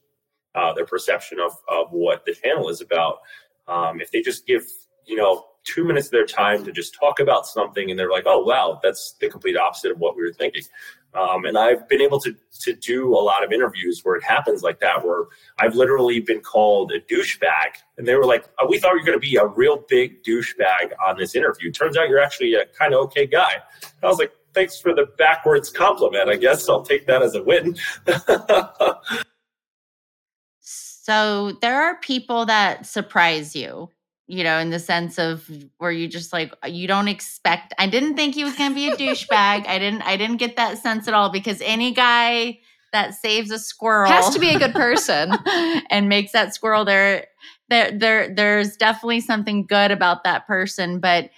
uh, 0.55 0.73
their 0.73 0.87
perception 0.87 1.41
of 1.41 1.53
of 1.69 1.89
what 1.91 2.25
the 2.25 2.35
channel 2.35 2.69
is 2.69 2.81
about. 2.81 3.19
Um, 3.67 4.01
if 4.01 4.13
they 4.13 4.21
just 4.21 4.47
give, 4.47 4.65
you 5.05 5.17
know, 5.17 5.47
two 5.65 5.85
minutes 5.85 6.09
of 6.09 6.13
their 6.13 6.27
time 6.27 6.65
to 6.65 6.71
just 6.71 6.95
talk 6.95 7.19
about 7.19 7.47
something, 7.47 7.91
and 7.91 7.99
they're 7.99 8.11
like, 8.11 8.25
"Oh, 8.27 8.45
wow, 8.45 8.79
that's 8.83 9.17
the 9.21 9.29
complete 9.29 9.57
opposite 9.57 9.91
of 9.91 9.99
what 9.99 10.17
we 10.17 10.23
were 10.23 10.33
thinking." 10.33 10.63
Um, 11.15 11.45
and 11.45 11.57
I've 11.57 11.89
been 11.89 12.01
able 12.01 12.19
to 12.21 12.35
to 12.61 12.73
do 12.75 13.15
a 13.15 13.21
lot 13.21 13.45
of 13.45 13.53
interviews 13.53 14.01
where 14.03 14.17
it 14.17 14.25
happens 14.25 14.63
like 14.63 14.81
that, 14.81 15.05
where 15.05 15.25
I've 15.59 15.75
literally 15.77 16.21
been 16.21 16.41
called 16.41 16.93
a 16.93 17.01
douchebag, 17.01 17.77
and 17.99 18.07
they 18.07 18.15
were 18.17 18.25
like, 18.25 18.49
oh, 18.59 18.67
"We 18.69 18.79
thought 18.79 18.95
you 18.95 19.01
were 19.01 19.07
going 19.07 19.21
to 19.21 19.27
be 19.27 19.37
a 19.37 19.47
real 19.47 19.85
big 19.89 20.23
douchebag 20.25 20.93
on 21.07 21.17
this 21.19 21.35
interview. 21.35 21.71
Turns 21.71 21.97
out 21.97 22.09
you're 22.09 22.23
actually 22.23 22.55
a 22.55 22.67
kind 22.67 22.95
of 22.95 23.01
okay 23.05 23.27
guy." 23.27 23.53
And 23.83 23.93
I 24.03 24.07
was 24.09 24.19
like, 24.19 24.33
"Thanks 24.55 24.81
for 24.81 24.95
the 24.95 25.07
backwards 25.17 25.71
compliment. 25.71 26.29
I 26.29 26.37
guess 26.37 26.69
I'll 26.69 26.83
take 26.83 27.07
that 27.07 27.23
as 27.23 27.35
a 27.35 27.43
win." 27.43 27.77
so 30.61 31.53
there 31.61 31.81
are 31.81 31.97
people 32.01 32.45
that 32.47 32.87
surprise 32.87 33.55
you 33.55 33.89
you 34.27 34.43
know, 34.43 34.59
in 34.59 34.71
the 34.71 34.79
sense 34.79 35.19
of 35.19 35.49
where 35.79 35.91
you 35.91 36.09
just 36.09 36.33
like 36.33 36.53
uh, 36.65 36.69
you 36.69 36.87
don't 36.87 37.09
expect. 37.09 37.75
I 37.79 37.87
didn't 37.87 38.17
think 38.17 38.35
he 38.35 38.45
was 38.45 38.57
going 38.57 38.71
to 38.71 38.75
be 38.75 38.89
a 38.89 38.97
douchebag. 38.97 39.67
I 39.67 39.79
didn't. 39.79 40.03
I 40.03 40.17
didn't 40.17 40.39
get 40.39 40.57
that 40.57 40.79
sense 40.79 41.07
at 41.09 41.15
all 41.15 41.31
because 41.31 41.61
any 41.63 41.93
guy 41.93 42.59
that 42.93 43.15
saves 43.15 43.51
a 43.51 43.59
squirrel 43.59 44.11
has 44.11 44.33
to 44.33 44.39
be 44.39 44.51
a 44.51 44.59
good 44.59 44.73
person 44.73 45.33
and 45.91 46.09
makes 46.09 46.33
that 46.33 46.55
squirrel 46.55 46.85
there. 46.85 47.27
There, 47.71 47.91
there, 47.91 48.33
there's 48.33 48.77
definitely 48.77 49.21
something 49.21 49.65
good 49.67 49.91
about 49.91 50.25
that 50.25 50.47
person, 50.47 51.01
but 51.01 51.31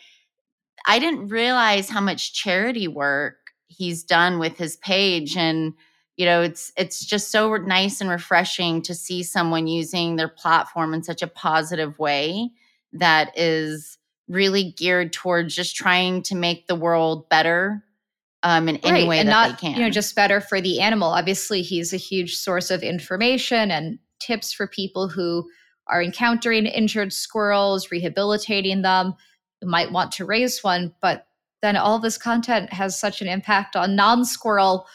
I 0.87 0.99
didn't 0.99 1.29
realize 1.29 1.89
how 1.89 2.01
much 2.01 2.35
charity 2.35 2.89
work 2.89 3.37
he's 3.69 4.05
done 4.05 4.39
with 4.39 4.57
his 4.59 4.77
page 4.77 5.37
and 5.37 5.75
you 6.17 6.25
know 6.25 6.41
it's 6.41 6.73
it's 6.77 7.05
just 7.05 7.31
so 7.31 7.57
nice 7.57 8.01
and 8.01 8.09
refreshing 8.09 8.81
to 8.83 8.95
see 8.95 9.23
someone 9.23 9.67
using 9.67 10.17
their 10.17 10.29
platform 10.29 10.95
in 10.95 11.03
such 11.03 11.21
a 11.21 11.27
positive 11.27 11.99
way 11.99 12.51
that 12.99 13.37
is 13.37 13.99
really 14.29 14.73
geared 14.73 15.13
towards 15.13 15.55
just 15.55 15.77
trying 15.77 16.23
to 16.23 16.35
make 16.35 16.67
the 16.67 16.75
world 16.75 17.29
better 17.29 17.85
um, 18.43 18.69
in 18.69 18.77
any 18.79 19.07
way 19.07 19.19
and 19.19 19.29
that 19.29 19.33
not, 19.33 19.61
they 19.61 19.69
can. 19.69 19.77
You 19.77 19.85
know, 19.85 19.91
just 19.91 20.15
better 20.15 20.41
for 20.41 20.61
the 20.61 20.81
animal. 20.81 21.09
Obviously, 21.09 21.63
he's 21.63 21.93
a 21.93 21.99
huge 21.99 22.37
source 22.37 22.71
of 22.71 22.83
information 22.83 23.71
and 23.71 23.99
tips 24.21 24.53
for 24.53 24.67
people 24.67 25.09
who 25.09 25.49
are 25.89 26.03
encountering 26.03 26.67
injured 26.67 27.13
squirrels, 27.13 27.91
rehabilitating 27.91 28.83
them, 28.83 29.15
might 29.63 29.93
want 29.93 30.13
to 30.13 30.25
raise 30.25 30.63
one. 30.63 30.95
But 31.01 31.27
then 31.63 31.77
all 31.77 31.99
this 31.99 32.19
content 32.19 32.73
has 32.73 32.99
such 32.99 33.23
an 33.23 33.29
impact 33.29 33.77
on 33.77 33.97
non-squirrel, 33.97 34.87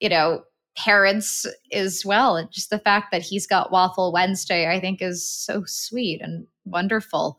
you 0.00 0.08
know, 0.08 0.42
parents 0.76 1.46
as 1.72 2.04
well. 2.04 2.36
And 2.36 2.50
just 2.50 2.70
the 2.70 2.78
fact 2.78 3.10
that 3.12 3.22
he's 3.22 3.46
got 3.46 3.72
Waffle 3.72 4.12
Wednesday, 4.12 4.68
I 4.70 4.80
think, 4.80 5.02
is 5.02 5.28
so 5.28 5.64
sweet 5.66 6.20
and 6.20 6.46
wonderful. 6.64 7.38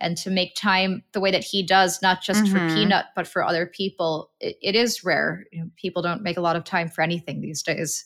And 0.00 0.16
to 0.18 0.30
make 0.30 0.54
time 0.54 1.02
the 1.12 1.20
way 1.20 1.30
that 1.32 1.42
he 1.44 1.62
does, 1.64 2.00
not 2.02 2.22
just 2.22 2.44
Mhm. 2.44 2.52
for 2.52 2.74
Peanut, 2.74 3.06
but 3.16 3.26
for 3.26 3.44
other 3.44 3.66
people, 3.66 4.30
it, 4.40 4.56
it 4.62 4.76
is 4.76 5.02
rare. 5.04 5.44
You 5.52 5.62
know, 5.62 5.70
people 5.76 6.02
don't 6.02 6.22
make 6.22 6.36
a 6.36 6.40
lot 6.42 6.56
of 6.56 6.64
time 6.64 6.88
for 6.88 7.02
anything 7.02 7.40
these 7.40 7.62
days. 7.62 8.04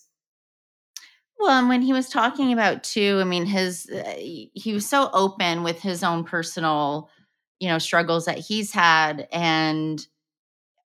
Well, 1.39 1.59
and 1.59 1.69
when 1.69 1.83
he 1.83 1.93
was 1.93 2.09
talking 2.09 2.53
about 2.53 2.85
too, 2.85 3.19
I 3.21 3.25
mean, 3.25 3.47
his 3.47 3.91
uh, 3.91 4.15
he 4.17 4.73
was 4.73 4.89
so 4.89 5.11
open 5.13 5.63
with 5.65 5.81
his 5.81 6.05
own 6.05 6.25
personal, 6.25 7.11
you 7.59 7.69
know, 7.69 7.79
struggles 7.79 8.27
that 8.27 8.39
he's 8.39 8.73
had, 8.73 9.27
and 9.33 10.07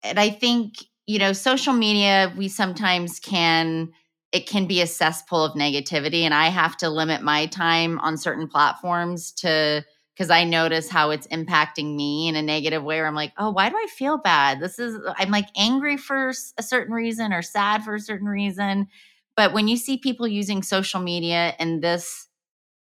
and 0.03 0.19
I 0.19 0.29
think 0.29 0.75
you 1.07 1.19
know, 1.19 1.33
social 1.33 1.73
media 1.73 2.33
we 2.37 2.47
sometimes 2.47 3.19
can 3.19 3.91
it 4.31 4.47
can 4.47 4.65
be 4.65 4.81
a 4.81 4.87
cesspool 4.87 5.43
of 5.45 5.53
negativity, 5.53 6.21
and 6.23 6.33
I 6.33 6.47
have 6.47 6.75
to 6.77 6.89
limit 6.89 7.21
my 7.21 7.45
time 7.47 7.99
on 7.99 8.17
certain 8.17 8.47
platforms 8.47 9.31
to 9.33 9.83
because 10.15 10.29
I 10.29 10.43
notice 10.43 10.89
how 10.89 11.09
it's 11.09 11.27
impacting 11.27 11.95
me 11.95 12.27
in 12.27 12.35
a 12.35 12.41
negative 12.41 12.83
way. 12.83 12.97
Where 12.97 13.07
I'm 13.07 13.15
like, 13.15 13.33
oh, 13.37 13.51
why 13.51 13.69
do 13.69 13.75
I 13.75 13.87
feel 13.95 14.17
bad? 14.17 14.59
This 14.59 14.79
is 14.79 14.97
I'm 15.17 15.31
like 15.31 15.47
angry 15.57 15.97
for 15.97 16.31
a 16.57 16.63
certain 16.63 16.93
reason 16.93 17.33
or 17.33 17.41
sad 17.41 17.83
for 17.83 17.95
a 17.95 17.99
certain 17.99 18.27
reason 18.27 18.87
but 19.35 19.53
when 19.53 19.67
you 19.67 19.77
see 19.77 19.97
people 19.97 20.27
using 20.27 20.61
social 20.61 20.99
media 20.99 21.55
in 21.59 21.79
this 21.79 22.27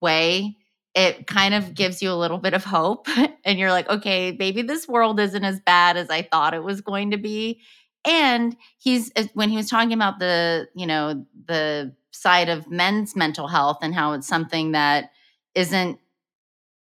way, 0.01 0.55
it 0.95 1.27
kind 1.27 1.53
of 1.53 1.73
gives 1.73 2.01
you 2.01 2.11
a 2.11 2.15
little 2.15 2.37
bit 2.37 2.53
of 2.53 2.63
hope. 2.63 3.07
And 3.45 3.57
you're 3.57 3.71
like, 3.71 3.89
okay, 3.89 4.35
maybe 4.37 4.61
this 4.61 4.87
world 4.87 5.19
isn't 5.19 5.43
as 5.43 5.59
bad 5.61 5.97
as 5.97 6.09
I 6.11 6.21
thought 6.21 6.53
it 6.53 6.63
was 6.63 6.81
going 6.81 7.11
to 7.11 7.17
be. 7.17 7.61
And 8.05 8.55
he's, 8.77 9.11
uh, 9.15 9.25
when 9.33 9.49
he 9.49 9.57
was 9.57 9.69
talking 9.69 9.93
about 9.93 10.19
the, 10.19 10.67
you 10.75 10.87
know, 10.87 11.25
the 11.47 11.93
side 12.11 12.49
of 12.49 12.69
men's 12.69 13.15
mental 13.15 13.47
health 13.47 13.79
and 13.81 13.93
how 13.93 14.13
it's 14.13 14.27
something 14.27 14.71
that 14.71 15.11
isn't 15.55 15.99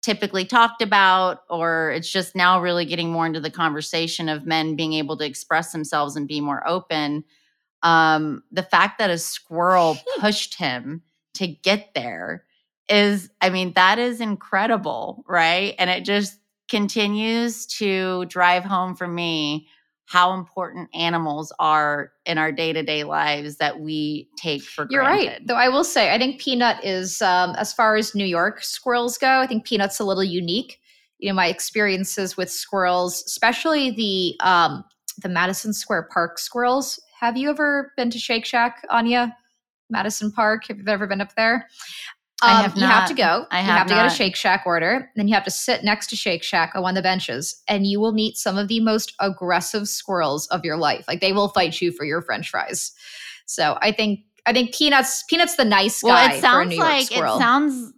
typically 0.03 0.45
talked 0.45 0.83
about, 0.83 1.43
or 1.49 1.93
it's 1.93 2.11
just 2.11 2.35
now 2.35 2.61
really 2.61 2.85
getting 2.85 3.11
more 3.11 3.27
into 3.27 3.41
the 3.41 3.51
conversation 3.51 4.29
of 4.29 4.47
men 4.47 4.75
being 4.75 4.95
able 4.95 5.17
to 5.17 5.25
express 5.25 5.71
themselves 5.73 6.17
and 6.17 6.27
be 6.27 6.41
more 6.41 6.67
open 6.67 7.25
um, 7.83 8.43
the 8.53 8.63
fact 8.63 8.99
that 8.99 9.11
a 9.11 9.19
squirrel 9.19 9.99
pushed 10.21 10.55
him 10.55 11.03
to 11.35 11.47
get 11.47 11.95
there 11.95 12.45
is, 12.89 13.31
I 13.41 13.51
mean, 13.51 13.73
that 13.75 13.99
is 13.99 14.21
incredible, 14.21 15.25
right? 15.27 15.75
And 15.79 15.91
it 15.91 16.05
just 16.05 16.39
continues 16.69 17.67
to 17.67 18.25
drive 18.27 18.65
home 18.65 18.95
for 18.95 19.09
me 19.09 19.69
how 20.13 20.35
important 20.35 20.91
animals 20.93 21.51
are 21.59 22.13
in 22.27 22.37
our 22.37 22.53
day-to-day 22.53 23.03
lives 23.03 23.57
that 23.57 23.81
we 23.81 24.29
take 24.37 24.63
for 24.63 24.85
granted. 24.85 24.93
You're 24.93 25.05
granted. 25.05 25.29
right. 25.31 25.47
Though 25.47 25.55
I 25.55 25.71
will 25.71 25.85
say, 25.85 26.15
I 26.15 26.19
think 26.19 26.39
Peanut 26.39 26.85
is, 26.85 27.23
um, 27.23 27.55
as 27.57 27.73
far 27.73 27.97
as 27.97 28.15
New 28.15 28.27
York 28.27 28.63
squirrels 28.63 29.17
go, 29.17 29.41
I 29.41 29.47
think 29.47 29.65
Peanut's 29.65 30.01
a 30.01 30.05
little 30.05 30.23
unique. 30.23 30.81
You 31.19 31.31
know, 31.31 31.35
my 31.35 31.47
experiences 31.47 32.37
with 32.37 32.51
squirrels, 32.51 33.25
especially 33.27 33.91
the 33.93 34.47
um, 34.47 34.85
the 35.23 35.31
Madison 35.31 35.73
Square 35.73 36.11
Park 36.13 36.39
squirrels. 36.39 37.01
Have 37.19 37.39
you 37.39 37.49
ever 37.49 37.93
been 37.97 38.11
to 38.11 38.19
Shake 38.19 38.45
Shack, 38.45 38.85
Anya? 38.91 39.35
Madison 39.89 40.31
Park. 40.31 40.67
Have 40.69 40.77
you 40.77 40.85
ever 40.89 41.07
been 41.07 41.23
up 41.23 41.35
there? 41.37 41.69
I 42.43 42.57
Um, 42.57 42.63
have 42.63 42.77
you 42.77 42.83
have 42.85 43.09
to 43.09 43.15
go. 43.15 43.47
I 43.51 43.61
you 43.61 43.67
have 43.67 43.79
have 43.79 43.87
to 43.87 43.95
get 43.95 44.07
a. 44.07 44.11
Shake 44.11 44.35
Shack 44.37 44.65
order. 44.67 45.11
Then 45.17 45.29
you 45.29 45.35
have 45.35 45.45
to 45.45 45.51
sit 45.51 45.85
next 45.85 46.09
to 46.09 46.17
Shake 46.17 46.43
Shack 46.43 46.73
on 46.75 46.83
one 46.83 46.91
of 46.93 46.97
the 46.97 47.03
benches, 47.03 47.63
and 47.69 47.87
you 47.87 48.01
will 48.01 48.13
meet 48.13 48.37
some 48.37 48.59
of 48.59 48.69
the 48.69 48.81
most 48.81 49.15
aggressive 49.21 49.89
squirrels 49.89 50.47
of 50.49 50.65
your 50.65 50.77
life. 50.77 51.05
Like 51.09 51.21
they 51.21 51.33
will 51.33 51.49
fight 51.49 51.81
you 51.81 51.93
for 51.93 52.05
your 52.05 52.21
French 52.23 52.51
fries. 52.51 52.93
So 53.47 53.79
I 53.81 53.93
think 53.93 54.21
I 54.47 54.53
think 54.53 54.75
Peanuts 54.75 55.23
Peanuts 55.29 55.57
the 55.57 55.65
nice 55.65 56.03
guy 56.03 56.09
well, 56.09 56.37
it 56.37 56.41
sounds 56.41 56.77
like 56.77 57.07
squirrel. 57.07 57.37
it 57.37 57.39
sounds 57.39 57.93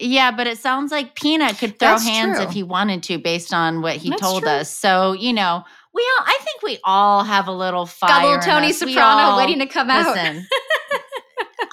yeah, 0.00 0.30
but 0.30 0.46
it 0.46 0.58
sounds 0.58 0.92
like 0.92 1.16
Peanut 1.16 1.58
could 1.58 1.78
throw 1.78 1.88
That's 1.88 2.04
hands 2.04 2.36
true. 2.38 2.46
if 2.46 2.52
he 2.52 2.62
wanted 2.62 3.02
to, 3.04 3.18
based 3.18 3.52
on 3.52 3.82
what 3.82 3.96
he 3.96 4.10
That's 4.10 4.22
told 4.22 4.42
true. 4.44 4.50
us. 4.52 4.70
So 4.70 5.12
you 5.12 5.32
know, 5.32 5.64
we 5.92 6.02
all 6.18 6.24
I 6.24 6.38
think 6.44 6.62
we 6.62 6.78
all 6.84 7.24
have 7.24 7.48
a 7.48 7.52
little 7.52 7.84
fire. 7.84 8.36
In 8.36 8.40
Tony. 8.40 8.72
Soprano 8.72 9.00
all- 9.30 9.36
waiting 9.38 9.58
to 9.58 9.66
come 9.66 9.90
out. 9.90 10.16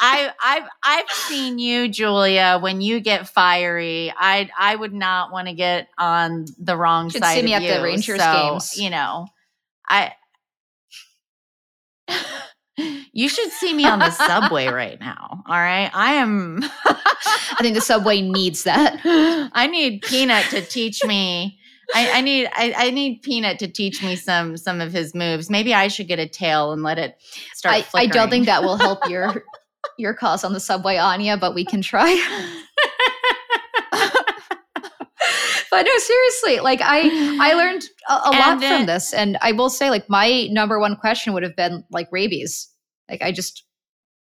I, 0.05 0.31
I've 0.41 0.63
I've 0.83 1.09
seen 1.09 1.59
you, 1.59 1.87
Julia. 1.87 2.59
When 2.61 2.81
you 2.81 2.99
get 2.99 3.27
fiery, 3.27 4.13
I 4.15 4.49
I 4.57 4.75
would 4.75 4.93
not 4.93 5.31
want 5.31 5.47
to 5.47 5.53
get 5.53 5.87
on 5.97 6.45
the 6.59 6.77
wrong 6.77 7.09
Should 7.09 7.23
side 7.23 7.35
see 7.39 7.43
me 7.43 7.53
of 7.55 7.63
at 7.63 7.67
the 7.67 7.79
you. 7.79 7.83
Rangers 7.83 8.19
So, 8.21 8.49
games. 8.51 8.77
You 8.77 8.89
know, 8.89 9.27
I. 9.87 10.13
You 13.13 13.29
should 13.29 13.51
see 13.51 13.73
me 13.73 13.85
on 13.85 13.99
the 13.99 14.11
subway 14.11 14.67
right 14.81 14.99
now. 14.99 15.41
All 15.47 15.55
right, 15.55 15.89
I 15.93 16.15
am. 16.15 16.59
I 16.85 17.57
think 17.61 17.73
the 17.73 17.79
subway 17.79 18.21
needs 18.21 18.63
that. 18.63 18.99
I 19.53 19.67
need 19.67 20.01
Peanut 20.01 20.43
to 20.49 20.61
teach 20.61 21.01
me. 21.05 21.57
I, 21.93 22.11
I 22.15 22.21
need 22.21 22.49
I, 22.53 22.73
I 22.75 22.91
need 22.91 23.21
Peanut 23.21 23.59
to 23.59 23.69
teach 23.69 24.03
me 24.03 24.17
some 24.17 24.57
some 24.57 24.81
of 24.81 24.91
his 24.91 25.15
moves. 25.15 25.49
Maybe 25.49 25.73
I 25.73 25.87
should 25.87 26.09
get 26.09 26.19
a 26.19 26.27
tail 26.27 26.73
and 26.73 26.83
let 26.83 26.97
it 26.97 27.15
start. 27.53 27.75
I, 27.93 28.01
I 28.01 28.07
don't 28.07 28.29
think 28.29 28.47
that 28.47 28.63
will 28.63 28.75
help 28.77 29.07
your 29.09 29.45
your 29.97 30.13
cause 30.13 30.43
on 30.43 30.53
the 30.53 30.59
subway, 30.59 30.97
Anya, 30.97 31.37
but 31.37 31.53
we 31.55 31.65
can 31.65 31.81
try. 31.81 32.13
but 35.71 35.83
no, 35.85 35.97
seriously, 35.97 36.59
like 36.59 36.79
I 36.83 37.11
I 37.39 37.53
learned 37.57 37.83
a, 38.09 38.13
a 38.13 38.31
lot 38.31 38.51
And 38.53 38.63
from 38.63 38.85
this, 38.85 39.13
and 39.13 39.37
I 39.41 39.51
will 39.51 39.69
say, 39.69 39.89
like 39.89 40.09
my 40.09 40.47
number 40.51 40.79
one 40.79 40.95
question 40.95 41.33
would 41.33 41.43
have 41.43 41.55
been 41.55 41.83
like 41.91 42.07
rabies. 42.11 42.69
Like 43.09 43.21
I 43.21 43.31
just 43.31 43.63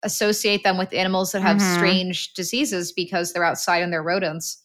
associate 0.03 0.63
them 0.63 0.78
with 0.78 0.93
animals 0.93 1.32
that 1.32 1.41
have 1.41 1.57
Mhm. 1.57 1.61
strange 1.76 2.34
diseases 2.34 2.91
because 2.91 3.34
they're 3.34 3.43
outside 3.43 3.82
and 3.82 3.91
they're 3.91 4.03
rodents. 4.03 4.61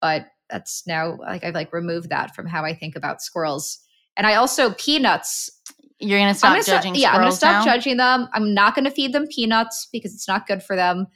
But 0.00 0.26
that's 0.50 0.86
now 0.86 1.16
like 1.18 1.44
I've 1.44 1.54
like 1.54 1.72
removed 1.72 2.10
that 2.10 2.34
from 2.34 2.46
how 2.46 2.64
I 2.64 2.74
think 2.74 2.96
about 2.96 3.22
squirrels. 3.22 3.78
And 4.16 4.26
I 4.26 4.34
also 4.36 4.72
peanuts 4.74 5.50
You're 5.98 6.18
gonna 6.18 6.34
stop 6.34 6.52
gonna 6.52 6.64
judging 6.64 6.94
Stop, 6.94 7.00
yeah, 7.02 7.12
I'm 7.12 7.20
gonna 7.20 7.32
stop 7.32 7.64
now? 7.66 7.72
judging 7.72 7.96
them. 7.96 8.28
I'm 8.32 8.54
not 8.54 8.74
gonna 8.74 8.90
feed 8.90 9.12
them 9.12 9.26
peanuts 9.26 9.88
because 9.92 10.14
it's 10.14 10.28
not 10.28 10.46
good 10.46 10.62
for 10.62 10.76
them. 10.76 11.06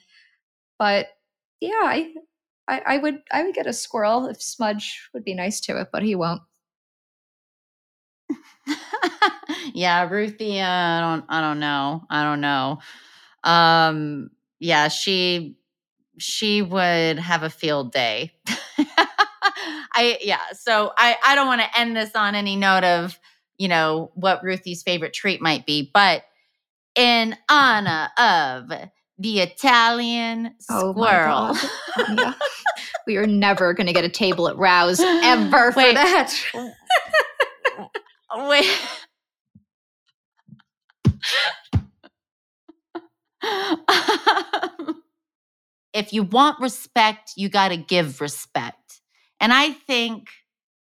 But 0.78 1.08
yeah, 1.60 1.70
I, 1.74 2.14
I, 2.68 2.82
I 2.86 2.98
would, 2.98 3.20
I 3.32 3.42
would 3.42 3.54
get 3.54 3.66
a 3.66 3.72
squirrel 3.72 4.26
if 4.26 4.40
Smudge 4.40 5.08
would 5.12 5.24
be 5.24 5.34
nice 5.34 5.60
to 5.62 5.80
it, 5.80 5.88
but 5.92 6.02
he 6.02 6.14
won't. 6.14 6.42
yeah, 9.74 10.08
Ruthie, 10.08 10.60
uh, 10.60 10.66
I 10.66 11.00
don't 11.00 11.24
I 11.28 11.40
don't 11.40 11.60
know. 11.60 12.04
I 12.10 12.22
don't 12.22 12.40
know. 12.40 12.78
Um 13.44 14.30
yeah, 14.58 14.88
she 14.88 15.56
she 16.18 16.62
would 16.62 17.18
have 17.18 17.42
a 17.42 17.50
field 17.50 17.92
day. 17.92 18.32
I 19.94 20.18
yeah, 20.20 20.40
so 20.52 20.92
I 20.96 21.16
I 21.24 21.34
don't 21.34 21.46
want 21.46 21.60
to 21.60 21.78
end 21.78 21.96
this 21.96 22.14
on 22.14 22.34
any 22.34 22.56
note 22.56 22.84
of, 22.84 23.18
you 23.58 23.68
know, 23.68 24.10
what 24.14 24.42
Ruthie's 24.42 24.82
favorite 24.82 25.12
treat 25.12 25.40
might 25.40 25.66
be, 25.66 25.90
but 25.92 26.24
in 26.94 27.36
honor 27.48 28.08
of 28.18 28.70
the 29.18 29.40
Italian 29.40 30.54
Oh 30.70 30.92
squirrel. 30.92 31.54
God, 31.54 31.70
Anya. 32.08 32.36
we 33.06 33.16
are 33.16 33.26
never 33.26 33.72
gonna 33.74 33.92
get 33.92 34.04
a 34.04 34.08
table 34.08 34.48
at 34.48 34.56
Rao's 34.56 35.00
ever 35.00 35.72
for 35.72 35.78
Wait. 35.78 35.94
that. 35.94 36.34
Wait. 38.48 38.80
if 45.92 46.12
you 46.12 46.22
want 46.22 46.60
respect, 46.60 47.32
you 47.36 47.48
got 47.48 47.68
to 47.68 47.76
give 47.76 48.20
respect. 48.20 48.87
And 49.40 49.52
I 49.52 49.70
think 49.72 50.30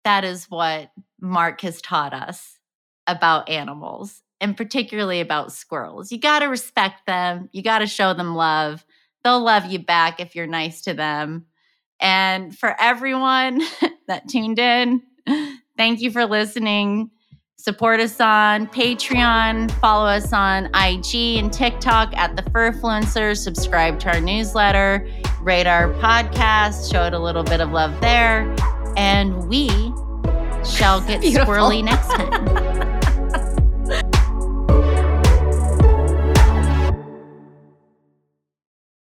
that 0.05 0.25
is 0.25 0.51
what 0.51 0.91
Mark 1.21 1.61
has 1.63 1.81
taught 1.81 2.13
us 2.13 2.59
about 3.07 3.49
animals 3.49 4.23
and 4.41 4.57
particularly 4.57 5.21
about 5.21 5.53
squirrels. 5.53 6.13
You 6.13 6.19
got 6.19 6.41
to 6.41 6.47
respect 6.47 7.07
them, 7.07 7.49
you 7.53 7.63
got 7.63 7.79
to 7.79 7.87
show 7.87 8.15
them 8.15 8.35
love. 8.35 8.85
They'll 9.23 9.43
love 9.43 9.65
you 9.67 9.79
back 9.79 10.21
if 10.21 10.35
you're 10.37 10.47
nice 10.47 10.83
to 10.83 10.93
them. 10.93 11.47
And 11.99 12.57
for 12.57 12.77
everyone 12.79 13.63
that 14.07 14.29
tuned 14.29 14.59
in, 14.59 15.03
thank 15.79 16.01
you 16.01 16.11
for 16.11 16.27
listening. 16.27 17.11
Support 17.65 17.99
us 18.01 18.21
on 18.21 18.67
Patreon, 18.67 19.71
follow 19.81 20.05
us 20.05 20.35
on 20.35 20.67
IG 20.75 21.39
and 21.39 21.51
TikTok 21.51 22.15
at 22.15 22.37
the 22.37 22.43
Furfluencers, 22.43 23.39
subscribe 23.39 23.99
to 24.01 24.13
our 24.13 24.21
newsletter, 24.21 25.09
rate 25.41 25.67
our 25.67 25.89
podcast, 25.95 26.93
show 26.93 27.05
it 27.05 27.15
a 27.15 27.19
little 27.19 27.43
bit 27.43 27.63
of 27.63 27.71
love 27.71 27.99
there, 28.03 28.55
and 28.99 29.49
we 29.49 29.71
shall 30.63 31.01
get 31.07 31.21
Beautiful. 31.23 31.55
squirrely 31.55 31.83
next 31.83 32.09
time. 32.09 32.91